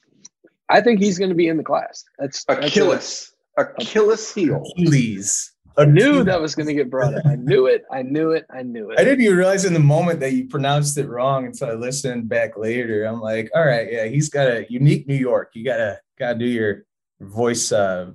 I 0.69 0.81
think 0.81 0.99
he's 0.99 1.17
going 1.17 1.29
to 1.29 1.35
be 1.35 1.47
in 1.47 1.57
the 1.57 1.63
class. 1.63 2.03
That's 2.17 2.43
that's 2.45 2.63
a- 2.63 2.67
Achilles, 2.67 3.33
Achilles 3.57 4.33
heel. 4.33 4.63
Please. 4.77 5.53
I 5.77 5.85
knew 5.85 6.23
that 6.23 6.39
was 6.41 6.53
going 6.55 6.67
to 6.67 6.73
get 6.73 6.89
brought 6.89 7.13
up. 7.13 7.25
I 7.25 7.35
knew 7.35 7.67
it. 7.67 7.85
I 7.91 8.01
knew 8.01 8.31
it. 8.31 8.45
I 8.53 8.61
knew 8.61 8.91
it. 8.91 8.99
I 8.99 9.03
didn't 9.03 9.21
even 9.21 9.37
realize 9.37 9.63
in 9.65 9.73
the 9.73 9.79
moment 9.79 10.19
that 10.19 10.33
you 10.33 10.47
pronounced 10.47 10.97
it 10.97 11.07
wrong 11.07 11.45
until 11.45 11.69
I 11.69 11.73
listened 11.73 12.27
back 12.27 12.57
later. 12.57 13.05
I'm 13.05 13.21
like, 13.21 13.49
all 13.55 13.65
right, 13.65 13.91
yeah, 13.91 14.05
he's 14.05 14.29
got 14.29 14.47
a 14.47 14.65
unique 14.69 15.07
New 15.07 15.15
York. 15.15 15.51
You 15.53 15.63
gotta 15.63 15.99
gotta 16.19 16.37
do 16.37 16.45
your 16.45 16.85
voice 17.21 17.71
uh 17.71 18.11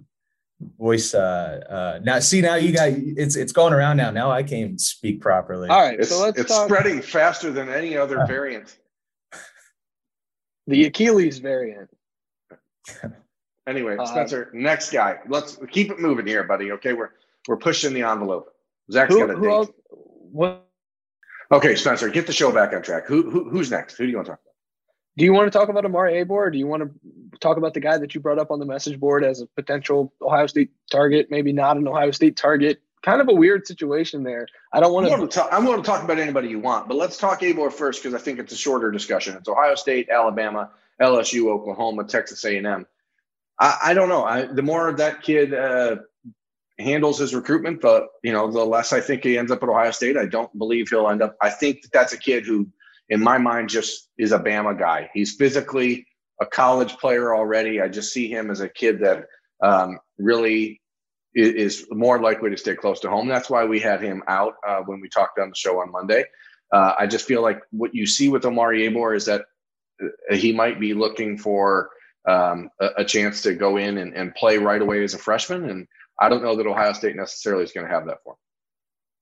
voice 0.78 1.14
uh 1.14 1.61
uh 1.68 2.00
now 2.02 2.18
see 2.18 2.40
now 2.40 2.54
you 2.54 2.72
got 2.72 2.88
it's 2.90 3.36
it's 3.36 3.52
going 3.52 3.72
around 3.72 3.96
now. 3.96 4.11
Now 4.11 4.30
I 4.30 4.42
can't 4.42 4.61
even 4.61 4.78
speak 4.78 5.20
properly. 5.20 5.68
All 5.68 5.80
right, 5.80 5.98
It's, 5.98 6.11
so 6.11 6.20
let's 6.20 6.38
it's 6.38 6.50
talk 6.54 6.68
spreading 6.68 7.00
faster 7.00 7.50
than 7.52 7.68
any 7.68 7.96
other 7.96 8.24
variant. 8.28 8.78
the 10.66 10.84
Achilles 10.84 11.38
variant. 11.38 11.88
Anyway, 13.66 13.96
Uh, 13.98 14.07
Spencer, 14.07 14.50
next 14.54 14.90
guy. 14.92 15.18
Let's 15.26 15.59
keep 15.70 15.90
it 15.90 15.98
moving 15.98 16.26
here, 16.26 16.44
buddy. 16.44 16.70
Okay, 16.72 16.92
we're 16.92 17.11
we're 17.47 17.57
pushing 17.57 17.94
the 17.94 18.03
envelope. 18.03 18.53
Zach's 18.90 19.14
Who, 19.14 19.26
got 19.26 19.36
a 19.36 19.40
date. 19.40 19.74
What 20.32 20.62
Okay, 21.53 21.76
Spencer, 21.76 22.09
get 22.09 22.26
the 22.26 22.32
show 22.32 22.51
back 22.51 22.72
on 22.72 22.82
track. 22.82 23.07
Who, 23.07 23.30
who 23.30 23.49
who's 23.49 23.70
next? 23.70 23.97
Who 23.97 24.05
do 24.05 24.11
you 24.11 24.16
want 24.16 24.26
to 24.26 24.32
talk 24.32 24.40
about? 24.40 24.53
do 25.18 25.24
you 25.24 25.32
want 25.32 25.51
to 25.51 25.59
talk 25.59 25.68
about 25.68 25.84
Omari 25.84 26.24
Abor? 26.24 26.30
Or 26.30 26.51
do 26.51 26.59
you 26.59 26.66
want 26.66 26.82
to 26.82 27.38
talk 27.38 27.57
about 27.57 27.72
the 27.72 27.80
guy 27.80 27.99
that 27.99 28.14
you 28.14 28.20
brought 28.20 28.38
up 28.38 28.51
on 28.51 28.59
the 28.59 28.66
message 28.66 28.99
board 28.99 29.24
as 29.24 29.40
a 29.40 29.47
potential 29.47 30.12
Ohio 30.20 30.47
State 30.47 30.70
target? 30.90 31.28
Maybe 31.30 31.53
not 31.53 31.76
an 31.76 31.86
Ohio 31.86 32.11
State 32.11 32.36
target 32.36 32.80
kind 33.07 33.20
of 33.20 33.28
a 33.28 33.32
weird 33.32 33.66
situation 33.66 34.24
there. 34.24 34.49
I 34.72 34.80
don't 34.80 34.92
want 34.92 35.07
I'm 35.07 35.12
to. 35.12 35.16
willing 35.16 35.30
to 35.30 35.38
talk, 35.38 35.49
I'm 35.53 35.64
willing 35.64 35.80
to 35.80 35.86
talk 35.86 36.03
about 36.03 36.18
anybody 36.18 36.49
you 36.49 36.59
want, 36.59 36.88
but 36.88 36.97
let's 36.97 37.16
talk 37.16 37.40
Abor 37.40 37.72
first 37.72 38.03
because 38.03 38.20
I 38.20 38.22
think 38.22 38.40
it's 38.40 38.53
a 38.53 38.57
shorter 38.57 38.90
discussion. 38.90 39.36
It's 39.36 39.49
Ohio 39.49 39.76
State, 39.76 40.09
Alabama, 40.11 40.70
LSU, 41.01 41.49
Oklahoma, 41.49 42.05
Texas 42.05 42.44
A&M. 42.44 42.84
I, 43.59 43.78
I 43.84 43.94
don't 43.94 44.09
know. 44.09 44.24
I, 44.24 44.47
the 44.47 44.62
more 44.62 44.92
that 44.92 45.22
kid 45.22 45.55
uh, 45.55 45.97
handles 46.79 47.18
his 47.18 47.35
recruitment, 47.35 47.81
the 47.81 48.07
you 48.22 48.33
know 48.33 48.51
the 48.51 48.64
less 48.64 48.93
I 48.93 49.01
think 49.01 49.24
he 49.24 49.39
ends 49.39 49.51
up 49.51 49.62
at 49.62 49.68
Ohio 49.68 49.91
State. 49.91 50.16
I 50.16 50.27
don't 50.27 50.57
believe 50.59 50.89
he'll 50.89 51.09
end 51.09 51.22
up. 51.22 51.37
I 51.41 51.51
think 51.51 51.83
that 51.83 51.93
that's 51.93 52.12
a 52.12 52.18
kid 52.18 52.45
who, 52.45 52.68
in 53.09 53.22
my 53.22 53.39
mind, 53.39 53.68
just 53.68 54.11
is 54.18 54.33
a 54.33 54.39
Bama 54.39 54.79
guy. 54.79 55.11
He's 55.14 55.35
physically 55.35 56.07
a 56.41 56.47
college 56.47 56.97
player 56.99 57.35
already. 57.35 57.81
I 57.81 57.89
just 57.89 58.12
see 58.12 58.29
him 58.31 58.51
as 58.51 58.61
a 58.61 58.68
kid 58.68 59.01
that 59.01 59.24
um, 59.62 59.99
really 60.18 60.81
is, 61.35 61.83
is 61.83 61.87
more 61.91 62.20
likely 62.20 62.51
to 62.51 62.57
stay 62.57 62.74
close 62.74 63.01
to 63.01 63.11
home. 63.11 63.29
That's 63.29 63.51
why 63.51 63.64
we 63.64 63.81
had 63.81 64.03
him 64.03 64.22
out 64.29 64.55
uh, 64.66 64.81
when 64.81 65.01
we 65.01 65.09
talked 65.09 65.39
on 65.39 65.51
the 65.51 65.55
show 65.55 65.81
on 65.81 65.93
Monday. 65.93 66.24
Uh, 66.72 66.95
I 66.99 67.07
just 67.07 67.27
feel 67.27 67.43
like 67.43 67.61
what 67.70 67.95
you 67.95 68.07
see 68.07 68.29
with 68.29 68.45
Omari 68.45 68.89
Abor 68.89 69.16
is 69.16 69.27
that 69.27 69.45
uh, 70.03 70.35
he 70.35 70.53
might 70.53 70.81
be 70.81 70.95
looking 70.95 71.39
for 71.39 71.91
um, 72.29 72.70
a, 72.81 72.89
a, 72.99 73.05
chance 73.05 73.41
to 73.43 73.55
go 73.55 73.77
in 73.77 73.99
and, 73.99 74.12
and, 74.14 74.35
play 74.35 74.59
right 74.59 74.83
away 74.83 75.05
as 75.05 75.14
a 75.14 75.18
freshman. 75.18 75.70
And 75.70 75.87
I 76.20 76.28
don't 76.28 76.42
know 76.42 76.56
that 76.56 76.66
Ohio 76.66 76.92
State 76.92 77.16
necessarily 77.16 77.64
is 77.64 77.72
going 77.72 77.86
to 77.86 77.92
have 77.92 78.06
that 78.06 78.18
for 78.24 78.32
him. 78.32 78.38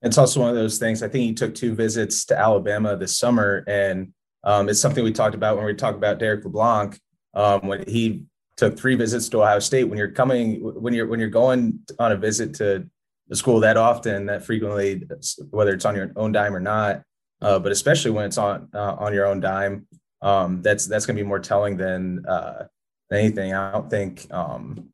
It's 0.02 0.18
also 0.18 0.40
one 0.40 0.50
of 0.50 0.54
those 0.54 0.78
things. 0.78 1.02
I 1.02 1.08
think 1.08 1.24
he 1.24 1.34
took 1.34 1.54
two 1.54 1.74
visits 1.74 2.24
to 2.26 2.38
Alabama 2.38 2.96
this 2.96 3.18
summer, 3.18 3.64
and 3.66 4.12
um, 4.44 4.68
it's 4.68 4.80
something 4.80 5.02
we 5.02 5.12
talked 5.12 5.34
about 5.34 5.56
when 5.56 5.64
we 5.64 5.74
talked 5.74 5.96
about 5.96 6.18
Derek 6.18 6.44
LeBlanc. 6.44 7.00
Um, 7.32 7.66
when 7.66 7.84
he 7.88 8.24
took 8.56 8.78
three 8.78 8.94
visits 8.94 9.28
to 9.30 9.42
Ohio 9.42 9.58
State, 9.58 9.84
when 9.84 9.98
you're 9.98 10.10
coming, 10.10 10.60
when 10.60 10.92
you're 10.92 11.06
when 11.06 11.20
you're 11.20 11.30
going 11.30 11.80
on 11.98 12.12
a 12.12 12.16
visit 12.16 12.54
to 12.56 12.86
the 13.28 13.36
school 13.36 13.60
that 13.60 13.76
often, 13.76 14.26
that 14.26 14.44
frequently, 14.44 15.08
whether 15.50 15.72
it's 15.72 15.86
on 15.86 15.96
your 15.96 16.12
own 16.16 16.32
dime 16.32 16.54
or 16.54 16.60
not, 16.60 17.02
uh, 17.40 17.58
but 17.58 17.72
especially 17.72 18.10
when 18.10 18.26
it's 18.26 18.38
on 18.38 18.68
uh, 18.74 18.96
on 18.98 19.14
your 19.14 19.24
own 19.24 19.40
dime, 19.40 19.86
um, 20.20 20.60
that's 20.60 20.86
that's 20.86 21.06
going 21.06 21.16
to 21.16 21.22
be 21.22 21.26
more 21.26 21.40
telling 21.40 21.76
than 21.78 22.24
uh, 22.26 22.66
anything. 23.10 23.54
I 23.54 23.72
don't 23.72 23.88
think. 23.88 24.26
Um, 24.30 24.90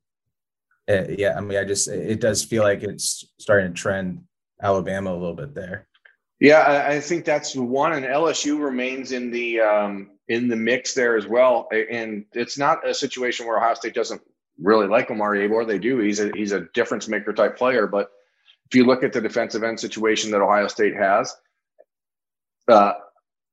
it, 0.90 1.18
yeah, 1.18 1.34
I 1.36 1.40
mean, 1.40 1.58
I 1.58 1.64
just 1.64 1.88
it 1.88 2.20
does 2.20 2.44
feel 2.44 2.62
like 2.62 2.82
it's 2.82 3.24
starting 3.38 3.72
to 3.72 3.80
trend 3.80 4.24
Alabama 4.62 5.12
a 5.12 5.18
little 5.18 5.34
bit 5.34 5.54
there. 5.54 5.86
Yeah, 6.40 6.60
I, 6.60 6.94
I 6.94 7.00
think 7.00 7.24
that's 7.24 7.54
one, 7.54 7.92
and 7.92 8.04
LSU 8.04 8.62
remains 8.62 9.12
in 9.12 9.30
the 9.30 9.60
um, 9.60 10.10
in 10.28 10.48
the 10.48 10.56
mix 10.56 10.94
there 10.94 11.16
as 11.16 11.26
well. 11.26 11.68
And 11.72 12.24
it's 12.32 12.56
not 12.56 12.88
a 12.88 12.94
situation 12.94 13.46
where 13.46 13.58
Ohio 13.58 13.74
State 13.74 13.94
doesn't 13.94 14.22
really 14.58 14.86
like 14.86 15.10
Omari 15.10 15.46
Abor. 15.46 15.66
They 15.66 15.78
do. 15.78 15.98
He's 15.98 16.20
a 16.20 16.30
he's 16.34 16.52
a 16.52 16.66
difference 16.72 17.08
maker 17.08 17.32
type 17.32 17.58
player. 17.58 17.86
But 17.86 18.10
if 18.66 18.74
you 18.74 18.84
look 18.84 19.02
at 19.02 19.12
the 19.12 19.20
defensive 19.20 19.62
end 19.62 19.78
situation 19.78 20.30
that 20.30 20.40
Ohio 20.40 20.68
State 20.68 20.96
has, 20.96 21.34
uh, 22.68 22.92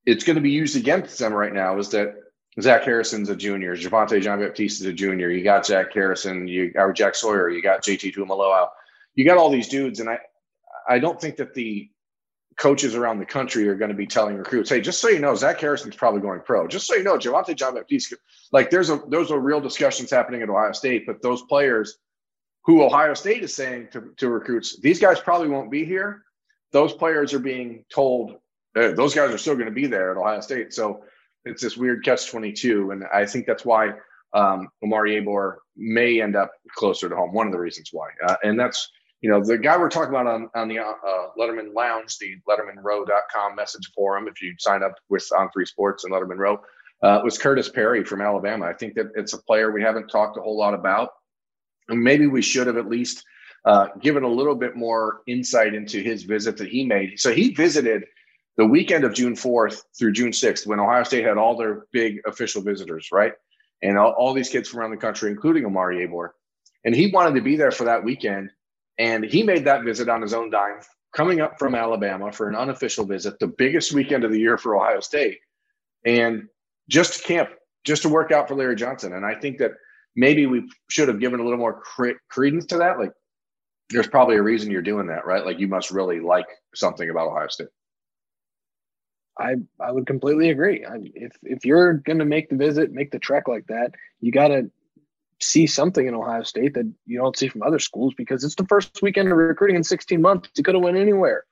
it's 0.05 0.23
going 0.23 0.35
to 0.35 0.41
be 0.41 0.51
used 0.51 0.77
against 0.77 1.19
them 1.19 1.33
right 1.33 1.53
now. 1.53 1.77
Is 1.77 1.89
that 1.89 2.15
Zach 2.59 2.83
Harrison's 2.83 3.29
a 3.29 3.35
junior. 3.35 3.75
Javontae 3.75 4.21
Jean 4.21 4.39
Baptiste 4.39 4.81
is 4.81 4.87
a 4.87 4.93
junior. 4.93 5.29
You 5.29 5.43
got 5.43 5.65
Jack 5.65 5.93
Harrison, 5.93 6.47
you 6.47 6.71
or 6.75 6.91
Jack 6.91 7.15
Sawyer, 7.15 7.49
you 7.49 7.61
got 7.61 7.83
JT 7.83 8.15
Tuimoloau. 8.15 8.69
You 9.15 9.25
got 9.25 9.37
all 9.37 9.49
these 9.49 9.67
dudes, 9.67 9.99
and 9.99 10.09
I 10.09 10.19
I 10.87 10.99
don't 10.99 11.19
think 11.19 11.37
that 11.37 11.53
the 11.53 11.89
coaches 12.57 12.95
around 12.95 13.19
the 13.19 13.25
country 13.25 13.67
are 13.69 13.75
going 13.75 13.91
to 13.91 13.95
be 13.95 14.07
telling 14.07 14.37
recruits, 14.37 14.69
"Hey, 14.69 14.81
just 14.81 14.99
so 14.99 15.09
you 15.09 15.19
know, 15.19 15.35
Zach 15.35 15.59
Harrison's 15.59 15.95
probably 15.95 16.21
going 16.21 16.41
pro. 16.41 16.67
Just 16.67 16.87
so 16.87 16.95
you 16.95 17.03
know, 17.03 17.17
Javontae 17.17 17.55
Jean 17.55 17.75
Baptiste." 17.75 18.15
Like, 18.51 18.71
there's 18.71 18.89
a 18.89 19.01
those 19.07 19.31
are 19.31 19.39
real 19.39 19.61
discussions 19.61 20.09
happening 20.09 20.41
at 20.41 20.49
Ohio 20.49 20.71
State, 20.71 21.05
but 21.05 21.21
those 21.21 21.43
players 21.43 21.99
who 22.63 22.83
Ohio 22.83 23.13
State 23.13 23.43
is 23.43 23.53
saying 23.53 23.89
to, 23.93 24.13
to 24.17 24.29
recruits, 24.29 24.79
these 24.79 24.99
guys 24.99 25.19
probably 25.19 25.47
won't 25.47 25.71
be 25.71 25.85
here. 25.85 26.23
Those 26.71 26.91
players 26.91 27.33
are 27.33 27.39
being 27.39 27.85
told 27.89 28.39
uh, 28.75 28.91
those 28.91 29.15
guys 29.15 29.31
are 29.31 29.37
still 29.37 29.55
going 29.55 29.67
to 29.67 29.71
be 29.71 29.87
there 29.87 30.11
at 30.11 30.17
Ohio 30.17 30.41
State. 30.41 30.73
So 30.73 31.03
it's 31.47 31.61
this 31.61 31.77
weird 31.77 32.03
catch 32.03 32.29
22. 32.29 32.91
And 32.91 33.03
I 33.13 33.25
think 33.25 33.45
that's 33.45 33.65
why 33.65 33.91
um, 34.33 34.69
Omari 34.83 35.21
Abor 35.21 35.57
may 35.75 36.21
end 36.21 36.35
up 36.35 36.51
closer 36.75 37.09
to 37.09 37.15
home. 37.15 37.33
One 37.33 37.47
of 37.47 37.53
the 37.53 37.59
reasons 37.59 37.89
why. 37.91 38.09
Uh, 38.25 38.35
and 38.43 38.59
that's, 38.59 38.89
you 39.21 39.29
know, 39.29 39.43
the 39.43 39.57
guy 39.57 39.77
we're 39.77 39.89
talking 39.89 40.13
about 40.13 40.27
on, 40.27 40.49
on 40.55 40.67
the 40.67 40.79
uh, 40.79 40.93
Letterman 41.39 41.73
Lounge, 41.73 42.17
the 42.19 42.35
LettermanRow.com 42.47 43.55
message 43.55 43.91
forum, 43.95 44.27
if 44.27 44.41
you 44.41 44.53
sign 44.59 44.83
up 44.83 44.95
with 45.09 45.27
On 45.37 45.49
Three 45.51 45.65
Sports 45.65 46.03
and 46.03 46.13
Letterman 46.13 46.37
Row, 46.37 46.59
uh, 47.03 47.21
was 47.23 47.37
Curtis 47.37 47.69
Perry 47.69 48.03
from 48.03 48.21
Alabama. 48.21 48.65
I 48.65 48.73
think 48.73 48.95
that 48.95 49.11
it's 49.15 49.33
a 49.33 49.37
player 49.43 49.71
we 49.71 49.81
haven't 49.81 50.07
talked 50.07 50.37
a 50.37 50.41
whole 50.41 50.57
lot 50.57 50.73
about. 50.73 51.09
And 51.89 52.01
maybe 52.01 52.27
we 52.27 52.41
should 52.41 52.67
have 52.67 52.77
at 52.77 52.89
least 52.89 53.23
uh, 53.65 53.87
given 54.01 54.23
a 54.23 54.27
little 54.27 54.55
bit 54.55 54.75
more 54.75 55.21
insight 55.27 55.73
into 55.73 55.99
his 55.99 56.23
visit 56.23 56.57
that 56.57 56.69
he 56.69 56.85
made. 56.85 57.19
So 57.19 57.31
he 57.31 57.53
visited 57.53 58.05
the 58.57 58.65
weekend 58.65 59.03
of 59.03 59.13
June 59.13 59.35
4th 59.35 59.83
through 59.97 60.13
June 60.13 60.31
6th, 60.31 60.65
when 60.65 60.79
Ohio 60.79 61.03
State 61.03 61.25
had 61.25 61.37
all 61.37 61.55
their 61.55 61.85
big 61.91 62.19
official 62.25 62.61
visitors, 62.61 63.09
right? 63.11 63.33
And 63.83 63.97
all, 63.97 64.11
all 64.13 64.33
these 64.33 64.49
kids 64.49 64.67
from 64.67 64.79
around 64.79 64.91
the 64.91 64.97
country, 64.97 65.29
including 65.29 65.65
Omari 65.65 66.05
Abor. 66.05 66.29
And 66.83 66.95
he 66.95 67.11
wanted 67.11 67.35
to 67.35 67.41
be 67.41 67.55
there 67.55 67.71
for 67.71 67.83
that 67.83 68.03
weekend. 68.03 68.49
And 68.97 69.23
he 69.23 69.43
made 69.43 69.65
that 69.65 69.83
visit 69.83 70.09
on 70.09 70.23
his 70.23 70.33
own 70.33 70.49
dime, 70.49 70.79
coming 71.15 71.39
up 71.39 71.59
from 71.59 71.75
Alabama 71.75 72.31
for 72.31 72.49
an 72.49 72.55
unofficial 72.55 73.05
visit, 73.05 73.37
the 73.39 73.47
biggest 73.47 73.93
weekend 73.93 74.23
of 74.23 74.31
the 74.31 74.39
year 74.39 74.57
for 74.57 74.75
Ohio 74.75 75.01
State. 75.01 75.37
And 76.03 76.47
just 76.89 77.13
to 77.13 77.23
camp, 77.23 77.49
just 77.83 78.01
to 78.01 78.09
work 78.09 78.31
out 78.31 78.47
for 78.47 78.55
Larry 78.55 78.75
Johnson. 78.75 79.13
And 79.13 79.23
I 79.23 79.35
think 79.35 79.59
that 79.59 79.71
maybe 80.15 80.47
we 80.47 80.67
should 80.89 81.07
have 81.09 81.19
given 81.19 81.39
a 81.39 81.43
little 81.43 81.59
more 81.59 81.79
cre- 81.81 82.17
credence 82.29 82.65
to 82.67 82.77
that. 82.79 82.97
Like, 82.97 83.11
there's 83.91 84.07
probably 84.07 84.37
a 84.37 84.41
reason 84.41 84.71
you're 84.71 84.81
doing 84.81 85.07
that, 85.07 85.27
right? 85.27 85.45
Like, 85.45 85.59
you 85.59 85.67
must 85.67 85.91
really 85.91 86.19
like 86.19 86.47
something 86.73 87.09
about 87.09 87.27
Ohio 87.27 87.47
State. 87.49 87.67
I 89.39 89.55
I 89.79 89.91
would 89.91 90.07
completely 90.07 90.49
agree. 90.49 90.85
I, 90.85 90.97
if 91.15 91.33
if 91.43 91.65
you're 91.65 91.93
going 91.93 92.19
to 92.19 92.25
make 92.25 92.49
the 92.49 92.55
visit, 92.55 92.91
make 92.91 93.11
the 93.11 93.19
trek 93.19 93.47
like 93.47 93.67
that, 93.67 93.91
you 94.19 94.31
got 94.31 94.49
to 94.49 94.71
see 95.39 95.67
something 95.67 96.07
in 96.07 96.15
Ohio 96.15 96.43
State 96.43 96.73
that 96.73 96.91
you 97.05 97.19
don't 97.19 97.37
see 97.37 97.47
from 97.47 97.61
other 97.61 97.79
schools 97.79 98.13
because 98.17 98.43
it's 98.43 98.55
the 98.55 98.65
first 98.65 99.01
weekend 99.01 99.31
of 99.31 99.37
recruiting 99.37 99.75
in 99.75 99.83
16 99.83 100.21
months. 100.21 100.49
You 100.55 100.63
could 100.63 100.75
have 100.75 100.83
went 100.83 100.97
anywhere. 100.97 101.43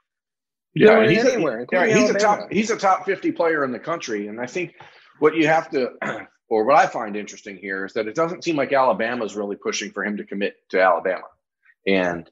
You 0.73 0.87
yeah, 0.87 1.07
he's 1.07 1.25
anywhere. 1.25 1.61
A, 1.61 1.67
yeah, 1.71 1.97
he's 1.97 2.09
a 2.09 2.15
top 2.15 2.51
he's 2.51 2.69
a 2.69 2.77
top 2.77 3.05
50 3.05 3.31
player 3.31 3.63
in 3.63 3.71
the 3.71 3.79
country, 3.79 4.27
and 4.27 4.41
I 4.41 4.45
think 4.45 4.75
what 5.19 5.35
you 5.35 5.47
have 5.47 5.69
to, 5.71 5.91
or 6.49 6.65
what 6.65 6.75
I 6.75 6.87
find 6.87 7.15
interesting 7.15 7.57
here 7.57 7.85
is 7.85 7.93
that 7.93 8.07
it 8.07 8.15
doesn't 8.15 8.43
seem 8.43 8.57
like 8.57 8.73
Alabama's 8.73 9.35
really 9.35 9.55
pushing 9.55 9.91
for 9.91 10.03
him 10.03 10.17
to 10.17 10.25
commit 10.25 10.55
to 10.71 10.81
Alabama, 10.81 11.23
and 11.87 12.29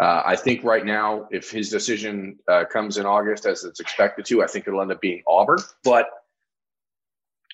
uh, 0.00 0.22
I 0.24 0.36
think 0.36 0.62
right 0.62 0.84
now, 0.84 1.26
if 1.30 1.50
his 1.50 1.70
decision 1.70 2.38
uh, 2.46 2.64
comes 2.64 2.98
in 2.98 3.06
August 3.06 3.46
as 3.46 3.64
it's 3.64 3.80
expected 3.80 4.24
to, 4.26 4.42
I 4.42 4.46
think 4.46 4.68
it'll 4.68 4.80
end 4.80 4.92
up 4.92 5.00
being 5.00 5.22
Auburn. 5.26 5.58
But 5.82 6.08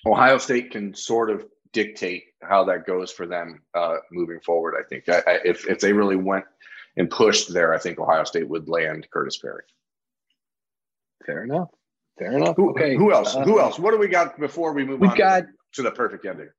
Ohio 0.05 0.37
State 0.37 0.71
can 0.71 0.93
sort 0.93 1.31
of 1.31 1.45
dictate 1.73 2.25
how 2.41 2.65
that 2.65 2.85
goes 2.85 3.11
for 3.11 3.25
them 3.25 3.63
uh, 3.73 3.97
moving 4.11 4.39
forward. 4.41 4.75
I 4.79 4.87
think 4.87 5.09
I, 5.09 5.23
I, 5.25 5.39
if 5.43 5.67
if 5.67 5.79
they 5.79 5.91
really 5.91 6.15
went 6.15 6.45
and 6.95 7.09
pushed 7.09 7.51
there, 7.51 7.73
I 7.73 7.79
think 7.79 7.99
Ohio 7.99 8.23
State 8.23 8.47
would 8.47 8.69
land 8.69 9.07
Curtis 9.11 9.37
Perry. 9.37 9.63
Fair 11.25 11.43
enough. 11.43 11.69
Fair 12.19 12.37
enough. 12.37 12.55
Who, 12.55 12.71
okay. 12.71 12.95
Who 12.95 13.11
else? 13.11 13.33
who 13.33 13.59
else? 13.59 13.79
What 13.79 13.91
do 13.91 13.97
we 13.97 14.07
got 14.07 14.39
before 14.39 14.73
we 14.73 14.85
move 14.85 15.01
We've 15.01 15.11
on 15.11 15.17
got, 15.17 15.43
to 15.73 15.81
the 15.81 15.91
perfect 15.91 16.25
ending? 16.25 16.49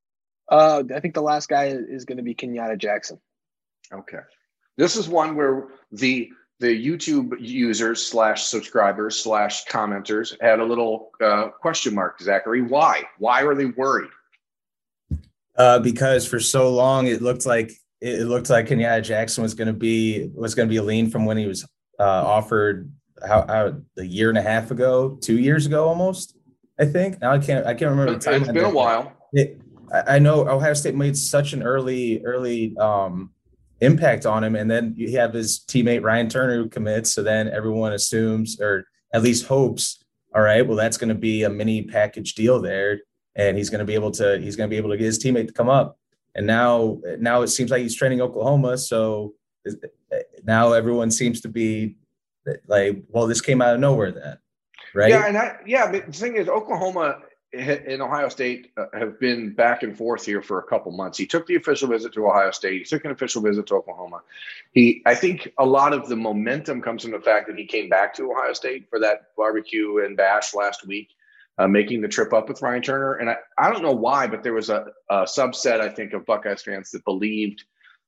Uh, 0.50 0.82
I 0.94 1.00
think 1.00 1.14
the 1.14 1.22
last 1.22 1.48
guy 1.48 1.66
is 1.66 2.04
going 2.04 2.18
to 2.18 2.22
be 2.22 2.34
Kenyatta 2.34 2.78
Jackson. 2.78 3.20
Okay. 3.92 4.18
This 4.76 4.96
is 4.96 5.08
one 5.08 5.36
where 5.36 5.68
the 5.92 6.30
the 6.58 6.86
YouTube 6.86 7.36
users 7.38 8.06
slash 8.06 8.44
subscribers 8.44 9.18
slash 9.18 9.66
commenters 9.66 10.40
had 10.40 10.58
a 10.58 10.64
little 10.64 11.10
uh, 11.22 11.48
question 11.48 11.94
mark. 11.94 12.20
Zachary, 12.20 12.62
why? 12.62 13.02
Why 13.18 13.42
were 13.42 13.54
they 13.54 13.66
worried? 13.66 14.10
Uh, 15.56 15.78
because 15.80 16.26
for 16.26 16.40
so 16.40 16.70
long 16.70 17.06
it 17.06 17.20
looked 17.22 17.46
like 17.46 17.72
it 18.00 18.26
looked 18.26 18.50
like 18.50 18.68
Kenyatta 18.68 19.02
Jackson 19.02 19.42
was 19.42 19.54
going 19.54 19.68
to 19.68 19.74
be 19.74 20.30
was 20.34 20.54
going 20.54 20.68
to 20.68 20.70
be 20.70 20.76
a 20.76 20.82
lean 20.82 21.10
from 21.10 21.24
when 21.24 21.36
he 21.36 21.46
was 21.46 21.64
uh, 21.98 22.04
offered 22.04 22.90
how, 23.26 23.46
how 23.46 23.76
a 23.96 24.02
year 24.02 24.28
and 24.28 24.38
a 24.38 24.42
half 24.42 24.70
ago, 24.70 25.18
two 25.20 25.38
years 25.38 25.66
ago 25.66 25.88
almost. 25.88 26.36
I 26.78 26.84
think 26.84 27.20
now 27.20 27.32
I 27.32 27.38
can't 27.38 27.66
I 27.66 27.74
can't 27.74 27.90
remember. 27.90 28.12
The 28.12 28.18
time 28.18 28.42
it's 28.42 28.52
been 28.52 28.64
a 28.64 28.70
while. 28.70 29.12
It, 29.32 29.60
I 30.06 30.18
know 30.18 30.46
Ohio 30.48 30.74
State 30.74 30.94
made 30.94 31.16
such 31.16 31.52
an 31.52 31.62
early 31.62 32.22
early 32.24 32.76
um, 32.76 33.30
impact 33.80 34.26
on 34.26 34.42
him. 34.42 34.56
And 34.56 34.70
then 34.70 34.94
you 34.96 35.18
have 35.18 35.34
his 35.34 35.60
teammate 35.60 36.02
Ryan 36.02 36.28
Turner 36.28 36.56
who 36.56 36.68
commits. 36.68 37.12
So 37.14 37.22
then 37.22 37.48
everyone 37.48 37.92
assumes 37.92 38.60
or 38.60 38.86
at 39.12 39.22
least 39.22 39.46
hopes, 39.46 40.02
all 40.34 40.42
right, 40.42 40.66
well, 40.66 40.76
that's 40.76 40.96
going 40.96 41.08
to 41.08 41.14
be 41.14 41.44
a 41.44 41.50
mini 41.50 41.82
package 41.82 42.34
deal 42.34 42.60
there. 42.60 43.00
And 43.34 43.56
he's 43.56 43.70
going 43.70 43.80
to 43.80 43.84
be 43.84 43.94
able 43.94 44.10
to, 44.12 44.38
he's 44.38 44.56
going 44.56 44.68
to 44.68 44.72
be 44.72 44.78
able 44.78 44.90
to 44.90 44.96
get 44.96 45.04
his 45.04 45.22
teammate 45.22 45.48
to 45.48 45.52
come 45.52 45.68
up. 45.68 45.98
And 46.34 46.46
now, 46.46 47.00
now 47.18 47.42
it 47.42 47.48
seems 47.48 47.70
like 47.70 47.82
he's 47.82 47.94
training 47.94 48.20
Oklahoma. 48.20 48.78
So 48.78 49.34
now 50.44 50.72
everyone 50.72 51.10
seems 51.10 51.40
to 51.42 51.48
be 51.48 51.96
like, 52.66 53.02
well, 53.08 53.26
this 53.26 53.40
came 53.40 53.60
out 53.60 53.74
of 53.74 53.80
nowhere 53.80 54.12
then. 54.12 54.38
Right. 54.94 55.10
Yeah. 55.10 55.26
And 55.26 55.36
I, 55.36 55.56
yeah, 55.66 55.90
but 55.90 56.06
the 56.06 56.12
thing 56.12 56.36
is, 56.36 56.48
Oklahoma 56.48 57.18
in 57.56 58.00
Ohio 58.00 58.28
State 58.28 58.70
uh, 58.76 58.86
have 58.92 59.18
been 59.18 59.52
back 59.52 59.82
and 59.82 59.96
forth 59.96 60.24
here 60.24 60.42
for 60.42 60.58
a 60.58 60.62
couple 60.62 60.92
months. 60.92 61.18
He 61.18 61.26
took 61.26 61.46
the 61.46 61.56
official 61.56 61.88
visit 61.88 62.12
to 62.14 62.26
Ohio 62.26 62.50
State. 62.50 62.78
He 62.78 62.84
took 62.84 63.04
an 63.04 63.10
official 63.10 63.42
visit 63.42 63.66
to 63.66 63.74
Oklahoma. 63.76 64.22
He, 64.72 65.02
I 65.06 65.14
think, 65.14 65.48
a 65.58 65.64
lot 65.64 65.92
of 65.92 66.08
the 66.08 66.16
momentum 66.16 66.82
comes 66.82 67.02
from 67.02 67.12
the 67.12 67.20
fact 67.20 67.48
that 67.48 67.58
he 67.58 67.66
came 67.66 67.88
back 67.88 68.14
to 68.14 68.30
Ohio 68.30 68.52
State 68.52 68.88
for 68.88 69.00
that 69.00 69.34
barbecue 69.36 70.04
and 70.04 70.16
bash 70.16 70.54
last 70.54 70.86
week, 70.86 71.08
uh, 71.58 71.66
making 71.66 72.00
the 72.02 72.08
trip 72.08 72.32
up 72.32 72.48
with 72.48 72.62
Ryan 72.62 72.82
Turner. 72.82 73.14
And 73.14 73.30
I, 73.30 73.36
I 73.58 73.72
don't 73.72 73.82
know 73.82 73.92
why, 73.92 74.26
but 74.26 74.42
there 74.42 74.54
was 74.54 74.70
a, 74.70 74.86
a 75.10 75.22
subset, 75.22 75.80
I 75.80 75.88
think, 75.88 76.12
of 76.12 76.26
Buckeyes 76.26 76.62
fans 76.62 76.90
that 76.92 77.04
believed 77.04 77.64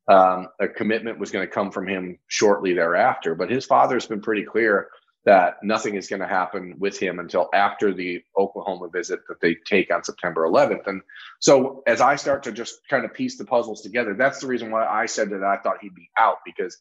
um, 0.08 0.48
a 0.58 0.68
commitment 0.68 1.18
was 1.18 1.30
going 1.30 1.46
to 1.46 1.52
come 1.52 1.70
from 1.70 1.86
him 1.86 2.18
shortly 2.28 2.72
thereafter. 2.72 3.34
But 3.34 3.50
his 3.50 3.66
father's 3.66 4.06
been 4.06 4.22
pretty 4.22 4.44
clear 4.44 4.88
that 5.28 5.62
nothing 5.62 5.94
is 5.94 6.08
going 6.08 6.22
to 6.22 6.26
happen 6.26 6.74
with 6.78 6.98
him 6.98 7.18
until 7.18 7.50
after 7.52 7.92
the 7.92 8.22
Oklahoma 8.34 8.88
visit 8.88 9.20
that 9.28 9.38
they 9.42 9.54
take 9.66 9.92
on 9.92 10.02
September 10.02 10.48
11th. 10.48 10.86
And 10.86 11.02
so, 11.38 11.82
as 11.86 12.00
I 12.00 12.16
start 12.16 12.44
to 12.44 12.52
just 12.52 12.80
kind 12.88 13.04
of 13.04 13.12
piece 13.12 13.36
the 13.36 13.44
puzzles 13.44 13.82
together, 13.82 14.14
that's 14.14 14.40
the 14.40 14.46
reason 14.46 14.70
why 14.70 14.86
I 14.86 15.04
said 15.04 15.28
that 15.28 15.44
I 15.44 15.58
thought 15.58 15.82
he'd 15.82 15.94
be 15.94 16.08
out 16.16 16.38
because 16.46 16.78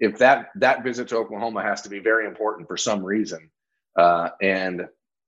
if 0.00 0.16
that 0.20 0.52
that 0.54 0.82
visit 0.82 1.08
to 1.08 1.18
Oklahoma 1.18 1.62
has 1.62 1.82
to 1.82 1.90
be 1.90 1.98
very 1.98 2.26
important 2.26 2.66
for 2.66 2.78
some 2.78 3.04
reason, 3.04 3.50
uh, 3.94 4.30
and 4.40 4.86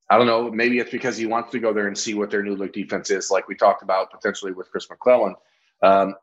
I 0.09 0.17
don't 0.17 0.27
know, 0.27 0.51
maybe 0.51 0.79
it's 0.79 0.91
because 0.91 1.19
he 1.19 1.27
wants 1.27 1.53
to 1.53 1.59
go 1.59 1.75
there 1.75 1.87
and 1.87 1.99
see 1.99 2.15
what 2.15 2.31
their 2.31 2.43
new 2.43 2.57
look 2.57 2.73
defense 2.73 3.11
is, 3.11 3.31
like 3.31 3.47
we 3.47 3.57
talked 3.57 3.83
about 3.83 4.11
potentially 4.11 4.53
with 4.53 4.71
Chris 4.71 4.89
McClellan. 4.89 5.35
Um, 5.83 6.15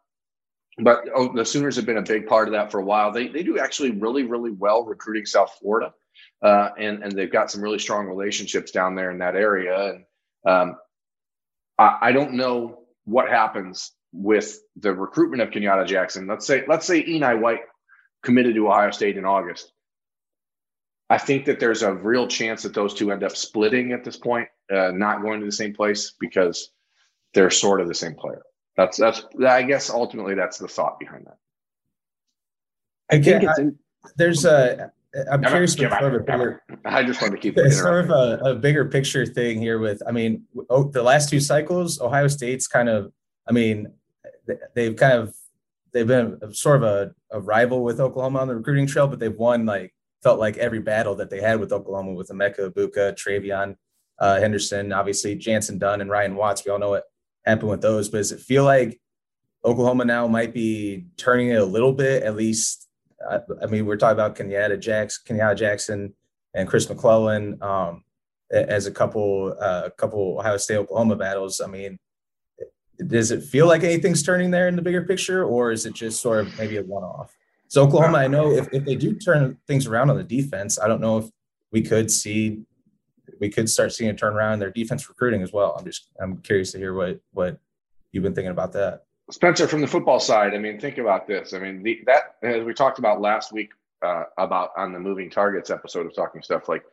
but 0.79 1.03
oh, 1.15 1.31
the 1.35 1.45
Sooners 1.45 1.75
have 1.75 1.85
been 1.85 1.97
a 1.97 2.01
big 2.01 2.25
part 2.25 2.47
of 2.47 2.53
that 2.53 2.71
for 2.71 2.79
a 2.79 2.83
while. 2.83 3.11
They 3.11 3.27
they 3.27 3.43
do 3.43 3.59
actually 3.59 3.91
really 3.91 4.23
really 4.23 4.49
well 4.49 4.85
recruiting 4.85 5.27
South 5.27 5.55
Florida 5.61 5.93
uh, 6.41 6.69
and 6.77 7.03
and 7.03 7.11
they've 7.11 7.31
got 7.31 7.51
some 7.51 7.61
really 7.61 7.79
strong 7.79 8.07
relationships 8.07 8.71
down 8.71 8.95
there 8.95 9.11
in 9.11 9.19
that 9.19 9.35
area. 9.35 9.93
And 9.93 10.05
um, 10.45 10.75
I, 11.77 11.97
I, 12.01 12.11
don't 12.11 12.33
know 12.33 12.79
what 13.05 13.29
happens 13.29 13.91
with 14.11 14.59
the 14.75 14.93
recruitment 14.93 15.41
of 15.41 15.49
Kenyatta 15.49 15.85
Jackson. 15.85 16.27
Let's 16.27 16.47
say 16.47 16.63
let's 16.67 16.87
say 16.87 17.03
Enai 17.03 17.39
White 17.39 17.61
committed 18.23 18.55
to 18.55 18.67
Ohio 18.67 18.91
State 18.91 19.17
in 19.17 19.25
August. 19.25 19.71
I 21.09 21.17
think 21.17 21.45
that 21.45 21.59
there's 21.59 21.83
a 21.83 21.93
real 21.93 22.27
chance 22.27 22.63
that 22.63 22.73
those 22.73 22.93
two 22.93 23.11
end 23.11 23.23
up 23.23 23.35
splitting 23.35 23.91
at 23.91 24.03
this 24.03 24.15
point, 24.15 24.47
uh, 24.73 24.91
not 24.91 25.21
going 25.21 25.41
to 25.41 25.45
the 25.45 25.51
same 25.51 25.73
place 25.73 26.13
because 26.19 26.71
they're 27.33 27.49
sort 27.49 27.81
of 27.81 27.87
the 27.87 27.93
same 27.93 28.15
player. 28.15 28.41
That's 28.77 28.97
that's 28.97 29.25
I 29.45 29.63
guess 29.63 29.89
ultimately 29.89 30.35
that's 30.35 30.57
the 30.57 30.67
thought 30.67 30.99
behind 30.99 31.27
that. 31.27 31.37
Again, 33.15 33.47
I, 33.47 33.71
there's 34.15 34.45
a 34.45 34.91
I'm 35.31 35.43
curious 35.43 35.77
about 35.77 35.99
sort 35.99 36.15
of 36.15 36.25
bigger, 36.25 36.63
I 36.85 37.03
just 37.03 37.21
want 37.21 37.33
to 37.33 37.39
keep 37.39 37.57
it 37.57 37.71
sort 37.71 38.05
of 38.05 38.11
a, 38.11 38.51
a, 38.51 38.55
bigger 38.55 38.85
picture 38.85 39.25
thing 39.25 39.59
here. 39.59 39.77
With 39.79 40.01
I 40.07 40.11
mean, 40.11 40.43
oh, 40.69 40.83
the 40.83 41.03
last 41.03 41.29
two 41.29 41.41
cycles, 41.41 41.99
Ohio 41.99 42.27
State's 42.27 42.67
kind 42.67 42.87
of, 42.87 43.11
I 43.47 43.51
mean, 43.51 43.91
they've 44.73 44.95
kind 44.95 45.13
of 45.13 45.35
they've 45.93 46.07
been 46.07 46.39
sort 46.53 46.77
of 46.77 46.83
a, 46.83 47.11
a 47.31 47.41
rival 47.41 47.83
with 47.83 47.99
Oklahoma 47.99 48.39
on 48.39 48.47
the 48.47 48.55
recruiting 48.55 48.87
trail, 48.87 49.07
but 49.07 49.19
they've 49.19 49.35
won 49.35 49.65
like 49.65 49.93
felt 50.23 50.39
like 50.39 50.57
every 50.57 50.79
battle 50.79 51.15
that 51.15 51.29
they 51.29 51.41
had 51.41 51.59
with 51.59 51.73
Oklahoma 51.73 52.13
with 52.13 52.29
Emeka 52.29 52.71
Egbuka, 52.71 53.13
TreVeyon 53.13 53.75
uh, 54.19 54.39
Henderson, 54.39 54.93
obviously 54.93 55.35
Jantzen 55.35 55.79
Dunn 55.79 55.99
and 55.99 56.09
Ryan 56.09 56.35
Watts. 56.35 56.63
We 56.63 56.71
all 56.71 56.79
know 56.79 56.91
what 56.91 57.05
happened 57.43 57.71
with 57.71 57.81
those, 57.81 58.07
but 58.07 58.19
does 58.19 58.31
it 58.31 58.39
feel 58.39 58.63
like 58.63 59.01
Oklahoma 59.65 60.05
now 60.05 60.27
might 60.27 60.53
be 60.53 61.07
turning 61.17 61.49
it 61.49 61.59
a 61.59 61.65
little 61.65 61.91
bit, 61.91 62.23
at 62.23 62.35
least 62.35 62.87
I, 63.29 63.39
I 63.61 63.65
mean, 63.67 63.85
we're 63.85 63.97
talking 63.97 64.13
about 64.13 64.35
Kenyatta 64.35 64.79
Jackson, 64.79 65.37
Kenyatta 65.37 65.57
Jackson, 65.57 66.13
and 66.53 66.67
Chris 66.67 66.89
McClellan 66.89 67.61
um, 67.61 68.03
as 68.51 68.87
a 68.87 68.91
couple, 68.91 69.55
uh, 69.59 69.89
couple 69.97 70.37
Ohio 70.39 70.57
State 70.57 70.77
Oklahoma 70.77 71.15
battles. 71.15 71.61
I 71.61 71.67
mean, 71.67 71.97
does 73.07 73.31
it 73.31 73.43
feel 73.43 73.67
like 73.67 73.83
anything's 73.83 74.23
turning 74.23 74.51
there 74.51 74.67
in 74.67 74.75
the 74.75 74.81
bigger 74.81 75.03
picture, 75.03 75.43
or 75.43 75.71
is 75.71 75.85
it 75.85 75.93
just 75.93 76.21
sort 76.21 76.45
of 76.45 76.57
maybe 76.57 76.77
a 76.77 76.83
one-off? 76.83 77.33
So 77.67 77.83
Oklahoma, 77.83 78.17
I 78.17 78.27
know 78.27 78.51
if, 78.51 78.67
if 78.73 78.85
they 78.85 78.95
do 78.95 79.15
turn 79.15 79.57
things 79.65 79.87
around 79.87 80.09
on 80.09 80.17
the 80.17 80.23
defense, 80.23 80.77
I 80.77 80.87
don't 80.87 81.01
know 81.01 81.19
if 81.19 81.29
we 81.71 81.81
could 81.81 82.11
see 82.11 82.63
we 83.39 83.49
could 83.49 83.69
start 83.69 83.91
seeing 83.91 84.09
a 84.09 84.13
turnaround 84.13 84.53
in 84.53 84.59
their 84.59 84.71
defense 84.71 85.07
recruiting 85.09 85.41
as 85.41 85.51
well. 85.51 85.75
I'm 85.77 85.85
just 85.85 86.09
I'm 86.21 86.37
curious 86.37 86.73
to 86.73 86.77
hear 86.77 86.93
what 86.93 87.19
what 87.31 87.59
you've 88.11 88.23
been 88.23 88.35
thinking 88.35 88.51
about 88.51 88.73
that. 88.73 89.03
Spencer, 89.31 89.67
from 89.67 89.81
the 89.81 89.87
football 89.87 90.19
side, 90.19 90.53
I 90.53 90.57
mean, 90.57 90.79
think 90.79 90.97
about 90.97 91.27
this. 91.27 91.53
I 91.53 91.59
mean, 91.59 91.83
the, 91.83 92.01
that 92.05 92.35
as 92.43 92.63
we 92.63 92.73
talked 92.73 92.99
about 92.99 93.21
last 93.21 93.53
week 93.53 93.71
uh, 94.01 94.25
about 94.37 94.71
on 94.77 94.91
the 94.91 94.99
moving 94.99 95.29
targets 95.29 95.69
episode 95.69 96.05
of 96.05 96.13
talking 96.13 96.41
stuff 96.41 96.67
like 96.67 96.83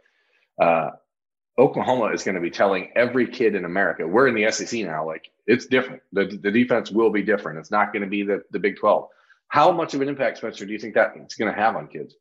uh, 0.60 0.90
Oklahoma 1.58 2.06
is 2.06 2.22
going 2.22 2.36
to 2.36 2.40
be 2.40 2.50
telling 2.50 2.90
every 2.94 3.26
kid 3.26 3.54
in 3.54 3.64
America, 3.64 4.06
we're 4.06 4.28
in 4.28 4.34
the 4.34 4.50
SEC 4.52 4.80
now. 4.84 5.04
Like 5.04 5.30
it's 5.46 5.66
different. 5.66 6.02
The, 6.12 6.26
the 6.26 6.50
defense 6.50 6.90
will 6.90 7.10
be 7.10 7.22
different. 7.22 7.58
It's 7.58 7.70
not 7.70 7.92
going 7.92 8.02
to 8.02 8.08
be 8.08 8.22
the, 8.22 8.42
the 8.52 8.60
Big 8.60 8.76
12. 8.76 9.08
How 9.48 9.72
much 9.72 9.94
of 9.94 10.00
an 10.02 10.08
impact, 10.08 10.38
Spencer, 10.38 10.64
do 10.64 10.72
you 10.72 10.78
think 10.78 10.94
that 10.94 11.14
it's 11.16 11.34
going 11.34 11.52
to 11.52 11.58
have 11.58 11.74
on 11.74 11.88
kids? 11.88 12.14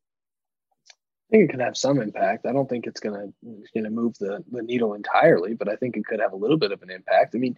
I 0.90 1.30
think 1.30 1.50
it 1.50 1.52
could 1.52 1.62
have 1.62 1.76
some 1.76 2.02
impact. 2.02 2.46
I 2.46 2.54
don't 2.54 2.70
think 2.70 2.88
it's 2.88 3.02
going 3.02 3.34
to 3.44 3.48
going 3.74 3.84
to 3.84 3.90
move 3.90 4.18
the, 4.18 4.44
the 4.50 4.64
needle 4.64 4.94
entirely, 4.94 5.54
but 5.54 5.68
I 5.68 5.76
think 5.76 5.98
it 5.98 6.06
could 6.06 6.22
have 6.22 6.32
a 6.32 6.38
little 6.38 6.58
bit 6.58 6.72
of 6.72 6.82
an 6.82 6.90
impact. 6.90 7.36
I 7.36 7.38
mean, 7.38 7.58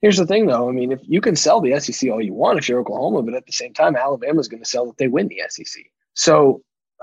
Here's 0.00 0.16
the 0.16 0.26
thing, 0.26 0.46
though. 0.46 0.68
I 0.68 0.72
mean, 0.72 0.92
if 0.92 1.00
you 1.02 1.20
can 1.20 1.36
sell 1.36 1.60
the 1.60 1.78
SEC 1.78 2.10
all 2.10 2.22
you 2.22 2.32
want 2.32 2.58
if 2.58 2.68
you're 2.68 2.80
Oklahoma, 2.80 3.22
but 3.22 3.34
at 3.34 3.46
the 3.46 3.52
same 3.52 3.74
time, 3.74 3.96
Alabama's 3.96 4.48
going 4.48 4.62
to 4.62 4.68
sell 4.68 4.86
that 4.86 4.96
they 4.96 5.08
win 5.08 5.28
the 5.28 5.42
SEC. 5.48 5.84
So, 6.14 6.62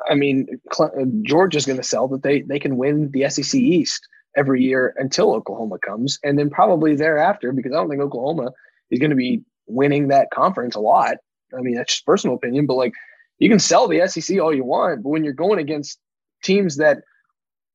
I 0.09 0.15
mean, 0.15 0.47
uh, 0.79 0.87
Georgia's 1.21 1.65
going 1.65 1.77
to 1.77 1.83
sell 1.83 2.07
that 2.09 2.23
they 2.23 2.41
they 2.41 2.59
can 2.59 2.77
win 2.77 3.11
the 3.11 3.29
SEC 3.29 3.55
East 3.55 4.07
every 4.35 4.63
year 4.63 4.95
until 4.97 5.33
Oklahoma 5.33 5.77
comes, 5.79 6.19
and 6.23 6.37
then 6.37 6.49
probably 6.49 6.95
thereafter, 6.95 7.51
because 7.51 7.71
I 7.71 7.75
don't 7.75 7.89
think 7.89 8.01
Oklahoma 8.01 8.51
is 8.89 8.99
going 8.99 9.11
to 9.11 9.15
be 9.15 9.43
winning 9.67 10.07
that 10.07 10.31
conference 10.31 10.75
a 10.75 10.79
lot. 10.79 11.17
I 11.57 11.61
mean, 11.61 11.75
that's 11.75 11.93
just 11.93 12.05
personal 12.05 12.35
opinion, 12.35 12.65
but 12.65 12.75
like 12.75 12.93
you 13.39 13.49
can 13.49 13.59
sell 13.59 13.87
the 13.87 14.07
SEC 14.07 14.39
all 14.39 14.53
you 14.53 14.63
want, 14.63 15.03
but 15.03 15.09
when 15.09 15.23
you're 15.23 15.33
going 15.33 15.59
against 15.59 15.99
teams 16.43 16.77
that 16.77 16.99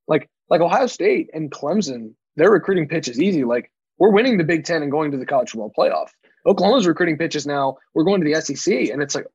like 0.08 0.28
like 0.48 0.60
Ohio 0.60 0.86
State 0.86 1.30
and 1.32 1.50
Clemson, 1.50 2.14
their 2.36 2.50
recruiting 2.50 2.88
pitch 2.88 3.08
is 3.08 3.20
easy. 3.20 3.44
Like 3.44 3.70
we're 3.98 4.12
winning 4.12 4.38
the 4.38 4.44
Big 4.44 4.64
Ten 4.64 4.82
and 4.82 4.90
going 4.90 5.10
to 5.10 5.16
the 5.16 5.26
college 5.26 5.50
football 5.50 5.72
playoff. 5.76 6.08
Oklahoma's 6.46 6.86
recruiting 6.86 7.18
pitches 7.18 7.46
now. 7.46 7.76
We're 7.94 8.04
going 8.04 8.20
to 8.22 8.32
the 8.32 8.40
SEC, 8.40 8.90
and 8.90 9.02
it's 9.02 9.14
like, 9.14 9.26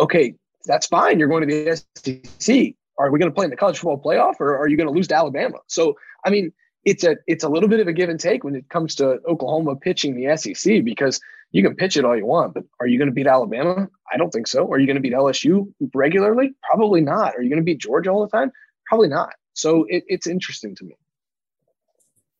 okay, 0.00 0.34
that's 0.66 0.86
fine. 0.86 1.18
You're 1.18 1.28
going 1.28 1.46
to 1.48 1.54
the 1.54 1.76
SEC. 1.76 2.74
Are 2.98 3.10
we 3.10 3.18
going 3.18 3.30
to 3.30 3.34
play 3.34 3.44
in 3.44 3.50
the 3.50 3.56
college 3.56 3.78
football 3.78 4.00
playoff, 4.00 4.34
or 4.38 4.56
are 4.56 4.68
you 4.68 4.76
going 4.76 4.86
to 4.86 4.92
lose 4.92 5.08
to 5.08 5.16
Alabama? 5.16 5.58
So, 5.66 5.96
I 6.24 6.30
mean, 6.30 6.52
it's 6.84 7.02
a 7.02 7.16
it's 7.26 7.44
a 7.44 7.48
little 7.48 7.68
bit 7.68 7.80
of 7.80 7.88
a 7.88 7.92
give 7.92 8.08
and 8.08 8.20
take 8.20 8.44
when 8.44 8.54
it 8.54 8.68
comes 8.68 8.94
to 8.96 9.18
Oklahoma 9.26 9.74
pitching 9.76 10.14
the 10.14 10.36
SEC 10.36 10.84
because 10.84 11.20
you 11.54 11.62
can 11.62 11.76
pitch 11.76 11.96
it 11.96 12.04
all 12.04 12.16
you 12.16 12.26
want, 12.26 12.52
but 12.52 12.64
are 12.80 12.86
you 12.86 12.98
going 12.98 13.08
to 13.08 13.14
beat 13.14 13.28
Alabama? 13.28 13.88
I 14.12 14.16
don't 14.16 14.30
think 14.30 14.48
so. 14.48 14.70
Are 14.72 14.78
you 14.78 14.86
going 14.86 14.96
to 14.96 15.00
beat 15.00 15.12
LSU 15.12 15.72
regularly? 15.94 16.52
Probably 16.68 17.00
not. 17.00 17.36
Are 17.36 17.42
you 17.42 17.48
going 17.48 17.60
to 17.60 17.64
beat 17.64 17.78
Georgia 17.78 18.10
all 18.10 18.22
the 18.22 18.36
time? 18.36 18.50
Probably 18.86 19.06
not. 19.06 19.34
So 19.52 19.86
it, 19.88 20.02
it's 20.08 20.26
interesting 20.26 20.74
to 20.74 20.84
me. 20.84 20.96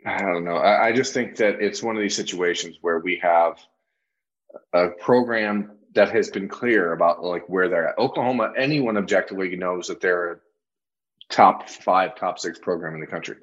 I 0.04 0.20
don't 0.20 0.44
know. 0.44 0.56
I, 0.56 0.88
I 0.88 0.92
just 0.92 1.14
think 1.14 1.36
that 1.36 1.60
it's 1.60 1.82
one 1.82 1.96
of 1.96 2.02
these 2.02 2.16
situations 2.16 2.78
where 2.82 2.98
we 2.98 3.18
have 3.22 3.58
a 4.72 4.88
program 5.00 5.72
that 5.94 6.10
has 6.10 6.30
been 6.30 6.48
clear 6.48 6.92
about 6.92 7.22
like 7.24 7.48
where 7.48 7.68
they're 7.68 7.88
at. 7.88 7.98
Oklahoma, 7.98 8.52
anyone 8.56 8.96
objectively 8.96 9.56
knows 9.56 9.86
that 9.88 10.00
they're 10.00 10.32
a 10.32 10.36
top 11.30 11.68
five, 11.68 12.16
top 12.16 12.38
six 12.38 12.58
program 12.58 12.94
in 12.94 13.00
the 13.00 13.06
country. 13.06 13.36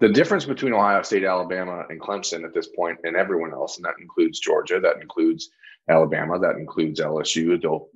The 0.00 0.08
difference 0.08 0.44
between 0.44 0.72
Ohio 0.72 1.02
State, 1.02 1.24
Alabama, 1.24 1.84
and 1.88 2.00
Clemson 2.00 2.44
at 2.44 2.54
this 2.54 2.68
point, 2.68 2.98
and 3.04 3.16
everyone 3.16 3.52
else, 3.52 3.76
and 3.76 3.84
that 3.84 3.94
includes 4.00 4.38
Georgia, 4.38 4.78
that 4.80 5.00
includes 5.00 5.50
Alabama, 5.88 6.38
that 6.38 6.56
includes 6.56 7.00
LSU. 7.00 7.60
They'll, 7.60 7.88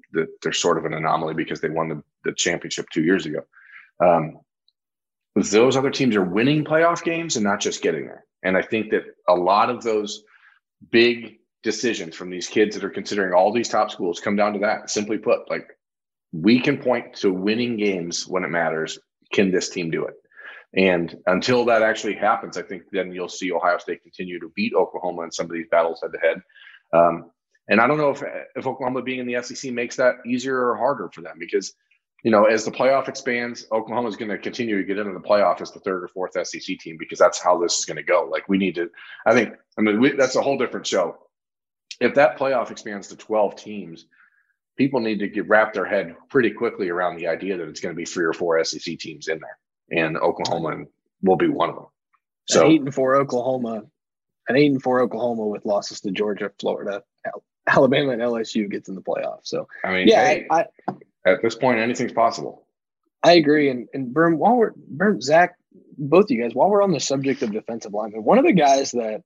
they're 0.42 0.52
sort 0.52 0.78
of 0.78 0.84
an 0.86 0.94
anomaly 0.94 1.34
because 1.34 1.60
they 1.60 1.68
won 1.68 1.88
the, 1.88 2.02
the 2.24 2.32
championship 2.34 2.86
two 2.90 3.02
years 3.02 3.26
ago. 3.26 3.40
Um, 4.04 4.40
those 5.42 5.76
other 5.76 5.90
teams 5.90 6.16
are 6.16 6.24
winning 6.24 6.64
playoff 6.64 7.02
games 7.02 7.36
and 7.36 7.44
not 7.44 7.60
just 7.60 7.82
getting 7.82 8.06
there. 8.06 8.24
And 8.42 8.56
I 8.56 8.62
think 8.62 8.90
that 8.90 9.02
a 9.28 9.34
lot 9.34 9.70
of 9.70 9.82
those 9.82 10.22
big 10.90 11.38
decisions 11.62 12.14
from 12.14 12.30
these 12.30 12.46
kids 12.46 12.74
that 12.74 12.84
are 12.84 12.90
considering 12.90 13.34
all 13.34 13.52
these 13.52 13.68
top 13.68 13.90
schools 13.90 14.20
come 14.20 14.36
down 14.36 14.52
to 14.54 14.58
that. 14.60 14.90
Simply 14.90 15.18
put, 15.18 15.50
like 15.50 15.68
we 16.32 16.60
can 16.60 16.78
point 16.78 17.14
to 17.16 17.32
winning 17.32 17.76
games 17.76 18.26
when 18.26 18.44
it 18.44 18.48
matters. 18.48 18.98
Can 19.32 19.50
this 19.50 19.68
team 19.68 19.90
do 19.90 20.04
it? 20.04 20.14
And 20.74 21.16
until 21.26 21.64
that 21.66 21.82
actually 21.82 22.14
happens, 22.14 22.56
I 22.56 22.62
think 22.62 22.82
then 22.92 23.12
you'll 23.12 23.28
see 23.28 23.52
Ohio 23.52 23.78
State 23.78 24.02
continue 24.02 24.38
to 24.40 24.52
beat 24.54 24.74
Oklahoma 24.74 25.22
in 25.22 25.32
some 25.32 25.46
of 25.46 25.52
these 25.52 25.66
battles 25.70 26.00
head 26.02 26.12
to 26.12 26.18
head. 26.18 26.42
Um, 26.92 27.30
and 27.68 27.80
I 27.80 27.86
don't 27.86 27.98
know 27.98 28.10
if 28.10 28.22
if 28.54 28.66
Oklahoma 28.66 29.02
being 29.02 29.18
in 29.18 29.26
the 29.26 29.42
SEC 29.42 29.72
makes 29.72 29.96
that 29.96 30.16
easier 30.26 30.70
or 30.70 30.76
harder 30.76 31.10
for 31.12 31.22
them 31.22 31.36
because 31.38 31.74
you 32.24 32.30
know, 32.30 32.44
as 32.44 32.64
the 32.64 32.70
playoff 32.70 33.08
expands, 33.08 33.66
Oklahoma 33.70 34.08
is 34.08 34.16
going 34.16 34.30
to 34.30 34.38
continue 34.38 34.76
to 34.76 34.84
get 34.84 34.98
into 34.98 35.12
the 35.12 35.20
playoff 35.20 35.60
as 35.60 35.70
the 35.70 35.80
third 35.80 36.02
or 36.04 36.08
fourth 36.08 36.32
SEC 36.46 36.78
team 36.78 36.96
because 36.98 37.18
that's 37.18 37.40
how 37.40 37.58
this 37.58 37.78
is 37.78 37.84
going 37.84 37.96
to 37.96 38.02
go. 38.02 38.28
Like 38.30 38.48
we 38.48 38.58
need 38.58 38.74
to, 38.74 38.90
I 39.24 39.34
think, 39.34 39.54
I 39.78 39.82
mean, 39.82 40.00
we, 40.00 40.12
that's 40.12 40.36
a 40.36 40.42
whole 40.42 40.58
different 40.58 40.86
show. 40.86 41.16
If 42.00 42.14
that 42.14 42.38
playoff 42.38 42.70
expands 42.70 43.08
to 43.08 43.16
12 43.16 43.56
teams, 43.56 44.06
people 44.76 45.00
need 45.00 45.20
to 45.20 45.28
get 45.28 45.48
wrap 45.48 45.72
their 45.72 45.84
head 45.84 46.16
pretty 46.28 46.50
quickly 46.50 46.88
around 46.88 47.16
the 47.16 47.28
idea 47.28 47.56
that 47.56 47.68
it's 47.68 47.80
going 47.80 47.94
to 47.94 47.96
be 47.96 48.04
three 48.04 48.24
or 48.24 48.32
four 48.32 48.62
SEC 48.64 48.98
teams 48.98 49.28
in 49.28 49.40
there, 49.40 50.02
and 50.04 50.16
Oklahoma 50.16 50.84
will 51.22 51.36
be 51.36 51.48
one 51.48 51.68
of 51.70 51.76
them. 51.76 51.86
So 52.48 52.66
eight 52.66 52.80
and 52.80 52.94
four 52.94 53.16
Oklahoma 53.16 53.82
an 54.48 54.56
eight 54.56 54.72
and 54.72 54.82
four 54.82 55.00
Oklahoma 55.00 55.46
with 55.46 55.64
losses 55.64 56.00
to 56.00 56.10
Georgia, 56.10 56.50
Florida, 56.58 57.02
Alabama, 57.66 58.12
and 58.12 58.22
LSU 58.22 58.70
gets 58.70 58.88
in 58.88 58.94
the 58.94 59.02
playoffs. 59.02 59.44
So 59.44 59.68
I 59.84 59.92
mean, 59.92 60.08
yeah, 60.08 60.26
hey, 60.26 60.46
I, 60.50 60.66
I, 60.88 60.94
at 61.32 61.42
this 61.42 61.54
point, 61.54 61.78
anything's 61.78 62.12
possible. 62.12 62.66
I 63.22 63.32
agree. 63.32 63.70
And 63.70 63.88
and 63.92 64.14
Berm, 64.14 64.36
while 64.36 64.56
we're 64.56 64.72
Berm, 64.72 65.22
Zach, 65.22 65.56
both 65.96 66.24
of 66.24 66.30
you 66.30 66.42
guys, 66.42 66.54
while 66.54 66.70
we're 66.70 66.82
on 66.82 66.92
the 66.92 67.00
subject 67.00 67.42
of 67.42 67.52
defensive 67.52 67.92
linemen, 67.92 68.24
one 68.24 68.38
of 68.38 68.44
the 68.44 68.52
guys 68.52 68.92
that 68.92 69.22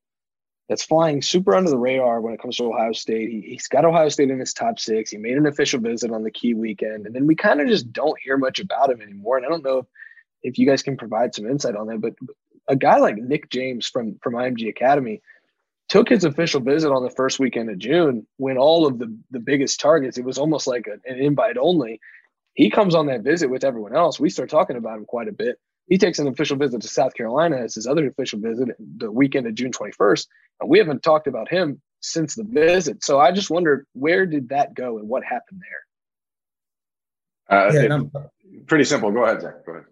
that's 0.69 0.85
flying 0.85 1.21
super 1.21 1.55
under 1.55 1.71
the 1.71 1.77
radar 1.77 2.21
when 2.21 2.33
it 2.33 2.41
comes 2.41 2.57
to 2.57 2.65
Ohio 2.65 2.93
State. 2.93 3.29
He, 3.29 3.41
he's 3.43 3.69
got 3.69 3.85
Ohio 3.85 4.09
State 4.09 4.31
in 4.31 4.39
his 4.39 4.55
top 4.55 4.79
six. 4.79 5.11
He 5.11 5.19
made 5.19 5.37
an 5.37 5.47
official 5.47 5.81
visit 5.81 6.11
on 6.11 6.23
the 6.23 6.31
key 6.31 6.55
weekend, 6.55 7.07
and 7.07 7.15
then 7.15 7.27
we 7.27 7.35
kind 7.35 7.61
of 7.61 7.69
just 7.69 7.93
don't 7.93 8.19
hear 8.23 8.39
much 8.39 8.61
about 8.61 8.91
him 8.91 9.03
anymore. 9.03 9.37
And 9.37 9.45
I 9.45 9.51
don't 9.51 9.65
know 9.65 9.79
if, 9.79 9.87
if 10.43 10.59
you 10.59 10.67
guys 10.67 10.83
can 10.83 10.97
provide 10.97 11.35
some 11.35 11.47
insight 11.47 11.77
on 11.77 11.89
that, 11.89 12.01
but 12.01 12.15
a 12.69 12.77
guy 12.77 12.99
like 12.99 13.17
Nick 13.17 13.51
James 13.51 13.87
from 13.87 14.19
from 14.23 14.35
IMG 14.35 14.69
Academy 14.69 15.21
took 15.93 16.09
his 16.09 16.25
official 16.25 16.63
visit 16.63 16.91
on 16.91 17.03
the 17.03 17.11
first 17.11 17.39
weekend 17.39 17.69
of 17.69 17.77
June 17.77 18.27
when 18.39 18.57
all 18.57 18.87
of 18.87 18.99
the 18.99 19.15
the 19.31 19.39
biggest 19.39 19.79
targets. 19.79 20.17
It 20.17 20.25
was 20.25 20.39
almost 20.39 20.67
like 20.67 20.87
a, 20.87 20.95
an 21.07 21.19
invite 21.21 21.59
only. 21.59 22.01
He 22.55 22.71
comes 22.71 22.95
on 22.95 23.07
that 23.07 23.21
visit 23.21 23.51
with 23.51 23.63
everyone 23.63 23.95
else. 23.95 24.19
We 24.19 24.31
start 24.31 24.49
talking 24.49 24.77
about 24.77 24.97
him 24.97 25.05
quite 25.05 25.29
a 25.29 25.33
bit. 25.33 25.59
He 25.89 25.99
takes 25.99 26.19
an 26.19 26.29
official 26.29 26.57
visit 26.57 26.81
to 26.81 26.89
South 26.89 27.13
Carolina 27.13 27.59
as 27.59 27.75
his 27.75 27.87
other 27.87 28.07
official 28.07 28.41
visit 28.41 28.71
the 28.79 29.13
weekend 29.13 29.47
of 29.47 29.55
June 29.55 29.71
21st. 29.71 30.29
And 30.63 30.71
we 30.71 30.79
haven't 30.79 31.03
talked 31.03 31.27
about 31.27 31.51
him 31.51 31.83
since 32.01 32.37
the 32.37 32.45
visit. 32.45 33.05
So 33.05 33.21
I 33.21 33.31
just 33.31 33.51
wondered 33.51 33.85
where 33.93 34.25
did 34.25 34.49
that 34.49 34.73
go 34.73 34.97
and 34.97 35.07
what 35.07 35.25
happened 35.25 35.61
there? 37.51 37.59
Uh, 37.59 37.71
yeah, 37.71 38.01
it, 38.55 38.67
pretty 38.67 38.85
simple. 38.85 39.11
Go 39.11 39.25
ahead, 39.25 39.43
Zach. 39.43 39.67
Go 39.67 39.73
ahead. 39.73 39.85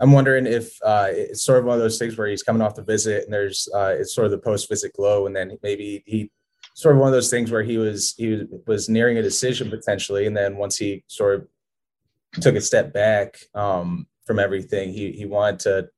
I'm 0.00 0.12
wondering 0.12 0.46
if 0.46 0.78
uh, 0.82 1.08
it's 1.10 1.44
sort 1.44 1.58
of 1.58 1.66
one 1.66 1.74
of 1.74 1.80
those 1.80 1.98
things 1.98 2.16
where 2.16 2.26
he's 2.26 2.42
coming 2.42 2.62
off 2.62 2.74
the 2.74 2.82
visit 2.82 3.24
and 3.24 3.32
there's 3.32 3.68
uh, 3.74 3.94
it's 3.98 4.14
sort 4.14 4.24
of 4.24 4.30
the 4.30 4.38
post 4.38 4.68
visit 4.68 4.94
glow, 4.94 5.26
and 5.26 5.36
then 5.36 5.58
maybe 5.62 6.02
he 6.06 6.30
sort 6.74 6.94
of 6.94 7.00
one 7.00 7.08
of 7.08 7.12
those 7.12 7.30
things 7.30 7.50
where 7.50 7.62
he 7.62 7.76
was 7.76 8.14
he 8.16 8.44
was 8.66 8.88
nearing 8.88 9.18
a 9.18 9.22
decision 9.22 9.68
potentially, 9.68 10.26
and 10.26 10.36
then 10.36 10.56
once 10.56 10.76
he 10.78 11.04
sort 11.06 11.34
of 11.34 11.48
took 12.40 12.54
a 12.54 12.60
step 12.60 12.92
back 12.92 13.38
um, 13.54 14.06
from 14.26 14.38
everything, 14.38 14.92
he 14.92 15.12
he 15.12 15.26
wanted 15.26 15.60
to 15.60 15.88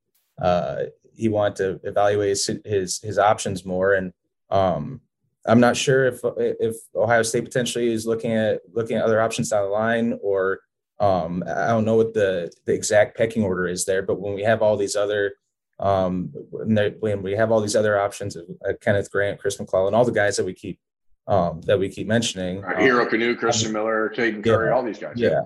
uh, 0.44 0.84
he 1.14 1.28
wanted 1.28 1.56
to 1.56 1.88
evaluate 1.88 2.30
his 2.30 2.50
his, 2.64 3.00
his 3.00 3.18
options 3.18 3.64
more, 3.64 3.94
and 3.94 4.12
um, 4.50 5.00
I'm 5.46 5.60
not 5.60 5.76
sure 5.76 6.06
if 6.06 6.20
if 6.36 6.76
Ohio 6.96 7.22
State 7.22 7.44
potentially 7.44 7.92
is 7.92 8.06
looking 8.06 8.32
at 8.32 8.62
looking 8.72 8.96
at 8.96 9.04
other 9.04 9.20
options 9.20 9.50
down 9.50 9.64
the 9.64 9.70
line 9.70 10.18
or 10.22 10.60
um, 11.00 11.42
I 11.46 11.68
don't 11.68 11.84
know 11.84 11.96
what 11.96 12.14
the, 12.14 12.52
the 12.64 12.74
exact 12.74 13.16
pecking 13.16 13.42
order 13.42 13.66
is 13.66 13.84
there, 13.84 14.02
but 14.02 14.20
when 14.20 14.34
we 14.34 14.42
have 14.42 14.62
all 14.62 14.76
these 14.76 14.96
other 14.96 15.34
um, 15.80 16.30
when 16.52 17.22
we 17.22 17.32
have 17.32 17.50
all 17.50 17.60
these 17.60 17.74
other 17.74 17.98
options, 17.98 18.36
uh, 18.36 18.72
Kenneth 18.80 19.10
Grant, 19.10 19.40
Chris 19.40 19.58
McClellan, 19.58 19.94
all 19.94 20.04
the 20.04 20.12
guys 20.12 20.36
that 20.36 20.44
we 20.44 20.54
keep 20.54 20.78
um, 21.26 21.60
that 21.62 21.78
we 21.78 21.88
keep 21.88 22.06
mentioning, 22.06 22.60
right, 22.60 22.78
Hero 22.78 23.04
um, 23.04 23.10
Kanu, 23.10 23.36
Christian 23.36 23.72
Miller, 23.72 24.12
Caden 24.14 24.44
Curry, 24.44 24.68
yeah, 24.68 24.74
all 24.74 24.84
these 24.84 24.98
guys. 24.98 25.14
Yeah. 25.16 25.40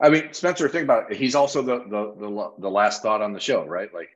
I 0.00 0.10
mean, 0.10 0.32
Spencer, 0.32 0.68
think 0.68 0.84
about 0.84 1.10
it. 1.10 1.16
He's 1.16 1.34
also 1.34 1.62
the 1.62 1.78
the 1.78 2.14
the, 2.18 2.52
the 2.58 2.70
last 2.70 3.02
thought 3.02 3.22
on 3.22 3.32
the 3.32 3.40
show, 3.40 3.64
right? 3.64 3.92
Like, 3.94 4.10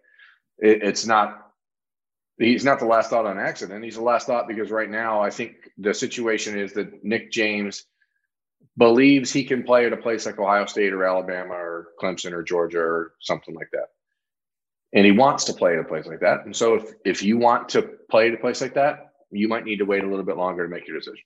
it, 0.58 0.82
it's 0.82 1.06
not. 1.06 1.44
He's 2.38 2.64
not 2.64 2.78
the 2.78 2.86
last 2.86 3.10
thought 3.10 3.26
on 3.26 3.38
accident. 3.38 3.82
He's 3.82 3.96
the 3.96 4.02
last 4.02 4.26
thought 4.26 4.46
because 4.46 4.70
right 4.70 4.90
now, 4.90 5.20
I 5.20 5.30
think 5.30 5.70
the 5.76 5.92
situation 5.92 6.58
is 6.58 6.72
that 6.74 7.02
Nick 7.02 7.32
James 7.32 7.84
believes 8.76 9.32
he 9.32 9.44
can 9.44 9.64
play 9.64 9.86
at 9.86 9.92
a 9.92 9.96
place 9.96 10.24
like 10.24 10.38
Ohio 10.38 10.66
State 10.66 10.92
or 10.92 11.04
Alabama 11.04 11.54
or 11.54 11.88
Clemson 12.00 12.32
or 12.32 12.42
Georgia 12.42 12.78
or 12.78 13.12
something 13.20 13.54
like 13.54 13.68
that. 13.72 13.88
And 14.94 15.04
he 15.04 15.12
wants 15.12 15.44
to 15.44 15.52
play 15.52 15.74
at 15.74 15.80
a 15.80 15.84
place 15.84 16.06
like 16.06 16.20
that. 16.20 16.44
And 16.44 16.54
so 16.54 16.74
if 16.74 16.92
if 17.04 17.22
you 17.22 17.36
want 17.36 17.68
to 17.70 17.82
play 18.10 18.28
at 18.28 18.34
a 18.34 18.38
place 18.38 18.60
like 18.60 18.74
that, 18.74 19.12
you 19.30 19.48
might 19.48 19.64
need 19.64 19.78
to 19.78 19.84
wait 19.84 20.04
a 20.04 20.06
little 20.06 20.24
bit 20.24 20.36
longer 20.36 20.64
to 20.64 20.70
make 20.70 20.86
your 20.86 20.98
decision 20.98 21.24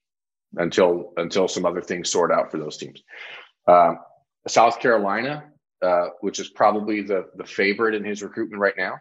until 0.56 1.12
until 1.16 1.46
some 1.46 1.66
other 1.66 1.82
things 1.82 2.10
sort 2.10 2.32
out 2.32 2.50
for 2.50 2.58
those 2.58 2.76
teams. 2.76 3.02
Um, 3.68 3.98
South 4.48 4.80
Carolina, 4.80 5.44
uh, 5.82 6.06
which 6.20 6.40
is 6.40 6.48
probably 6.48 7.02
the 7.02 7.28
the 7.36 7.44
favorite 7.44 7.94
in 7.94 8.04
his 8.04 8.22
recruitment 8.22 8.60
right 8.60 8.74
now, 8.76 8.94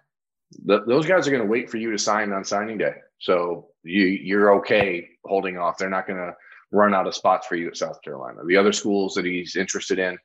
the, 0.65 0.83
those 0.85 1.05
guys 1.05 1.27
are 1.27 1.31
going 1.31 1.43
to 1.43 1.49
wait 1.49 1.69
for 1.69 1.77
you 1.77 1.91
to 1.91 1.97
sign 1.97 2.31
on 2.31 2.43
signing 2.43 2.77
day. 2.77 2.93
So 3.19 3.69
you 3.83 4.05
you're 4.05 4.55
okay 4.59 5.07
holding 5.25 5.57
off. 5.57 5.77
They're 5.77 5.89
not 5.89 6.05
going 6.05 6.19
to 6.19 6.35
run 6.71 6.93
out 6.93 7.07
of 7.07 7.15
spots 7.15 7.47
for 7.47 7.55
you 7.55 7.67
at 7.67 7.77
South 7.77 8.01
Carolina. 8.01 8.41
The 8.45 8.57
other 8.57 8.71
schools 8.71 9.13
that 9.15 9.25
he's 9.25 9.55
interested 9.55 9.99
in 9.99 10.17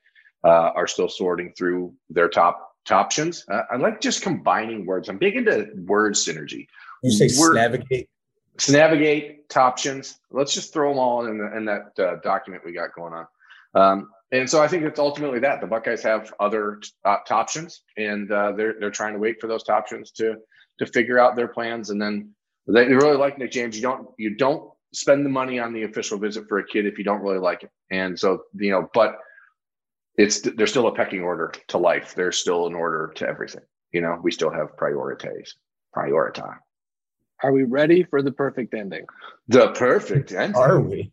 uh, 0.44 0.70
are 0.74 0.86
still 0.86 1.08
sorting 1.08 1.52
through 1.56 1.92
their 2.10 2.28
top, 2.28 2.72
top 2.84 3.06
options. 3.06 3.44
Uh, 3.50 3.62
I 3.70 3.76
like 3.76 4.00
just 4.00 4.22
combining 4.22 4.86
words. 4.86 5.08
I'm 5.08 5.18
big 5.18 5.36
into 5.36 5.68
word 5.86 6.14
synergy. 6.14 6.66
You 7.02 7.10
say 7.10 7.28
navigate. 7.52 8.08
Navigate, 8.68 9.54
options. 9.54 10.18
Let's 10.30 10.54
just 10.54 10.72
throw 10.72 10.90
them 10.90 10.98
all 10.98 11.26
in, 11.26 11.38
the, 11.38 11.56
in 11.56 11.64
that 11.66 11.98
uh, 11.98 12.16
document 12.22 12.64
we 12.64 12.72
got 12.72 12.94
going 12.94 13.12
on. 13.12 13.26
Um, 13.74 14.10
and 14.32 14.48
so 14.48 14.62
I 14.62 14.68
think 14.68 14.82
it's 14.84 14.98
ultimately 14.98 15.38
that 15.40 15.60
the 15.60 15.66
Buckeyes 15.66 16.02
have 16.02 16.32
other 16.40 16.80
uh, 17.04 17.18
options, 17.30 17.82
and 17.96 18.30
uh, 18.32 18.52
they're 18.52 18.74
they're 18.80 18.90
trying 18.90 19.12
to 19.12 19.18
wait 19.20 19.40
for 19.40 19.46
those 19.46 19.68
options 19.68 20.10
to 20.12 20.36
to 20.78 20.86
figure 20.86 21.18
out 21.18 21.36
their 21.36 21.48
plans, 21.48 21.90
and 21.90 22.00
then 22.00 22.34
they 22.66 22.86
really 22.86 23.16
like 23.16 23.38
Nick 23.38 23.52
James. 23.52 23.76
You 23.76 23.82
don't 23.82 24.08
you 24.18 24.34
don't 24.34 24.70
spend 24.96 25.26
the 25.26 25.30
money 25.30 25.58
on 25.58 25.74
the 25.74 25.82
official 25.82 26.18
visit 26.18 26.48
for 26.48 26.58
a 26.58 26.66
kid 26.66 26.86
if 26.86 26.96
you 26.96 27.04
don't 27.04 27.20
really 27.20 27.38
like 27.38 27.62
it. 27.62 27.70
And 27.90 28.18
so, 28.18 28.44
you 28.54 28.70
know, 28.70 28.88
but 28.94 29.18
it's 30.16 30.40
there's 30.40 30.70
still 30.70 30.86
a 30.86 30.94
pecking 30.94 31.20
order 31.20 31.52
to 31.68 31.76
life. 31.76 32.14
There's 32.14 32.38
still 32.38 32.66
an 32.66 32.74
order 32.74 33.12
to 33.16 33.28
everything. 33.28 33.60
You 33.92 34.00
know, 34.00 34.18
we 34.22 34.32
still 34.32 34.50
have 34.50 34.74
priorities. 34.76 35.54
Prioritize. 35.94 36.56
Are 37.42 37.52
we 37.52 37.64
ready 37.64 38.04
for 38.04 38.22
the 38.22 38.32
perfect 38.32 38.72
ending? 38.72 39.04
The 39.48 39.68
perfect 39.72 40.32
ending. 40.32 40.56
Are 40.56 40.80
we? 40.80 41.12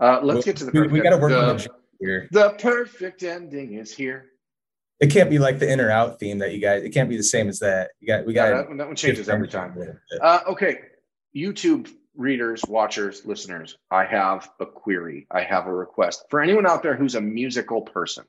Uh, 0.00 0.18
let's 0.22 0.44
get 0.44 0.56
to 0.56 0.64
the 0.64 0.72
perfect 0.72 0.92
we, 0.92 0.98
we 0.98 1.04
got 1.04 1.10
to 1.10 1.18
work 1.18 1.30
the, 1.30 1.40
on 1.40 1.56
the 1.56 1.68
here. 2.00 2.28
The 2.32 2.50
perfect 2.60 3.22
ending 3.22 3.74
is 3.74 3.94
here. 3.94 4.26
It 4.98 5.12
can't 5.12 5.30
be 5.30 5.38
like 5.38 5.60
the 5.60 5.70
in 5.70 5.80
or 5.80 5.92
out 5.92 6.18
theme 6.18 6.38
that 6.38 6.52
you 6.52 6.60
guys. 6.60 6.82
It 6.82 6.90
can't 6.90 7.08
be 7.08 7.16
the 7.16 7.22
same 7.22 7.48
as 7.48 7.60
that. 7.60 7.90
You 8.00 8.08
got 8.08 8.26
we 8.26 8.32
got 8.32 8.50
no, 8.50 8.56
that, 8.56 8.78
that, 8.78 8.86
one 8.88 8.96
changes 8.96 9.28
every 9.28 9.46
time. 9.46 9.76
Uh, 10.20 10.40
okay, 10.48 10.80
YouTube 11.36 11.88
readers, 12.16 12.62
watchers, 12.68 13.24
listeners, 13.24 13.76
I 13.90 14.04
have 14.04 14.50
a 14.60 14.66
query. 14.66 15.26
I 15.30 15.42
have 15.42 15.66
a 15.66 15.74
request 15.74 16.24
for 16.30 16.40
anyone 16.40 16.66
out 16.66 16.82
there 16.82 16.96
who's 16.96 17.14
a 17.14 17.20
musical 17.20 17.82
person, 17.82 18.24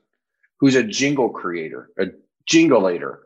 who's 0.58 0.76
a 0.76 0.82
jingle 0.82 1.30
creator, 1.30 1.90
a 1.98 2.06
jingleator. 2.48 3.18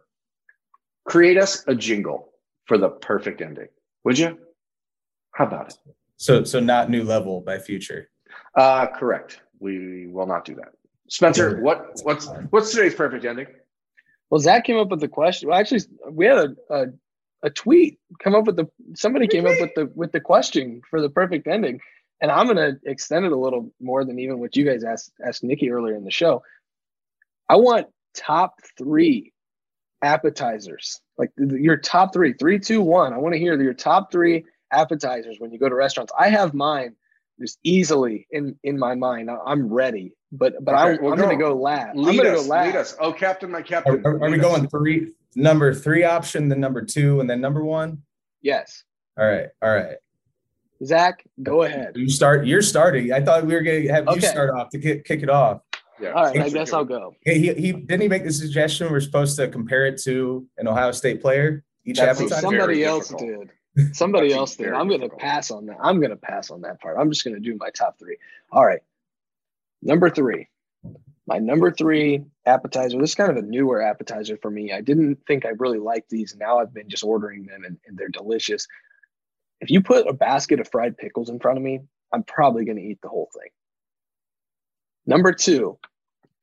Create 1.04 1.36
us 1.36 1.64
a 1.66 1.74
jingle 1.74 2.30
for 2.64 2.78
the 2.78 2.88
perfect 2.88 3.42
ending, 3.42 3.68
would 4.04 4.18
you? 4.18 4.38
How 5.32 5.46
about 5.46 5.68
it? 5.68 5.78
So, 6.16 6.44
so 6.44 6.60
not 6.60 6.88
new 6.88 7.04
level 7.04 7.40
by 7.40 7.58
future. 7.58 8.08
Uh, 8.56 8.86
correct. 8.86 9.40
We 9.58 10.06
will 10.06 10.26
not 10.26 10.44
do 10.44 10.54
that. 10.56 10.72
Spencer, 11.08 11.60
what 11.60 12.00
what's 12.02 12.28
what's 12.50 12.72
today's 12.72 12.94
perfect 12.94 13.24
ending? 13.24 13.46
Well, 14.30 14.40
Zach 14.40 14.64
came 14.64 14.78
up 14.78 14.88
with 14.88 15.00
the 15.00 15.08
question. 15.08 15.48
Well, 15.48 15.58
actually, 15.58 15.82
we 16.10 16.26
had 16.26 16.38
a, 16.38 16.56
a 16.70 16.86
a 17.44 17.50
tweet 17.50 17.98
come 18.22 18.34
up 18.34 18.44
with 18.44 18.56
the 18.56 18.68
somebody 18.94 19.28
came 19.28 19.46
up 19.46 19.52
mhm. 19.52 19.60
with 19.60 19.74
the 19.74 19.92
with 19.94 20.12
the 20.12 20.20
question 20.20 20.80
for 20.90 21.00
the 21.00 21.10
perfect 21.10 21.46
ending. 21.46 21.80
And 22.20 22.30
i'm 22.30 22.46
going 22.46 22.56
to 22.56 22.78
extend 22.90 23.26
it 23.26 23.32
a 23.32 23.36
little 23.36 23.70
more 23.80 24.04
than 24.04 24.18
even 24.18 24.38
what 24.38 24.56
you 24.56 24.64
guys 24.64 24.82
asked 24.82 25.12
asked 25.24 25.44
nikki 25.44 25.70
earlier 25.70 25.94
in 25.94 26.04
the 26.04 26.10
show. 26.10 26.42
I 27.48 27.56
want 27.56 27.86
top 28.14 28.60
three 28.78 29.32
appetizers 30.02 31.00
like 31.18 31.30
your 31.36 31.76
top 31.76 32.12
three 32.12 32.32
three 32.32 32.58
two 32.58 32.80
one. 32.80 33.12
I 33.12 33.18
want 33.18 33.34
to 33.34 33.38
hear 33.38 33.60
your 33.60 33.74
top 33.74 34.10
three 34.10 34.44
appetizers 34.72 35.36
when 35.38 35.52
you 35.52 35.58
go 35.58 35.68
to 35.68 35.74
restaurants. 35.74 36.12
I 36.18 36.30
have 36.30 36.54
mine 36.54 36.96
just 37.38 37.58
easily 37.62 38.26
in 38.30 38.58
in 38.64 38.78
my 38.78 38.94
mind. 38.94 39.30
I'm 39.46 39.72
ready 39.72 40.14
but 40.36 40.64
but 40.64 40.74
okay, 40.74 40.82
I, 40.82 40.90
am 40.90 41.16
going 41.16 41.30
to 41.30 41.36
go 41.36 41.54
last. 41.54 41.96
lead 41.96 42.08
i'm 42.08 42.16
going 42.16 42.36
to 42.36 42.42
go 42.42 42.48
last 42.48 42.66
lead 42.66 42.76
us. 42.76 42.96
Oh 43.00 43.12
captain 43.12 43.50
my 43.50 43.62
captain. 43.62 44.02
are, 44.04 44.22
are 44.22 44.30
we 44.30 44.38
going 44.38 44.68
three 44.68 45.12
number 45.36 45.74
three 45.74 46.04
option, 46.04 46.48
then 46.48 46.60
number 46.60 46.82
two, 46.82 47.20
and 47.20 47.28
then 47.28 47.40
number 47.40 47.64
one? 47.64 48.02
Yes. 48.42 48.84
All 49.18 49.26
right. 49.26 49.48
All 49.62 49.74
right. 49.74 49.96
Zach, 50.84 51.24
go 51.42 51.62
ahead. 51.62 51.92
You 51.94 52.08
start. 52.08 52.46
You're 52.46 52.62
starting. 52.62 53.12
I 53.12 53.20
thought 53.20 53.46
we 53.46 53.54
were 53.54 53.62
going 53.62 53.82
to 53.82 53.92
have 53.92 54.08
okay. 54.08 54.16
you 54.16 54.22
start 54.22 54.50
off 54.50 54.68
to 54.70 54.78
kick, 54.78 55.04
kick 55.04 55.22
it 55.22 55.30
off. 55.30 55.60
Yeah. 56.00 56.10
All 56.10 56.24
right. 56.24 56.40
I 56.40 56.48
guess 56.48 56.72
I'll 56.72 56.84
go. 56.84 57.14
He, 57.24 57.38
he, 57.38 57.54
he 57.54 57.72
didn't 57.72 58.02
he 58.02 58.08
make 58.08 58.24
the 58.24 58.32
suggestion 58.32 58.90
we're 58.90 59.00
supposed 59.00 59.36
to 59.36 59.48
compare 59.48 59.86
it 59.86 60.00
to 60.02 60.46
an 60.58 60.68
Ohio 60.68 60.92
State 60.92 61.22
player 61.22 61.64
each 61.84 61.98
episode. 61.98 62.30
Somebody 62.40 62.84
else 62.84 63.08
did. 63.08 63.50
Somebody 63.92 64.32
else 64.32 64.56
did. 64.56 64.72
I'm 64.72 64.88
going 64.88 65.00
to 65.00 65.08
pass 65.08 65.50
on 65.50 65.66
that. 65.66 65.76
I'm 65.80 65.98
going 65.98 66.10
to 66.10 66.16
pass 66.16 66.50
on 66.50 66.60
that 66.62 66.80
part. 66.80 66.96
I'm 66.98 67.10
just 67.10 67.24
going 67.24 67.34
to 67.34 67.40
do 67.40 67.56
my 67.58 67.70
top 67.70 67.98
three. 67.98 68.16
All 68.52 68.64
right. 68.64 68.80
Number 69.82 70.10
three. 70.10 70.48
My 71.26 71.38
number 71.38 71.70
three 71.70 72.24
appetizer. 72.46 72.98
This 73.00 73.10
is 73.10 73.14
kind 73.14 73.30
of 73.30 73.36
a 73.36 73.42
newer 73.42 73.82
appetizer 73.82 74.36
for 74.36 74.50
me. 74.50 74.72
I 74.72 74.80
didn't 74.80 75.18
think 75.26 75.46
I 75.46 75.50
really 75.58 75.78
liked 75.78 76.10
these. 76.10 76.36
Now 76.36 76.58
I've 76.58 76.74
been 76.74 76.88
just 76.88 77.04
ordering 77.04 77.46
them 77.46 77.64
and, 77.64 77.78
and 77.86 77.96
they're 77.96 78.08
delicious. 78.08 78.66
If 79.60 79.70
you 79.70 79.80
put 79.80 80.06
a 80.06 80.12
basket 80.12 80.60
of 80.60 80.68
fried 80.70 80.96
pickles 80.96 81.30
in 81.30 81.40
front 81.40 81.58
of 81.58 81.64
me, 81.64 81.80
I'm 82.12 82.22
probably 82.22 82.64
going 82.64 82.76
to 82.76 82.82
eat 82.82 83.00
the 83.02 83.08
whole 83.08 83.30
thing. 83.32 83.50
Number 85.06 85.32
two, 85.32 85.78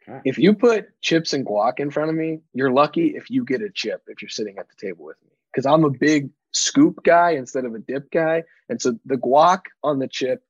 okay. 0.07 0.21
if 0.25 0.37
you 0.37 0.53
put 0.53 0.89
chips 1.01 1.33
and 1.33 1.45
guac 1.45 1.79
in 1.79 1.91
front 1.91 2.09
of 2.09 2.15
me, 2.15 2.39
you're 2.53 2.71
lucky 2.71 3.15
if 3.15 3.29
you 3.29 3.43
get 3.45 3.61
a 3.61 3.69
chip 3.69 4.03
if 4.07 4.21
you're 4.21 4.29
sitting 4.29 4.57
at 4.57 4.67
the 4.69 4.75
table 4.75 5.05
with 5.05 5.17
me. 5.23 5.31
Because 5.51 5.65
I'm 5.65 5.83
a 5.83 5.89
big 5.89 6.29
scoop 6.51 7.03
guy 7.03 7.31
instead 7.31 7.65
of 7.65 7.73
a 7.75 7.79
dip 7.79 8.11
guy. 8.11 8.43
And 8.69 8.81
so 8.81 8.97
the 9.05 9.17
guac 9.17 9.61
on 9.83 9.99
the 9.99 10.07
chip, 10.07 10.43